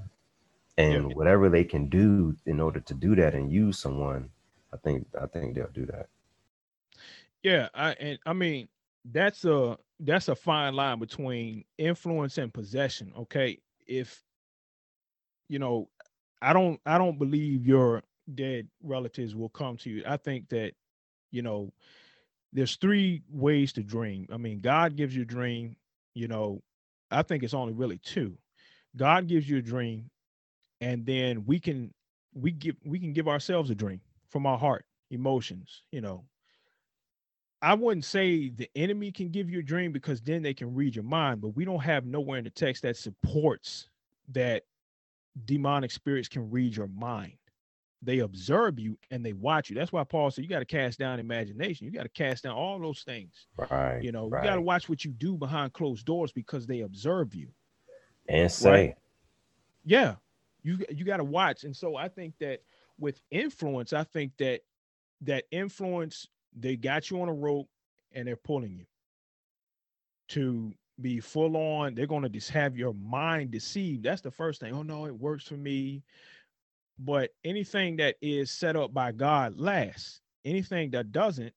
and 0.78 1.10
yeah. 1.10 1.14
whatever 1.14 1.48
they 1.48 1.64
can 1.64 1.88
do 1.88 2.34
in 2.46 2.60
order 2.60 2.80
to 2.80 2.94
do 2.94 3.14
that 3.16 3.34
and 3.34 3.52
use 3.52 3.78
someone, 3.78 4.30
I 4.72 4.78
think 4.78 5.06
I 5.20 5.26
think 5.26 5.54
they'll 5.54 5.68
do 5.68 5.86
that. 5.86 6.08
Yeah, 7.42 7.68
I 7.74 7.92
and 7.92 8.18
I 8.24 8.32
mean 8.32 8.68
that's 9.04 9.44
a 9.44 9.76
that's 10.00 10.28
a 10.28 10.34
fine 10.34 10.74
line 10.74 10.98
between 10.98 11.64
influence 11.76 12.38
and 12.38 12.52
possession. 12.52 13.12
Okay, 13.18 13.58
if 13.86 14.22
you 15.48 15.58
know, 15.58 15.88
I 16.40 16.52
don't 16.52 16.80
I 16.86 16.96
don't 16.98 17.18
believe 17.18 17.66
your 17.66 18.02
dead 18.34 18.68
relatives 18.82 19.34
will 19.34 19.50
come 19.50 19.76
to 19.78 19.90
you. 19.90 20.04
I 20.06 20.16
think 20.16 20.48
that 20.50 20.72
you 21.30 21.42
know 21.42 21.72
there's 22.52 22.76
three 22.76 23.22
ways 23.30 23.72
to 23.74 23.82
dream. 23.82 24.26
I 24.32 24.36
mean, 24.36 24.60
God 24.60 24.96
gives 24.96 25.14
you 25.16 25.22
a 25.22 25.26
dream, 25.26 25.76
you 26.14 26.28
know, 26.28 26.62
I 27.10 27.22
think 27.22 27.42
it's 27.42 27.54
only 27.54 27.72
really 27.72 27.98
two. 27.98 28.36
God 28.96 29.26
gives 29.26 29.48
you 29.48 29.58
a 29.58 29.62
dream, 29.62 30.10
and 30.80 31.06
then 31.06 31.44
we 31.46 31.60
can 31.60 31.92
we 32.34 32.50
give 32.52 32.76
we 32.84 32.98
can 32.98 33.12
give 33.12 33.28
ourselves 33.28 33.70
a 33.70 33.74
dream 33.74 34.00
from 34.30 34.46
our 34.46 34.58
heart, 34.58 34.84
emotions, 35.10 35.82
you 35.90 36.00
know. 36.00 36.24
I 37.60 37.74
wouldn't 37.74 38.04
say 38.04 38.48
the 38.48 38.68
enemy 38.74 39.12
can 39.12 39.30
give 39.30 39.48
you 39.48 39.60
a 39.60 39.62
dream 39.62 39.92
because 39.92 40.20
then 40.20 40.42
they 40.42 40.52
can 40.52 40.74
read 40.74 40.96
your 40.96 41.04
mind, 41.04 41.40
but 41.40 41.54
we 41.56 41.64
don't 41.64 41.82
have 41.82 42.04
nowhere 42.04 42.38
in 42.38 42.44
the 42.44 42.50
text 42.50 42.82
that 42.82 42.96
supports 42.96 43.88
that 44.32 44.64
demonic 45.44 45.90
spirits 45.90 46.28
can 46.28 46.50
read 46.50 46.76
your 46.76 46.88
mind 46.88 47.34
they 48.02 48.18
observe 48.18 48.78
you 48.80 48.98
and 49.10 49.24
they 49.24 49.32
watch 49.32 49.70
you. 49.70 49.76
That's 49.76 49.92
why 49.92 50.02
Paul 50.02 50.30
said 50.30 50.42
you 50.42 50.50
got 50.50 50.58
to 50.58 50.64
cast 50.64 50.98
down 50.98 51.20
imagination. 51.20 51.86
You 51.86 51.92
got 51.92 52.02
to 52.02 52.08
cast 52.08 52.42
down 52.42 52.54
all 52.54 52.78
those 52.80 53.02
things. 53.02 53.46
Right. 53.56 54.02
You 54.02 54.10
know, 54.10 54.28
right. 54.28 54.42
you 54.42 54.50
got 54.50 54.56
to 54.56 54.62
watch 54.62 54.88
what 54.88 55.04
you 55.04 55.12
do 55.12 55.36
behind 55.36 55.72
closed 55.72 56.04
doors 56.04 56.32
because 56.32 56.66
they 56.66 56.80
observe 56.80 57.34
you. 57.34 57.48
And 58.28 58.50
say. 58.50 58.70
Right? 58.70 58.94
Yeah. 59.84 60.14
You 60.64 60.78
you 60.90 61.04
got 61.04 61.18
to 61.18 61.24
watch. 61.24 61.64
And 61.64 61.76
so 61.76 61.96
I 61.96 62.08
think 62.08 62.34
that 62.40 62.60
with 62.98 63.20
influence, 63.30 63.92
I 63.92 64.04
think 64.04 64.32
that 64.38 64.60
that 65.22 65.44
influence 65.52 66.26
they 66.56 66.76
got 66.76 67.10
you 67.10 67.22
on 67.22 67.28
a 67.28 67.32
rope 67.32 67.68
and 68.12 68.26
they're 68.26 68.36
pulling 68.36 68.72
you 68.72 68.84
to 70.28 70.72
be 71.00 71.20
full 71.20 71.56
on. 71.56 71.94
They're 71.94 72.06
going 72.06 72.22
to 72.22 72.28
just 72.28 72.50
have 72.50 72.76
your 72.76 72.94
mind 72.94 73.50
deceived. 73.52 74.02
That's 74.02 74.20
the 74.20 74.30
first 74.30 74.60
thing. 74.60 74.74
Oh 74.74 74.82
no, 74.82 75.06
it 75.06 75.14
works 75.14 75.44
for 75.44 75.54
me 75.54 76.02
but 76.98 77.30
anything 77.44 77.96
that 77.96 78.16
is 78.22 78.50
set 78.50 78.76
up 78.76 78.92
by 78.92 79.12
God 79.12 79.58
lasts. 79.58 80.20
Anything 80.44 80.90
that 80.90 81.12
doesn't 81.12 81.52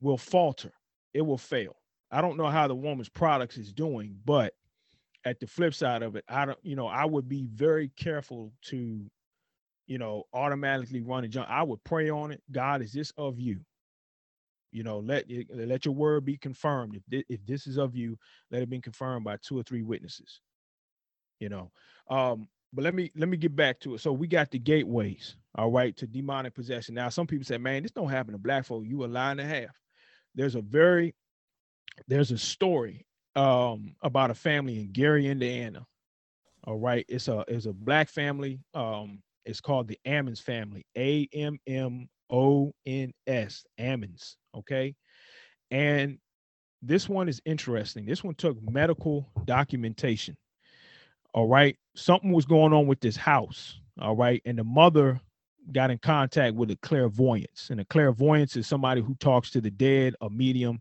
will 0.00 0.18
falter. 0.18 0.72
It 1.14 1.22
will 1.22 1.38
fail. 1.38 1.76
I 2.10 2.20
don't 2.20 2.36
know 2.36 2.46
how 2.46 2.68
the 2.68 2.74
woman's 2.74 3.08
products 3.08 3.56
is 3.56 3.72
doing, 3.72 4.16
but 4.24 4.54
at 5.24 5.40
the 5.40 5.46
flip 5.46 5.74
side 5.74 6.02
of 6.02 6.16
it, 6.16 6.24
I 6.28 6.46
don't, 6.46 6.58
you 6.62 6.76
know, 6.76 6.86
I 6.86 7.04
would 7.04 7.28
be 7.28 7.46
very 7.52 7.90
careful 7.96 8.52
to, 8.66 9.10
you 9.86 9.98
know, 9.98 10.24
automatically 10.32 11.00
run 11.00 11.24
a 11.24 11.28
jump. 11.28 11.48
I 11.50 11.62
would 11.62 11.82
pray 11.84 12.10
on 12.10 12.30
it. 12.30 12.42
God, 12.52 12.80
is 12.80 12.92
this 12.92 13.12
of 13.16 13.40
you? 13.40 13.60
You 14.72 14.82
know, 14.82 14.98
let 14.98 15.24
let 15.54 15.84
your 15.84 15.94
word 15.94 16.24
be 16.24 16.36
confirmed. 16.36 17.00
If 17.10 17.24
if 17.28 17.44
this 17.46 17.66
is 17.66 17.76
of 17.78 17.96
you, 17.96 18.18
let 18.50 18.62
it 18.62 18.68
be 18.68 18.80
confirmed 18.80 19.24
by 19.24 19.38
two 19.42 19.58
or 19.58 19.62
three 19.62 19.82
witnesses. 19.82 20.40
You 21.40 21.48
know, 21.48 21.70
um, 22.08 22.48
but 22.72 22.84
let 22.84 22.94
me 22.94 23.10
let 23.16 23.28
me 23.28 23.36
get 23.36 23.56
back 23.56 23.80
to 23.80 23.94
it. 23.94 24.00
So 24.00 24.12
we 24.12 24.26
got 24.26 24.50
the 24.50 24.58
gateways, 24.58 25.36
all 25.56 25.70
right, 25.70 25.96
to 25.96 26.06
demonic 26.06 26.54
possession. 26.54 26.94
Now, 26.94 27.08
some 27.08 27.26
people 27.26 27.44
say, 27.44 27.58
man, 27.58 27.82
this 27.82 27.92
don't 27.92 28.08
happen 28.10 28.32
to 28.32 28.38
black 28.38 28.66
folk. 28.66 28.84
You 28.86 29.04
a 29.04 29.06
lie 29.06 29.30
and 29.30 29.40
a 29.40 29.44
half. 29.44 29.70
There's 30.34 30.54
a 30.54 30.60
very 30.60 31.14
there's 32.08 32.30
a 32.30 32.38
story 32.38 33.06
um, 33.34 33.94
about 34.02 34.30
a 34.30 34.34
family 34.34 34.80
in 34.80 34.92
Gary, 34.92 35.26
Indiana. 35.26 35.86
All 36.64 36.78
right, 36.78 37.04
it's 37.08 37.28
a 37.28 37.44
it's 37.48 37.66
a 37.66 37.72
black 37.72 38.08
family. 38.08 38.60
Um, 38.74 39.22
it's 39.44 39.60
called 39.60 39.88
the 39.88 39.98
Ammons 40.06 40.42
family. 40.42 40.84
A 40.96 41.28
M 41.32 41.58
M 41.66 42.08
O 42.30 42.72
N 42.84 43.12
S. 43.26 43.64
Ammons. 43.78 44.34
Okay, 44.54 44.94
and 45.70 46.18
this 46.82 47.08
one 47.08 47.28
is 47.28 47.40
interesting. 47.44 48.04
This 48.04 48.24
one 48.24 48.34
took 48.34 48.58
medical 48.62 49.28
documentation. 49.44 50.36
All 51.36 51.46
right, 51.46 51.76
something 51.94 52.32
was 52.32 52.46
going 52.46 52.72
on 52.72 52.88
with 52.88 52.98
this 52.98 53.16
house. 53.16 53.78
All 54.00 54.16
right, 54.16 54.42
and 54.44 54.58
the 54.58 54.64
mother 54.64 55.20
got 55.70 55.92
in 55.92 55.98
contact 55.98 56.56
with 56.56 56.72
a 56.72 56.76
clairvoyance, 56.76 57.68
and 57.70 57.80
a 57.80 57.84
clairvoyance 57.84 58.56
is 58.56 58.66
somebody 58.66 59.00
who 59.02 59.14
talks 59.16 59.52
to 59.52 59.60
the 59.60 59.70
dead, 59.70 60.16
a 60.20 60.28
medium 60.28 60.80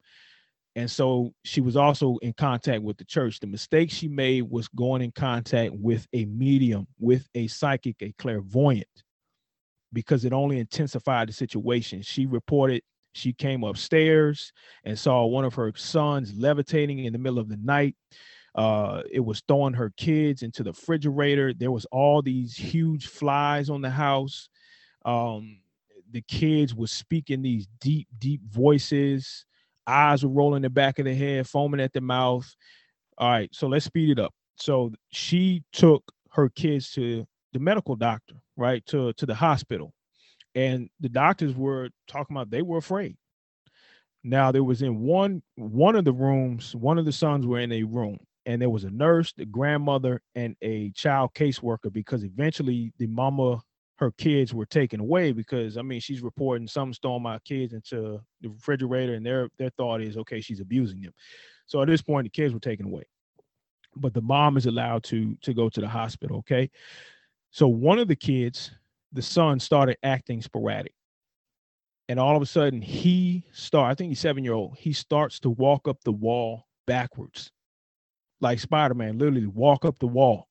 and 0.76 0.92
so 0.92 1.34
she 1.44 1.62
was 1.62 1.76
also 1.76 2.18
in 2.18 2.34
contact 2.34 2.84
with 2.84 2.98
the 2.98 3.06
church. 3.06 3.40
The 3.40 3.48
mistake 3.48 3.90
she 3.90 4.08
made 4.08 4.44
was 4.44 4.68
going 4.68 5.02
in 5.02 5.12
contact 5.12 5.74
with 5.74 6.06
a 6.14 6.26
medium, 6.26 6.88
with 7.00 7.28
a 7.34 7.48
psychic, 7.48 7.96
a 8.02 8.14
clairvoyant, 8.20 8.88
because 9.94 10.26
it 10.26 10.34
only 10.34 10.60
intensified 10.60 11.30
the 11.30 11.34
situation. 11.34 12.02
She 12.02 12.26
reported 12.26 12.82
she 13.14 13.32
came 13.32 13.64
upstairs 13.64 14.52
and 14.84 15.00
saw 15.00 15.26
one 15.26 15.46
of 15.46 15.54
her 15.54 15.72
sons 15.78 16.34
levitating 16.36 17.00
in 17.00 17.14
the 17.14 17.20
middle 17.20 17.40
of 17.40 17.48
the 17.48 17.58
night. 17.58 17.96
Uh, 18.56 19.04
it 19.12 19.20
was 19.20 19.44
throwing 19.48 19.74
her 19.74 19.92
kids 19.98 20.42
into 20.42 20.64
the 20.64 20.72
refrigerator. 20.72 21.54
There 21.54 21.72
was 21.72 21.86
all 21.92 22.22
these 22.22 22.56
huge 22.56 23.08
flies 23.08 23.70
on 23.70 23.82
the 23.82 23.90
house. 23.90 24.50
Um, 25.04 25.60
the 26.12 26.22
kids 26.22 26.74
were 26.74 26.88
speaking 26.88 27.42
these 27.42 27.68
deep, 27.82 28.08
deep 28.20 28.42
voices 28.50 29.46
eyes 29.88 30.24
were 30.24 30.32
rolling 30.32 30.62
the 30.62 30.70
back 30.70 31.00
of 31.00 31.06
the 31.06 31.14
head, 31.14 31.48
foaming 31.48 31.80
at 31.80 31.94
the 31.94 32.02
mouth. 32.02 32.54
All 33.18 33.30
right, 33.30 33.50
so 33.54 33.68
let's 33.68 33.86
speed 33.86 34.10
it 34.10 34.20
up. 34.20 34.34
So 34.58 34.92
she 35.12 35.64
took 35.72 36.04
her 36.32 36.50
kids 36.50 36.92
to 36.92 37.26
the 37.54 37.60
medical 37.60 37.96
doctor, 37.96 38.36
right, 38.58 38.86
to 38.88 39.14
to 39.14 39.26
the 39.26 39.36
hospital, 39.36 39.94
and 40.54 40.90
the 41.00 41.10
doctors 41.10 41.56
were 41.56 41.90
talking 42.08 42.36
about 42.36 42.50
they 42.50 42.62
were 42.62 42.78
afraid. 42.78 43.16
Now 44.24 44.52
there 44.52 44.64
was 44.64 44.82
in 44.82 45.02
one 45.02 45.42
one 45.56 45.96
of 45.96 46.06
the 46.06 46.14
rooms, 46.14 46.76
one 46.76 46.98
of 46.98 47.06
the 47.06 47.12
sons 47.12 47.46
were 47.46 47.60
in 47.60 47.72
a 47.72 47.84
room, 47.84 48.18
and 48.46 48.62
there 48.62 48.70
was 48.70 48.84
a 48.84 48.92
nurse, 48.92 49.34
the 49.34 49.46
grandmother, 49.46 50.22
and 50.36 50.56
a 50.62 50.92
child 50.92 51.34
caseworker 51.34 51.92
because 51.92 52.24
eventually 52.24 52.94
the 52.98 53.08
mama 53.08 53.62
her 53.98 54.12
kids 54.12 54.54
were 54.54 54.66
taken 54.66 55.00
away 55.00 55.32
because 55.32 55.78
I 55.78 55.82
mean 55.82 56.00
she's 56.00 56.22
reporting 56.22 56.68
some 56.68 56.94
stole 56.94 57.20
my 57.20 57.40
kids 57.40 57.74
into 57.74 58.20
the 58.42 58.50
refrigerator 58.50 59.14
and 59.14 59.26
their 59.26 59.50
their 59.58 59.70
thought 59.72 60.02
is 60.02 60.18
okay 60.18 60.42
she's 60.42 60.60
abusing 60.60 61.02
them. 61.02 61.14
So 61.66 61.82
at 61.82 61.88
this 61.88 62.02
point 62.02 62.26
the 62.26 62.30
kids 62.30 62.54
were 62.54 62.60
taken 62.60 62.86
away. 62.86 63.04
But 63.96 64.14
the 64.14 64.22
mom 64.22 64.58
is 64.58 64.66
allowed 64.66 65.04
to 65.06 65.36
to 65.42 65.54
go 65.54 65.70
to 65.70 65.82
the 65.82 65.88
hospital, 65.88 66.40
okay? 66.40 66.70
So 67.52 67.68
one 67.68 68.00
of 68.00 68.10
the 68.10 68.16
kids, 68.18 68.72
the 69.14 69.22
son 69.22 69.60
started 69.60 69.98
acting 70.04 70.42
sporadic. 70.42 70.94
And 72.10 72.20
all 72.20 72.36
of 72.36 72.42
a 72.42 72.46
sudden 72.46 72.82
he 72.82 73.46
start 73.54 73.92
I 73.92 73.96
think 73.96 74.10
he's 74.10 74.20
7 74.20 74.44
year 74.44 74.54
old. 74.54 74.78
He 74.78 74.92
starts 74.92 75.40
to 75.40 75.50
walk 75.50 75.88
up 75.88 76.04
the 76.04 76.12
wall 76.12 76.68
backwards. 76.86 77.52
Like 78.42 78.60
Spider-Man 78.60 79.18
literally 79.18 79.48
walk 79.48 79.86
up 79.86 80.00
the 80.00 80.08
wall 80.08 80.48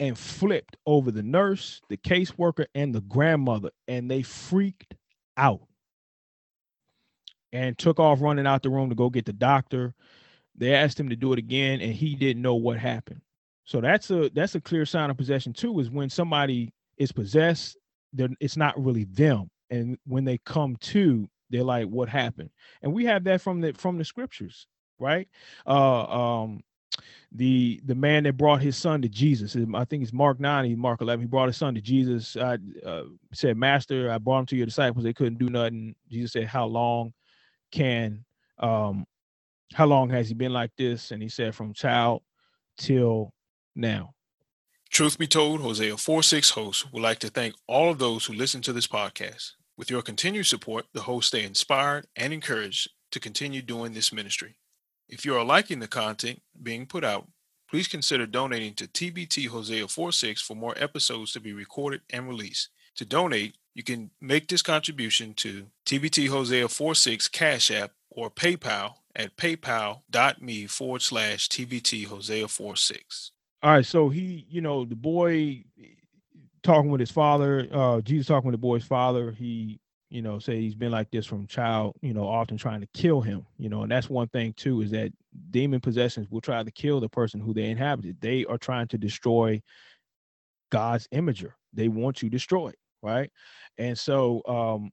and 0.00 0.18
flipped 0.18 0.76
over 0.86 1.10
the 1.10 1.22
nurse, 1.22 1.80
the 1.88 1.96
caseworker, 1.96 2.66
and 2.74 2.94
the 2.94 3.00
grandmother, 3.02 3.70
and 3.88 4.10
they 4.10 4.22
freaked 4.22 4.94
out 5.36 5.62
and 7.52 7.78
took 7.78 7.98
off 7.98 8.20
running 8.20 8.46
out 8.46 8.62
the 8.62 8.70
room 8.70 8.90
to 8.90 8.94
go 8.94 9.10
get 9.10 9.24
the 9.24 9.32
doctor. 9.32 9.94
They 10.56 10.74
asked 10.74 10.98
him 10.98 11.08
to 11.10 11.16
do 11.16 11.32
it 11.32 11.38
again, 11.38 11.80
and 11.80 11.92
he 11.92 12.14
didn't 12.14 12.42
know 12.42 12.54
what 12.54 12.78
happened. 12.78 13.20
So 13.64 13.80
that's 13.80 14.10
a 14.10 14.30
that's 14.30 14.54
a 14.54 14.60
clear 14.60 14.86
sign 14.86 15.10
of 15.10 15.16
possession 15.16 15.52
too. 15.52 15.78
Is 15.80 15.90
when 15.90 16.10
somebody 16.10 16.72
is 16.98 17.12
possessed, 17.12 17.76
then 18.12 18.36
it's 18.40 18.56
not 18.56 18.82
really 18.82 19.04
them, 19.04 19.50
and 19.70 19.98
when 20.06 20.24
they 20.24 20.38
come 20.38 20.76
to, 20.76 21.28
they're 21.50 21.64
like, 21.64 21.86
"What 21.88 22.08
happened?" 22.08 22.50
And 22.82 22.92
we 22.92 23.04
have 23.06 23.24
that 23.24 23.40
from 23.40 23.60
the 23.60 23.72
from 23.74 23.98
the 23.98 24.04
scriptures, 24.04 24.66
right? 24.98 25.28
Uh, 25.66 26.04
um, 26.04 26.62
the 27.32 27.80
the 27.84 27.94
man 27.94 28.24
that 28.24 28.36
brought 28.36 28.62
his 28.62 28.76
son 28.76 29.02
to 29.02 29.08
Jesus. 29.08 29.56
I 29.74 29.84
think 29.84 30.02
it's 30.02 30.12
Mark 30.12 30.40
9, 30.40 30.78
Mark 30.78 31.00
11. 31.00 31.20
He 31.20 31.26
brought 31.26 31.48
his 31.48 31.56
son 31.56 31.74
to 31.74 31.80
Jesus. 31.80 32.36
I 32.36 32.58
uh, 32.84 33.04
said, 33.32 33.56
Master, 33.56 34.10
I 34.10 34.18
brought 34.18 34.40
him 34.40 34.46
to 34.46 34.56
your 34.56 34.66
disciples. 34.66 35.04
They 35.04 35.12
couldn't 35.12 35.38
do 35.38 35.48
nothing. 35.48 35.94
Jesus 36.10 36.32
said, 36.32 36.46
How 36.46 36.66
long 36.66 37.12
can 37.72 38.24
um 38.58 39.06
how 39.74 39.86
long 39.86 40.08
has 40.10 40.28
he 40.28 40.34
been 40.34 40.52
like 40.52 40.70
this? 40.78 41.10
And 41.10 41.22
he 41.22 41.28
said, 41.28 41.54
From 41.54 41.74
child 41.74 42.22
till 42.78 43.32
now. 43.74 44.14
Truth 44.90 45.18
be 45.18 45.26
told, 45.26 45.60
Hosea 45.60 45.96
4 45.96 46.22
6 46.22 46.50
host 46.50 46.92
would 46.92 47.02
like 47.02 47.18
to 47.18 47.28
thank 47.28 47.54
all 47.66 47.90
of 47.90 47.98
those 47.98 48.26
who 48.26 48.32
listen 48.32 48.62
to 48.62 48.72
this 48.72 48.86
podcast. 48.86 49.52
With 49.76 49.90
your 49.90 50.00
continued 50.00 50.46
support, 50.46 50.86
the 50.94 51.02
hosts 51.02 51.28
stay 51.28 51.44
inspired 51.44 52.06
and 52.16 52.32
encouraged 52.32 52.90
to 53.10 53.20
continue 53.20 53.60
doing 53.60 53.92
this 53.92 54.12
ministry. 54.12 54.56
If 55.08 55.24
you 55.24 55.36
are 55.36 55.44
liking 55.44 55.78
the 55.78 55.88
content 55.88 56.42
being 56.60 56.86
put 56.86 57.04
out, 57.04 57.28
please 57.70 57.88
consider 57.88 58.26
donating 58.26 58.74
to 58.74 58.86
TBT 58.86 59.48
Hosea 59.48 59.88
46 59.88 60.42
for 60.42 60.54
more 60.54 60.74
episodes 60.76 61.32
to 61.32 61.40
be 61.40 61.52
recorded 61.52 62.00
and 62.10 62.28
released. 62.28 62.70
To 62.96 63.04
donate, 63.04 63.56
you 63.74 63.82
can 63.82 64.10
make 64.20 64.48
this 64.48 64.62
contribution 64.62 65.34
to 65.34 65.66
TBT 65.84 66.28
Hosea 66.28 66.68
46 66.68 67.28
Cash 67.28 67.70
App 67.70 67.92
or 68.10 68.30
PayPal 68.30 68.94
at 69.14 69.36
paypal.me 69.36 70.66
forward 70.66 71.02
slash 71.02 71.48
TBT 71.48 72.06
Hosea 72.06 72.48
46. 72.48 73.32
All 73.62 73.72
right. 73.72 73.86
So 73.86 74.08
he, 74.08 74.46
you 74.48 74.60
know, 74.60 74.84
the 74.84 74.96
boy 74.96 75.64
talking 76.62 76.90
with 76.90 77.00
his 77.00 77.10
father, 77.10 77.68
uh, 77.72 78.00
Jesus 78.00 78.26
talking 78.26 78.46
with 78.46 78.54
the 78.54 78.58
boy's 78.58 78.84
father, 78.84 79.30
he 79.30 79.78
you 80.16 80.22
know, 80.22 80.38
say 80.38 80.58
he's 80.58 80.74
been 80.74 80.90
like 80.90 81.10
this 81.10 81.26
from 81.26 81.46
child, 81.46 81.94
you 82.00 82.14
know, 82.14 82.26
often 82.26 82.56
trying 82.56 82.80
to 82.80 82.88
kill 82.94 83.20
him, 83.20 83.44
you 83.58 83.68
know, 83.68 83.82
and 83.82 83.92
that's 83.92 84.08
one 84.08 84.28
thing 84.28 84.54
too 84.54 84.80
is 84.80 84.90
that 84.90 85.12
demon 85.50 85.78
possessions 85.78 86.26
will 86.30 86.40
try 86.40 86.62
to 86.62 86.70
kill 86.70 87.00
the 87.00 87.08
person 87.10 87.38
who 87.38 87.52
they 87.52 87.66
inhabited. 87.66 88.16
They 88.22 88.46
are 88.46 88.56
trying 88.56 88.88
to 88.88 88.96
destroy 88.96 89.60
God's 90.72 91.06
imager. 91.08 91.52
They 91.74 91.88
want 91.88 92.22
you 92.22 92.30
destroyed, 92.30 92.76
right? 93.02 93.30
And 93.76 93.98
so, 93.98 94.40
um, 94.48 94.90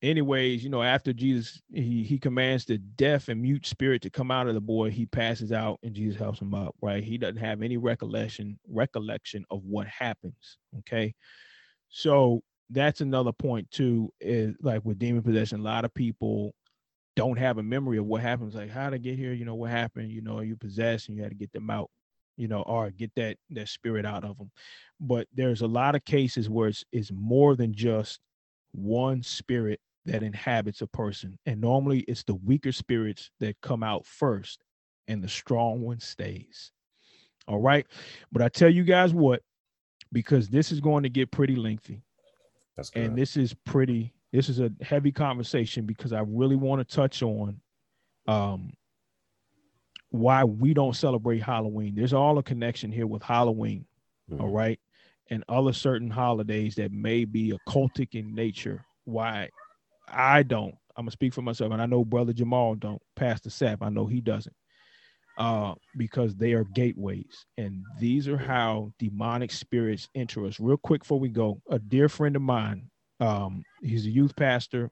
anyways, 0.00 0.64
you 0.64 0.70
know, 0.70 0.82
after 0.82 1.12
Jesus 1.12 1.60
he 1.74 2.02
he 2.02 2.18
commands 2.18 2.64
the 2.64 2.78
deaf 2.78 3.28
and 3.28 3.42
mute 3.42 3.66
spirit 3.66 4.00
to 4.02 4.10
come 4.10 4.30
out 4.30 4.48
of 4.48 4.54
the 4.54 4.60
boy, 4.62 4.90
he 4.90 5.04
passes 5.04 5.52
out 5.52 5.78
and 5.82 5.94
Jesus 5.94 6.18
helps 6.18 6.40
him 6.40 6.54
up, 6.54 6.74
right? 6.80 7.04
He 7.04 7.18
doesn't 7.18 7.36
have 7.36 7.60
any 7.60 7.76
recollection 7.76 8.58
recollection 8.66 9.44
of 9.50 9.62
what 9.64 9.86
happens. 9.86 10.56
Okay. 10.78 11.14
So 11.90 12.40
that's 12.70 13.00
another 13.00 13.32
point 13.32 13.70
too 13.70 14.12
is 14.20 14.54
like 14.60 14.84
with 14.84 14.98
demon 14.98 15.22
possession 15.22 15.60
a 15.60 15.62
lot 15.62 15.84
of 15.84 15.94
people 15.94 16.54
don't 17.14 17.38
have 17.38 17.58
a 17.58 17.62
memory 17.62 17.98
of 17.98 18.04
what 18.04 18.20
happens 18.20 18.54
like 18.54 18.70
how 18.70 18.90
to 18.90 18.98
get 18.98 19.16
here? 19.16 19.32
You 19.32 19.46
know 19.46 19.54
what 19.54 19.70
happened? 19.70 20.10
You 20.10 20.20
know 20.20 20.40
you 20.40 20.54
possess 20.54 21.08
and 21.08 21.16
you 21.16 21.22
had 21.22 21.32
to 21.32 21.36
get 21.36 21.52
them 21.52 21.70
out 21.70 21.90
you 22.36 22.46
know 22.46 22.62
or 22.62 22.90
get 22.90 23.10
that 23.16 23.38
that 23.50 23.68
spirit 23.68 24.04
out 24.04 24.22
of 24.22 24.36
them 24.36 24.50
but 25.00 25.26
there's 25.32 25.62
a 25.62 25.66
lot 25.66 25.94
of 25.94 26.04
cases 26.04 26.50
where 26.50 26.68
it's, 26.68 26.84
it's 26.92 27.10
more 27.10 27.56
than 27.56 27.72
just 27.72 28.20
one 28.72 29.22
spirit 29.22 29.80
that 30.04 30.22
inhabits 30.22 30.82
a 30.82 30.86
person 30.86 31.38
and 31.46 31.60
normally 31.60 32.00
it's 32.00 32.22
the 32.24 32.34
weaker 32.34 32.72
spirits 32.72 33.30
that 33.40 33.58
come 33.62 33.82
out 33.82 34.04
first 34.04 34.62
and 35.08 35.22
the 35.22 35.28
strong 35.28 35.80
one 35.80 36.00
stays. 36.00 36.72
All 37.48 37.60
right? 37.60 37.86
But 38.32 38.42
i 38.42 38.48
tell 38.48 38.70
you 38.70 38.84
guys 38.84 39.14
what 39.14 39.42
because 40.12 40.48
this 40.48 40.72
is 40.72 40.80
going 40.80 41.02
to 41.02 41.08
get 41.08 41.30
pretty 41.30 41.56
lengthy 41.56 42.02
that's 42.76 42.90
good. 42.90 43.04
And 43.04 43.16
this 43.16 43.36
is 43.36 43.54
pretty. 43.54 44.12
This 44.32 44.48
is 44.48 44.60
a 44.60 44.70
heavy 44.82 45.12
conversation 45.12 45.86
because 45.86 46.12
I 46.12 46.20
really 46.26 46.56
want 46.56 46.86
to 46.86 46.94
touch 46.94 47.22
on 47.22 47.60
um, 48.26 48.72
why 50.10 50.44
we 50.44 50.74
don't 50.74 50.96
celebrate 50.96 51.42
Halloween. 51.42 51.94
There's 51.94 52.12
all 52.12 52.38
a 52.38 52.42
connection 52.42 52.92
here 52.92 53.06
with 53.06 53.22
Halloween, 53.22 53.86
mm-hmm. 54.30 54.42
all 54.42 54.50
right, 54.50 54.78
and 55.30 55.44
other 55.48 55.72
certain 55.72 56.10
holidays 56.10 56.74
that 56.74 56.92
may 56.92 57.24
be 57.24 57.52
occultic 57.52 58.14
in 58.14 58.34
nature. 58.34 58.84
Why 59.04 59.50
I 60.08 60.42
don't. 60.42 60.74
I'm 60.96 61.04
gonna 61.04 61.12
speak 61.12 61.34
for 61.34 61.42
myself, 61.42 61.72
and 61.72 61.80
I 61.80 61.86
know 61.86 62.04
Brother 62.04 62.32
Jamal 62.32 62.74
don't. 62.74 63.00
Pastor 63.14 63.50
Sap, 63.50 63.82
I 63.82 63.88
know 63.88 64.06
he 64.06 64.20
doesn't 64.20 64.54
uh, 65.38 65.74
because 65.96 66.34
they 66.34 66.52
are 66.52 66.64
gateways. 66.64 67.46
And 67.58 67.82
these 68.00 68.28
are 68.28 68.38
how 68.38 68.92
demonic 68.98 69.52
spirits 69.52 70.08
enter 70.14 70.46
us. 70.46 70.58
Real 70.58 70.76
quick 70.76 71.02
before 71.02 71.20
we 71.20 71.28
go, 71.28 71.60
a 71.70 71.78
dear 71.78 72.08
friend 72.08 72.36
of 72.36 72.42
mine, 72.42 72.90
um, 73.20 73.62
he's 73.82 74.06
a 74.06 74.10
youth 74.10 74.34
pastor. 74.36 74.90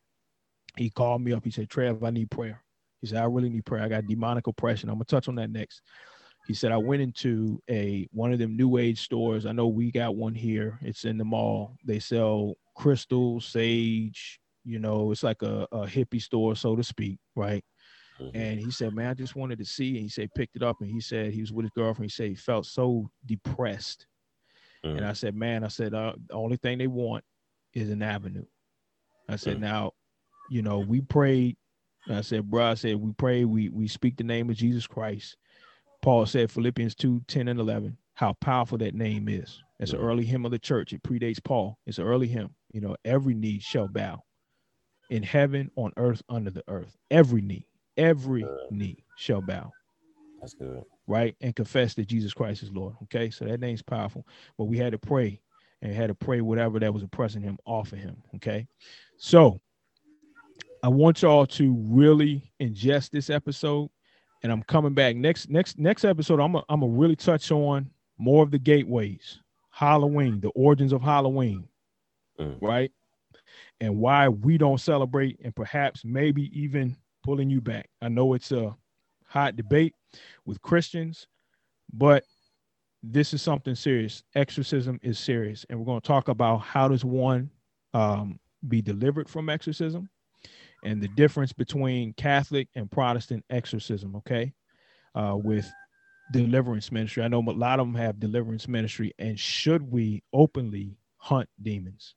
He 0.77 0.91
called 0.91 1.23
me 1.23 1.33
up. 1.33 1.45
He 1.45 1.51
said, 1.51 1.71
Trev, 1.71 2.03
I 2.03 2.11
need 2.11 2.31
prayer. 2.31 2.63
He 3.01 3.07
said, 3.07 3.19
I 3.19 3.25
really 3.25 3.51
need 3.51 3.65
prayer. 3.65 3.83
I 3.83 3.89
got 3.89 4.07
demonic 4.07 4.47
oppression. 4.47 4.89
I'm 4.89 4.97
gonna 4.97 5.05
touch 5.05 5.29
on 5.29 5.35
that 5.37 5.51
next. 5.51 5.83
He 6.47 6.55
said, 6.55 6.73
I 6.73 6.77
went 6.77 7.01
into 7.01 7.63
a 7.71 8.07
one 8.13 8.33
of 8.33 8.39
them 8.39 8.57
new 8.57 8.77
age 8.77 9.01
stores. 9.01 9.47
I 9.47 9.53
know 9.53 9.67
we 9.67 9.91
got 9.91 10.17
one 10.17 10.35
here. 10.35 10.79
It's 10.83 11.05
in 11.05 11.17
the 11.17 11.25
mall. 11.25 11.77
They 11.85 11.99
sell 11.99 12.55
crystal, 12.77 13.41
sage, 13.41 14.41
you 14.65 14.79
know, 14.79 15.13
it's 15.13 15.23
like 15.23 15.43
a, 15.43 15.67
a 15.73 15.87
hippie 15.87 16.21
store, 16.21 16.57
so 16.57 16.77
to 16.77 16.83
speak, 16.83 17.19
right? 17.37 17.65
Mhm. 18.21 18.31
And 18.35 18.61
he 18.61 18.71
said, 18.71 18.95
Man, 18.95 19.09
I 19.09 19.15
just 19.15 19.37
wanted 19.37 19.59
to 19.59 19.65
see. 19.65 19.91
And 19.91 19.99
he 20.03 20.09
said, 20.09 20.33
picked 20.35 20.57
it 20.57 20.63
up 20.63 20.81
and 20.81 20.91
he 20.91 21.01
said 21.01 21.33
he 21.33 21.41
was 21.41 21.53
with 21.53 21.65
his 21.65 21.73
girlfriend. 21.75 22.11
He 22.11 22.15
said 22.15 22.29
he 22.29 22.35
felt 22.35 22.67
so 22.67 23.11
depressed. 23.27 24.07
And 24.83 25.01
Mm. 25.01 25.07
I 25.07 25.13
said, 25.15 25.35
Man, 25.35 25.65
I 25.65 25.69
said, 25.69 25.95
uh, 25.95 26.15
the 26.29 26.35
only 26.35 26.57
thing 26.57 26.79
they 26.79 26.87
want 26.87 27.25
is 27.73 27.91
an 27.91 28.03
avenue. 28.03 28.45
I 29.29 29.37
said, 29.37 29.57
Mm. 29.57 29.61
Now, 29.61 29.93
you 30.51 30.63
know, 30.63 30.79
we 30.81 31.01
prayed. 31.01 31.57
I 32.09 32.21
said, 32.21 32.51
Bro, 32.51 32.65
I 32.67 32.75
said, 32.75 32.97
we 32.97 33.13
pray, 33.13 33.45
we 33.45 33.71
we 33.71 33.89
speak 33.89 34.17
the 34.17 34.25
name 34.25 34.51
of 34.51 34.57
Jesus 34.57 34.87
Christ. 34.87 35.37
Paul 36.03 36.27
said, 36.27 36.51
Philippians 36.51 36.95
2 36.95 37.23
10 37.27 37.49
and 37.49 37.59
11, 37.59 37.97
how 38.15 38.35
powerful 38.35 38.77
that 38.79 38.95
name 38.95 39.29
is. 39.29 39.63
It's 39.81 39.93
an 39.93 39.99
Mhm. 39.99 40.05
early 40.05 40.25
hymn 40.27 40.45
of 40.45 40.51
the 40.53 40.59
church. 40.59 40.93
It 40.93 41.03
predates 41.03 41.43
Paul. 41.43 41.79
It's 41.87 41.99
an 41.99 42.05
early 42.05 42.29
hymn. 42.29 42.55
You 42.73 42.83
know, 42.83 42.97
every 43.05 43.35
knee 43.35 43.59
shall 43.59 43.89
bow 43.89 44.23
in 45.11 45.23
heaven, 45.23 45.71
on 45.77 45.93
earth, 45.97 46.23
under 46.29 46.51
the 46.51 46.63
earth. 46.69 46.97
Every 47.11 47.41
knee, 47.41 47.67
every 47.97 48.43
Good. 48.43 48.71
knee 48.71 49.05
shall 49.17 49.41
bow, 49.43 49.71
That's 50.41 50.55
good. 50.55 50.83
right? 51.07 51.37
And 51.41 51.55
confess 51.55 51.95
that 51.95 52.07
Jesus 52.09 52.33
Christ 52.35 52.63
is 52.63 52.71
Lord. 52.73 52.95
Okay. 53.05 53.31
So 53.31 53.45
that 53.45 53.61
name's 53.61 53.83
powerful. 53.83 54.27
But 54.59 54.65
we 54.65 54.77
had 54.79 54.93
to 54.93 54.99
pray 54.99 55.41
and 55.83 55.93
had 55.93 56.09
to 56.09 56.15
pray 56.15 56.41
whatever 56.41 56.79
that 56.81 56.93
was 56.95 57.03
oppressing 57.03 57.43
him 57.43 57.59
off 57.67 57.93
of 57.93 57.99
him. 57.99 58.17
Okay. 58.37 58.67
So 59.17 59.61
I 60.83 60.89
want 60.89 61.23
y'all 61.23 61.47
to 61.47 61.75
really 61.89 62.53
ingest 62.61 63.11
this 63.11 63.31
episode. 63.31 63.91
And 64.43 64.53
I'm 64.53 64.63
coming 64.63 64.93
back 64.93 65.17
next 65.17 65.49
next 65.49 65.79
next 65.79 66.05
episode. 66.05 66.39
I'm 66.41 66.53
gonna 66.53 66.65
I'm 66.69 66.81
gonna 66.81 66.93
really 66.93 67.17
touch 67.17 67.51
on 67.51 67.89
more 68.19 68.43
of 68.43 68.51
the 68.51 68.59
gateways, 68.59 69.41
Halloween, 69.71 70.41
the 70.41 70.51
origins 70.51 70.93
of 70.93 71.01
Halloween, 71.01 71.67
Mm. 72.39 72.61
right? 72.61 72.93
And 73.81 73.97
why 73.99 74.29
we 74.29 74.59
don't 74.59 74.79
celebrate, 74.81 75.41
and 75.43 75.55
perhaps 75.57 76.05
maybe 76.05 76.51
even 76.59 76.97
pulling 77.25 77.51
you 77.51 77.61
back. 77.61 77.89
I 78.01 78.09
know 78.09 78.35
it's 78.35 78.53
a 78.53 78.77
hot 79.27 79.57
debate 79.57 79.95
with 80.47 80.63
Christians, 80.63 81.27
but 81.93 82.25
this 83.03 83.35
is 83.35 83.43
something 83.43 83.75
serious. 83.75 84.23
Exorcism 84.35 85.01
is 85.03 85.19
serious, 85.19 85.67
and 85.69 85.79
we're 85.79 85.87
going 85.87 86.01
to 86.01 86.07
talk 86.07 86.29
about 86.29 86.59
how 86.59 86.89
does 86.89 87.05
one 87.05 87.51
um, 87.93 88.39
be 88.69 88.81
delivered 88.81 89.29
from 89.29 89.49
exorcism, 89.49 90.09
and 90.85 91.03
the 91.03 91.09
difference 91.09 91.53
between 91.53 92.13
Catholic 92.15 92.69
and 92.75 92.91
Protestant 92.91 93.45
exorcism. 93.51 94.17
Okay, 94.17 94.53
uh, 95.15 95.37
with 95.37 95.71
deliverance 96.33 96.91
ministry. 96.91 97.23
I 97.23 97.29
know 97.29 97.41
a 97.41 97.51
lot 97.51 97.81
of 97.81 97.87
them 97.87 97.95
have 97.95 98.19
deliverance 98.19 98.69
ministry, 98.69 99.13
and 99.19 99.39
should 99.39 99.83
we 99.91 100.23
openly 100.33 100.97
hunt 101.17 101.49
demons? 101.63 102.15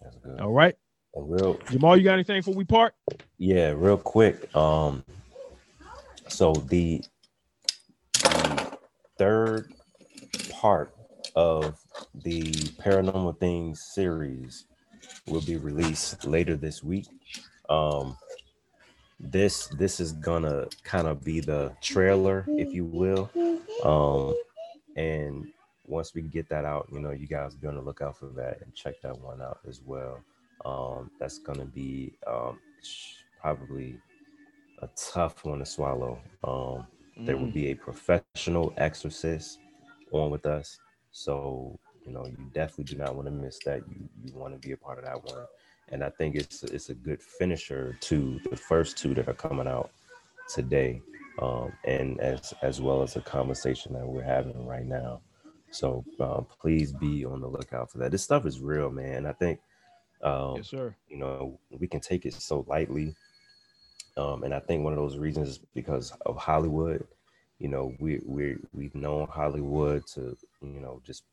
That's 0.00 0.16
good. 0.16 0.40
All 0.40 0.52
right, 0.52 0.74
And 1.14 1.30
real 1.30 1.58
Jamal, 1.70 1.96
you 1.96 2.04
got 2.04 2.14
anything 2.14 2.42
for 2.42 2.54
we 2.54 2.64
part? 2.64 2.94
Yeah, 3.38 3.72
real 3.76 3.96
quick. 3.96 4.54
Um, 4.54 5.04
so 6.28 6.52
the, 6.52 7.02
the 8.14 8.78
third 9.16 9.72
part 10.50 10.94
of 11.34 11.78
the 12.14 12.42
Paranormal 12.82 13.38
Things 13.38 13.82
series 13.94 14.66
will 15.26 15.40
be 15.42 15.56
released 15.56 16.24
later 16.26 16.56
this 16.56 16.82
week. 16.82 17.06
Um, 17.68 18.16
this 19.20 19.66
this 19.78 19.98
is 19.98 20.12
gonna 20.12 20.68
kind 20.84 21.08
of 21.08 21.24
be 21.24 21.40
the 21.40 21.72
trailer, 21.82 22.44
if 22.48 22.72
you 22.72 22.84
will. 22.84 23.30
Um, 23.84 24.34
and 24.96 25.46
once 25.86 26.14
we 26.14 26.22
get 26.22 26.48
that 26.50 26.64
out, 26.64 26.88
you 26.92 27.00
know, 27.00 27.10
you 27.10 27.26
guys 27.26 27.54
be 27.54 27.66
on 27.66 27.74
the 27.74 27.80
lookout 27.80 28.16
for 28.16 28.26
that 28.36 28.60
and 28.62 28.74
check 28.74 29.00
that 29.02 29.18
one 29.18 29.40
out 29.40 29.58
as 29.66 29.80
well. 29.84 30.20
Um, 30.64 31.10
that's 31.18 31.38
gonna 31.38 31.64
be 31.64 32.14
um, 32.26 32.58
probably 33.40 33.98
a 34.82 34.88
tough 34.96 35.44
one 35.44 35.58
to 35.60 35.66
swallow. 35.66 36.20
Um, 36.44 36.86
there 37.16 37.36
will 37.36 37.50
be 37.50 37.70
a 37.70 37.74
professional 37.74 38.72
exorcist 38.76 39.58
on 40.12 40.30
with 40.30 40.46
us, 40.46 40.78
so 41.10 41.78
you 42.06 42.12
know 42.12 42.24
you 42.26 42.36
definitely 42.52 42.84
do 42.84 42.96
not 42.96 43.14
want 43.14 43.26
to 43.26 43.32
miss 43.32 43.58
that. 43.64 43.82
You 43.88 44.08
you 44.24 44.34
want 44.34 44.54
to 44.54 44.58
be 44.66 44.72
a 44.72 44.76
part 44.76 44.98
of 44.98 45.04
that 45.04 45.24
one, 45.24 45.44
and 45.90 46.04
I 46.04 46.10
think 46.10 46.36
it's 46.36 46.62
it's 46.62 46.90
a 46.90 46.94
good 46.94 47.20
finisher 47.22 47.96
to 48.00 48.40
the 48.50 48.56
first 48.56 48.98
two 48.98 49.14
that 49.14 49.28
are 49.28 49.34
coming 49.34 49.66
out 49.66 49.90
today, 50.48 51.02
um, 51.40 51.72
and 51.84 52.20
as 52.20 52.54
as 52.62 52.80
well 52.80 53.02
as 53.02 53.16
a 53.16 53.20
conversation 53.20 53.92
that 53.94 54.06
we're 54.06 54.22
having 54.22 54.66
right 54.66 54.86
now. 54.86 55.20
So 55.70 56.04
uh, 56.18 56.40
please 56.60 56.92
be 56.92 57.24
on 57.24 57.40
the 57.40 57.48
lookout 57.48 57.90
for 57.90 57.98
that. 57.98 58.10
This 58.10 58.22
stuff 58.22 58.46
is 58.46 58.60
real, 58.60 58.90
man. 58.90 59.26
I 59.26 59.32
think 59.32 59.60
um, 60.22 60.64
Yes, 60.64 60.68
sir. 60.68 60.96
you 61.08 61.18
know 61.18 61.58
we 61.70 61.86
can 61.86 62.00
take 62.00 62.26
it 62.26 62.34
so 62.34 62.64
lightly. 62.68 63.14
Um, 64.16 64.42
and 64.42 64.54
i 64.54 64.58
think 64.58 64.82
one 64.84 64.92
of 64.92 64.98
those 64.98 65.16
reasons 65.16 65.48
is 65.48 65.58
because 65.74 66.12
of 66.26 66.36
hollywood. 66.36 67.06
You 67.58 67.68
know 67.68 67.94
we 68.00 68.20
we 68.26 68.56
we've 68.72 68.94
known 68.94 69.28
hollywood 69.28 70.06
to 70.14 70.36
you 70.62 70.80
know 70.80 71.00
just 71.04 71.24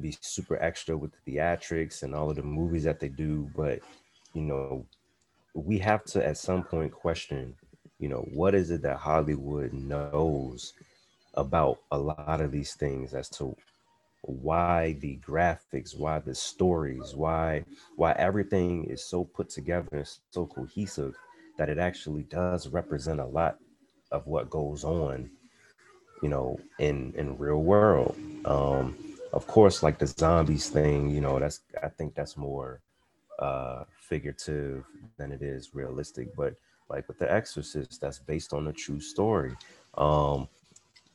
be 0.00 0.12
super 0.12 0.56
extra 0.60 0.96
with 0.96 1.12
the 1.24 1.32
theatrics 1.36 2.02
and 2.02 2.14
all 2.14 2.30
of 2.30 2.36
the 2.36 2.42
movies 2.42 2.84
that 2.84 3.00
they 3.00 3.08
do. 3.08 3.50
But 3.56 3.80
you 4.34 4.42
know 4.42 4.86
we 5.54 5.78
have 5.78 6.04
to 6.04 6.24
at 6.26 6.36
some 6.38 6.62
point 6.64 6.92
question 6.92 7.54
you 7.98 8.08
know 8.08 8.26
what 8.34 8.54
is 8.54 8.70
it 8.70 8.82
that 8.82 8.98
hollywood 8.98 9.72
knows 9.72 10.74
about 11.34 11.78
a 11.92 11.98
lot 11.98 12.40
of 12.40 12.50
these 12.52 12.74
things 12.74 13.14
as 13.14 13.28
to 13.28 13.56
why 14.26 14.94
the 15.00 15.18
graphics 15.26 15.96
why 15.98 16.18
the 16.18 16.34
stories 16.34 17.14
why 17.14 17.64
why 17.96 18.12
everything 18.12 18.84
is 18.84 19.04
so 19.04 19.24
put 19.24 19.48
together 19.50 19.88
and 19.92 20.08
so 20.30 20.46
cohesive 20.46 21.14
that 21.58 21.68
it 21.70 21.78
actually 21.78 22.24
does 22.24 22.68
represent 22.68 23.20
a 23.20 23.26
lot 23.26 23.58
of 24.12 24.26
what 24.26 24.50
goes 24.50 24.84
on 24.84 25.30
you 26.22 26.28
know 26.28 26.58
in 26.78 27.12
in 27.16 27.36
real 27.38 27.62
world. 27.62 28.16
Um 28.44 28.96
of 29.32 29.46
course 29.46 29.82
like 29.82 29.98
the 29.98 30.06
zombies 30.06 30.68
thing 30.70 31.10
you 31.10 31.20
know 31.20 31.38
that's 31.38 31.60
i 31.82 31.88
think 31.88 32.14
that's 32.14 32.36
more 32.36 32.80
uh 33.40 33.84
figurative 33.98 34.84
than 35.18 35.32
it 35.32 35.42
is 35.42 35.74
realistic 35.74 36.34
but 36.36 36.54
like 36.88 37.06
with 37.08 37.18
the 37.18 37.30
exorcist 37.30 38.00
that's 38.00 38.18
based 38.20 38.52
on 38.54 38.68
a 38.68 38.72
true 38.72 39.00
story. 39.00 39.54
Um 39.96 40.48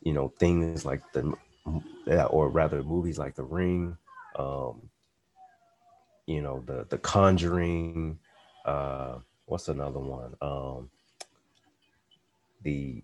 you 0.01 0.13
know 0.13 0.29
things 0.39 0.85
like 0.85 1.01
the 1.13 1.33
or 1.65 2.49
rather 2.49 2.83
movies 2.83 3.19
like 3.19 3.35
the 3.35 3.43
ring 3.43 3.97
um 4.37 4.81
you 6.27 6.41
know 6.41 6.63
the 6.65 6.85
the 6.89 6.97
conjuring 6.97 8.17
uh 8.65 9.17
what's 9.45 9.67
another 9.67 9.99
one? 9.99 10.33
Um 10.41 10.89
the 12.63 13.03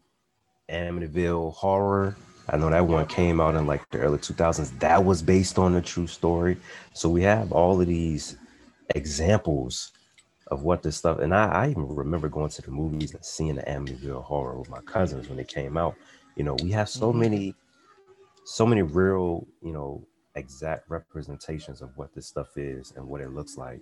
amityville 0.69 1.53
horror. 1.53 2.15
I 2.49 2.57
know 2.57 2.69
that 2.69 2.87
one 2.87 3.05
came 3.07 3.41
out 3.41 3.55
in 3.55 3.65
like 3.67 3.89
the 3.89 3.99
early 3.99 4.19
2000s 4.19 4.71
that 4.79 5.03
was 5.03 5.21
based 5.21 5.57
on 5.59 5.75
a 5.75 5.81
true 5.81 6.07
story. 6.07 6.57
So 6.93 7.09
we 7.09 7.23
have 7.23 7.51
all 7.51 7.81
of 7.81 7.87
these 7.87 8.37
examples 8.95 9.91
of 10.47 10.63
what 10.63 10.81
this 10.81 10.95
stuff 10.95 11.19
and 11.19 11.35
i, 11.35 11.47
I 11.47 11.69
even 11.71 11.87
remember 11.89 12.29
going 12.29 12.49
to 12.49 12.61
the 12.61 12.71
movies 12.71 13.13
and 13.13 13.25
seeing 13.25 13.55
the 13.55 13.63
amityville 13.63 14.23
horror 14.23 14.57
with 14.57 14.69
my 14.69 14.79
cousins 14.81 15.27
when 15.29 15.39
it 15.39 15.49
came 15.49 15.77
out. 15.77 15.95
You 16.37 16.43
know 16.45 16.55
we 16.55 16.71
have 16.71 16.89
so 16.89 17.11
Mhm. 17.11 17.19
many 17.19 17.55
so 18.47 18.65
many 18.65 18.81
real 18.81 19.45
you 19.61 19.73
know 19.73 20.01
exact 20.35 20.89
representations 20.89 21.81
of 21.81 21.89
what 21.97 22.13
this 22.15 22.27
stuff 22.27 22.57
is 22.57 22.93
and 22.95 23.05
what 23.05 23.19
it 23.19 23.33
looks 23.33 23.57
like. 23.57 23.81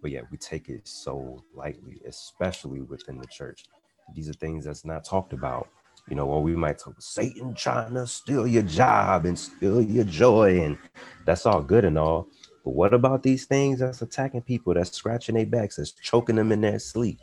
But 0.00 0.10
yet 0.10 0.24
we 0.30 0.38
take 0.38 0.70
it 0.70 0.88
so 0.88 1.44
lightly 1.54 2.00
especially 2.08 2.80
within 2.80 3.18
the 3.18 3.26
church. 3.26 3.66
These 4.14 4.30
are 4.30 4.34
things 4.34 4.64
that's 4.64 4.86
not 4.86 5.04
talked 5.04 5.34
about. 5.34 5.68
You 6.08 6.16
know 6.16 6.24
or 6.24 6.42
we 6.42 6.56
might 6.56 6.78
talk 6.78 6.94
satan 6.98 7.52
trying 7.54 7.92
to 7.94 8.06
steal 8.06 8.46
your 8.46 8.62
job 8.62 9.26
and 9.26 9.38
steal 9.38 9.82
your 9.82 10.04
joy 10.04 10.62
and 10.62 10.78
that's 11.26 11.44
all 11.44 11.60
good 11.60 11.84
and 11.84 11.98
all. 11.98 12.28
But 12.64 12.70
what 12.70 12.94
about 12.94 13.22
these 13.22 13.44
things 13.44 13.80
that's 13.80 14.00
attacking 14.00 14.42
people 14.42 14.72
that's 14.72 14.92
scratching 14.92 15.34
their 15.34 15.44
backs 15.46 15.76
that's 15.76 15.92
choking 15.92 16.36
them 16.36 16.52
in 16.52 16.62
their 16.62 16.78
sleep? 16.78 17.18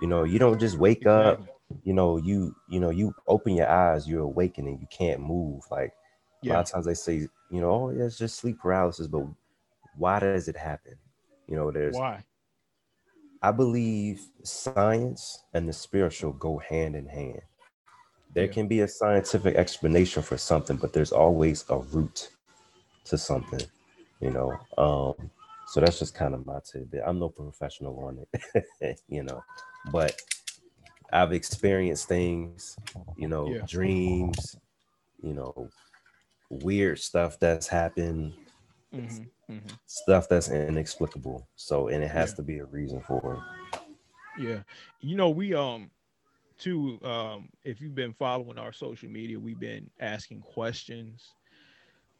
You 0.00 0.06
know 0.06 0.24
you 0.24 0.38
don't 0.38 0.58
just 0.58 0.78
wake 0.78 1.06
up 1.06 1.42
you 1.84 1.92
know 1.92 2.16
you 2.16 2.54
you 2.70 2.80
know 2.80 2.90
you 2.90 3.14
open 3.28 3.54
your 3.54 3.68
eyes 3.68 4.08
you're 4.08 4.22
awakening 4.22 4.78
you 4.80 4.86
can't 4.90 5.20
move. 5.20 5.64
Like 5.70 5.92
a 6.46 6.48
lot 6.48 6.60
of 6.60 6.66
times 6.70 6.86
they 6.86 6.94
say 6.94 7.14
you 7.50 7.60
know 7.60 7.70
oh 7.70 7.90
yeah, 7.90 8.04
it's 8.04 8.18
just 8.18 8.38
sleep 8.38 8.58
paralysis 8.60 9.06
but 9.08 9.24
why 9.96 10.20
does 10.20 10.48
it 10.48 10.56
happen 10.56 10.96
you 11.48 11.56
know 11.56 11.70
there's 11.70 11.96
Why? 11.96 12.24
i 13.42 13.50
believe 13.52 14.22
science 14.44 15.44
and 15.54 15.68
the 15.68 15.72
spiritual 15.72 16.32
go 16.32 16.58
hand 16.58 16.96
in 16.96 17.06
hand 17.06 17.42
there 18.34 18.46
Yeah. 18.46 18.54
can 18.54 18.68
be 18.68 18.80
a 18.80 18.88
scientific 18.88 19.56
explanation 19.56 20.22
for 20.22 20.38
something 20.38 20.76
but 20.76 20.92
there's 20.92 21.12
always 21.12 21.64
a 21.70 21.78
root 21.78 22.30
to 23.04 23.18
something 23.18 23.60
you 24.20 24.30
know 24.30 24.60
um 24.78 25.30
so 25.68 25.80
that's 25.80 25.98
just 25.98 26.14
kind 26.14 26.34
of 26.34 26.46
my 26.46 26.58
tidbit 26.70 27.02
i'm 27.06 27.18
no 27.20 27.28
professional 27.28 27.98
on 28.04 28.24
it 28.54 28.98
you 29.08 29.22
know 29.22 29.42
but 29.92 30.20
i've 31.12 31.32
experienced 31.32 32.08
things 32.08 32.76
you 33.16 33.28
know 33.28 33.54
Yeah. 33.54 33.62
dreams 33.66 34.56
you 35.22 35.34
know 35.34 35.70
weird 36.50 36.98
stuff 36.98 37.38
that's 37.40 37.68
happened 37.68 38.34
Mhm, 38.92 39.30
mhm. 39.48 39.80
stuff 39.86 40.28
that's 40.28 40.48
inexplicable 40.48 41.48
so 41.56 41.88
and 41.88 42.02
it 42.04 42.10
has 42.10 42.32
Yeah. 42.32 42.34
to 42.34 42.42
be 42.42 42.58
a 42.58 42.64
reason 42.64 43.00
for 43.02 43.34
it 43.34 43.70
Yeah. 44.34 44.62
You 45.00 45.16
know, 45.16 45.30
we 45.30 45.54
um 45.54 45.90
too, 46.58 47.00
um, 47.04 47.50
if 47.64 47.80
you've 47.80 47.94
been 47.94 48.14
following 48.14 48.58
our 48.58 48.72
social 48.72 49.10
media, 49.10 49.40
we've 49.40 49.60
been 49.60 49.90
asking 50.00 50.42
questions, 50.42 51.36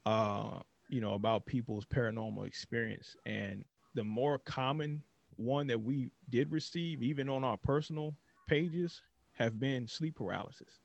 uh, 0.07 0.61
you 0.89 1.01
know, 1.01 1.15
about 1.15 1.47
people's 1.47 1.87
paranormal 1.87 2.47
experience, 2.47 3.17
and 3.27 3.65
the 3.95 4.05
more 4.05 4.39
common 4.39 5.05
one 5.37 5.67
that 5.69 5.81
we 5.81 6.11
did 6.31 6.53
receive, 6.53 7.03
even 7.03 7.29
on 7.29 7.45
our 7.45 7.59
personal 7.59 8.17
pages, 8.49 9.03
have 9.33 9.61
been 9.61 9.87
sleep 9.87 10.17
paralysis. 10.17 10.81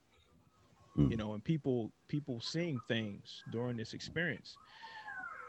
Mm. 0.98 1.12
You 1.12 1.18
know, 1.18 1.34
and 1.34 1.44
people 1.44 1.92
people 2.08 2.40
seeing 2.40 2.80
things 2.88 3.44
during 3.52 3.76
this 3.76 3.94
experience, 3.94 4.56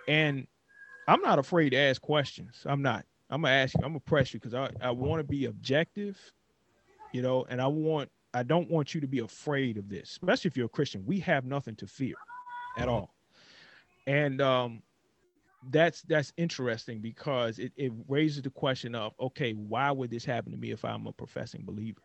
and 0.08 0.46
I'm 1.06 1.20
not 1.22 1.38
afraid 1.38 1.70
to 1.70 1.76
ask 1.76 2.00
questions. 2.00 2.62
I'm 2.66 2.82
not. 2.82 3.04
I'm 3.30 3.42
gonna 3.42 3.54
ask 3.54 3.74
you. 3.74 3.80
I'm 3.84 3.90
gonna 3.90 4.00
press 4.00 4.34
you 4.34 4.40
because 4.40 4.54
I 4.54 4.70
I 4.80 4.90
want 4.90 5.20
to 5.20 5.24
be 5.24 5.44
objective, 5.46 6.18
you 7.12 7.22
know, 7.22 7.44
and 7.48 7.60
I 7.60 7.66
want 7.66 8.10
I 8.34 8.42
don't 8.42 8.70
want 8.70 8.94
you 8.94 9.00
to 9.00 9.06
be 9.06 9.20
afraid 9.20 9.78
of 9.78 9.88
this, 9.88 10.10
especially 10.10 10.48
if 10.48 10.56
you're 10.56 10.66
a 10.66 10.70
Christian. 10.70 11.04
We 11.06 11.20
have 11.20 11.44
nothing 11.44 11.76
to 11.76 11.86
fear 11.86 12.16
at 12.76 12.88
all, 12.88 13.14
and 14.06 14.40
um, 14.40 14.82
that's 15.70 16.02
that's 16.02 16.32
interesting 16.36 17.00
because 17.00 17.58
it, 17.58 17.72
it 17.76 17.92
raises 18.08 18.42
the 18.42 18.50
question 18.50 18.94
of 18.94 19.14
okay, 19.20 19.52
why 19.52 19.90
would 19.90 20.10
this 20.10 20.24
happen 20.24 20.52
to 20.52 20.58
me 20.58 20.70
if 20.70 20.84
I'm 20.84 21.06
a 21.06 21.12
professing 21.12 21.62
believer? 21.64 22.02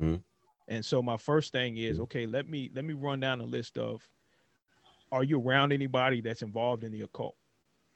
Mhm. 0.00 0.22
And 0.68 0.84
so 0.84 1.02
my 1.02 1.16
first 1.16 1.52
thing 1.52 1.76
is 1.76 1.98
okay, 2.00 2.26
let 2.26 2.48
me 2.48 2.70
let 2.74 2.84
me 2.84 2.94
run 2.94 3.20
down 3.20 3.40
a 3.40 3.44
list 3.44 3.78
of 3.78 4.08
are 5.12 5.24
you 5.24 5.40
around 5.40 5.72
anybody 5.72 6.20
that's 6.20 6.42
involved 6.42 6.84
in 6.84 6.92
the 6.92 7.02
occult? 7.02 7.36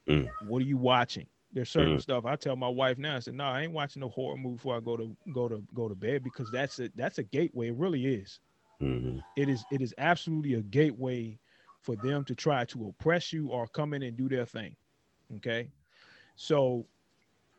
Mm. 0.07 0.27
What 0.39 0.61
are 0.61 0.65
you 0.65 0.77
watching? 0.77 1.27
There's 1.51 1.69
certain 1.69 1.97
Mhm. 1.97 1.99
stuff 1.99 2.25
I 2.25 2.35
tell 2.35 2.55
my 2.55 2.67
wife 2.69 2.97
now. 2.97 3.15
I 3.15 3.19
said, 3.19 3.33
no, 3.35 3.45
I 3.45 3.61
ain't 3.61 3.73
watching 3.73 4.01
no 4.01 4.09
horror 4.09 4.37
movie 4.37 4.55
before 4.55 4.75
I 4.77 4.79
go 4.79 4.97
to 4.97 5.15
go 5.31 5.47
to 5.47 5.63
go 5.73 5.87
to 5.89 5.95
bed 5.95 6.23
because 6.23 6.49
that's 6.51 6.79
a 6.79 6.89
that's 6.95 7.17
a 7.19 7.23
gateway. 7.23 7.67
It 7.69 7.75
really 7.75 8.05
is. 8.05 8.39
Mhm. 8.79 9.21
It 9.35 9.49
is 9.49 9.65
it 9.69 9.81
is 9.81 9.93
absolutely 9.97 10.53
a 10.53 10.61
gateway 10.61 11.39
for 11.79 11.95
them 11.95 12.23
to 12.25 12.35
try 12.35 12.65
to 12.65 12.87
oppress 12.87 13.33
you 13.33 13.47
or 13.49 13.67
come 13.67 13.93
in 13.93 14.03
and 14.03 14.17
do 14.17 14.29
their 14.29 14.45
thing. 14.45 14.75
Okay. 15.37 15.71
So 16.35 16.87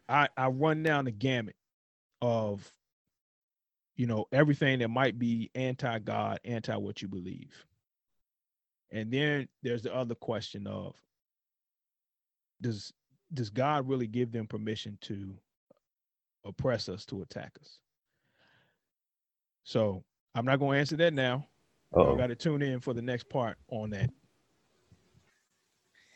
I 0.08 0.28
I 0.36 0.48
run 0.48 0.82
down 0.82 1.04
the 1.04 1.10
gamut 1.12 1.56
of 2.20 2.72
you 3.96 4.06
know 4.06 4.26
everything 4.32 4.78
that 4.80 4.88
might 4.88 5.18
be 5.18 5.50
anti-God, 5.54 6.40
anti 6.44 6.76
what 6.76 7.02
you 7.02 7.08
believe. 7.08 7.64
And 8.90 9.10
then 9.10 9.48
there's 9.62 9.82
the 9.82 9.94
other 9.94 10.14
question 10.14 10.66
of 10.66 10.94
does 12.60 12.92
does 13.34 13.50
God 13.50 13.88
really 13.88 14.06
give 14.06 14.32
them 14.32 14.46
permission 14.46 14.98
to 15.02 15.34
oppress 16.44 16.88
us, 16.88 17.04
to 17.06 17.22
attack 17.22 17.52
us? 17.60 17.78
So 19.64 20.02
I'm 20.34 20.44
not 20.44 20.58
going 20.58 20.72
to 20.76 20.80
answer 20.80 20.96
that 20.96 21.14
now. 21.14 21.46
You 21.94 22.02
Uh-oh. 22.02 22.16
got 22.16 22.28
to 22.28 22.36
tune 22.36 22.62
in 22.62 22.80
for 22.80 22.94
the 22.94 23.02
next 23.02 23.28
part 23.28 23.56
on 23.68 23.90
that. 23.90 24.10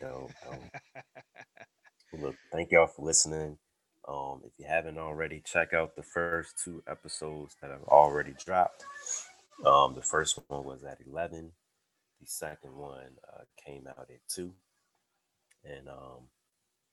Dope, 0.01 0.31
dope. 0.45 0.61
Well, 2.13 2.23
Look, 2.23 2.37
thank 2.53 2.71
y'all 2.73 2.87
for 2.87 3.05
listening. 3.05 3.59
Um, 4.09 4.43
if 4.45 4.53
you 4.59 4.67
haven't 4.69 4.99
already, 4.99 5.43
check 5.45 5.73
out 5.73 5.97
the 5.97 6.03
first 6.03 6.63
two 6.63 6.83
episodes 6.89 7.57
that 7.61 7.71
have 7.71 7.83
already 7.85 8.35
dropped. 8.45 8.85
Um, 9.65 9.95
the 9.95 10.03
first 10.03 10.39
one 10.49 10.65
was 10.65 10.85
at 10.85 10.99
11. 11.07 11.51
The 12.21 12.27
second 12.27 12.77
one 12.77 13.17
uh, 13.35 13.43
came 13.65 13.87
out 13.89 14.09
at 14.11 14.21
2. 14.29 14.53
And 15.65 15.89
um, 15.89 16.29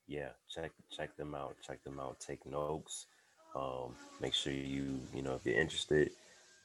yeah, 0.06 0.30
check 0.52 0.72
check 0.90 1.16
them 1.16 1.34
out. 1.34 1.56
Check 1.66 1.82
them 1.84 2.00
out. 2.00 2.20
Take 2.20 2.44
notes. 2.46 3.06
Um, 3.54 3.94
make 4.20 4.34
sure 4.34 4.52
you, 4.52 5.00
you 5.14 5.22
know, 5.22 5.34
if 5.34 5.46
you're 5.46 5.60
interested, 5.60 6.10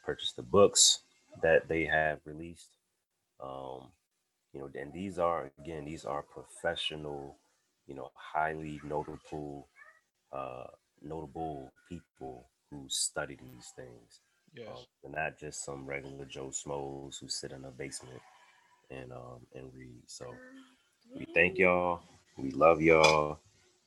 purchase 0.03 0.31
the 0.31 0.41
books 0.41 1.01
that 1.43 1.67
they 1.67 1.85
have 1.85 2.19
released. 2.25 2.69
Um, 3.41 3.89
you 4.53 4.59
know, 4.59 4.69
and 4.79 4.91
these 4.91 5.19
are 5.19 5.51
again, 5.59 5.85
these 5.85 6.05
are 6.05 6.23
professional, 6.23 7.37
you 7.85 7.93
know, 7.93 8.09
highly 8.15 8.81
notable, 8.83 9.67
uh, 10.31 10.65
notable 11.01 11.71
people 11.87 12.47
who 12.69 12.85
study 12.87 13.35
these 13.35 13.73
things. 13.75 14.21
Yes. 14.55 14.67
Um, 14.69 14.83
and 15.03 15.13
not 15.13 15.39
just 15.39 15.63
some 15.63 15.85
regular 15.85 16.25
Joe 16.25 16.51
Smoles 16.51 17.17
who 17.17 17.27
sit 17.27 17.51
in 17.51 17.65
a 17.65 17.71
basement 17.71 18.21
and 18.89 19.11
um 19.11 19.45
and 19.53 19.71
read. 19.75 20.01
So 20.07 20.33
we 21.15 21.25
thank 21.33 21.57
y'all. 21.57 22.01
We 22.37 22.51
love 22.51 22.81
y'all. 22.81 23.39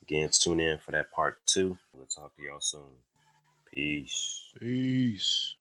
Again, 0.02 0.28
tune 0.32 0.60
in 0.60 0.78
for 0.78 0.92
that 0.92 1.10
part 1.12 1.38
two. 1.46 1.76
We'll 1.94 2.06
talk 2.06 2.34
to 2.36 2.42
y'all 2.42 2.60
soon. 2.60 2.82
Peace. 3.72 4.52
Peace. 4.58 5.54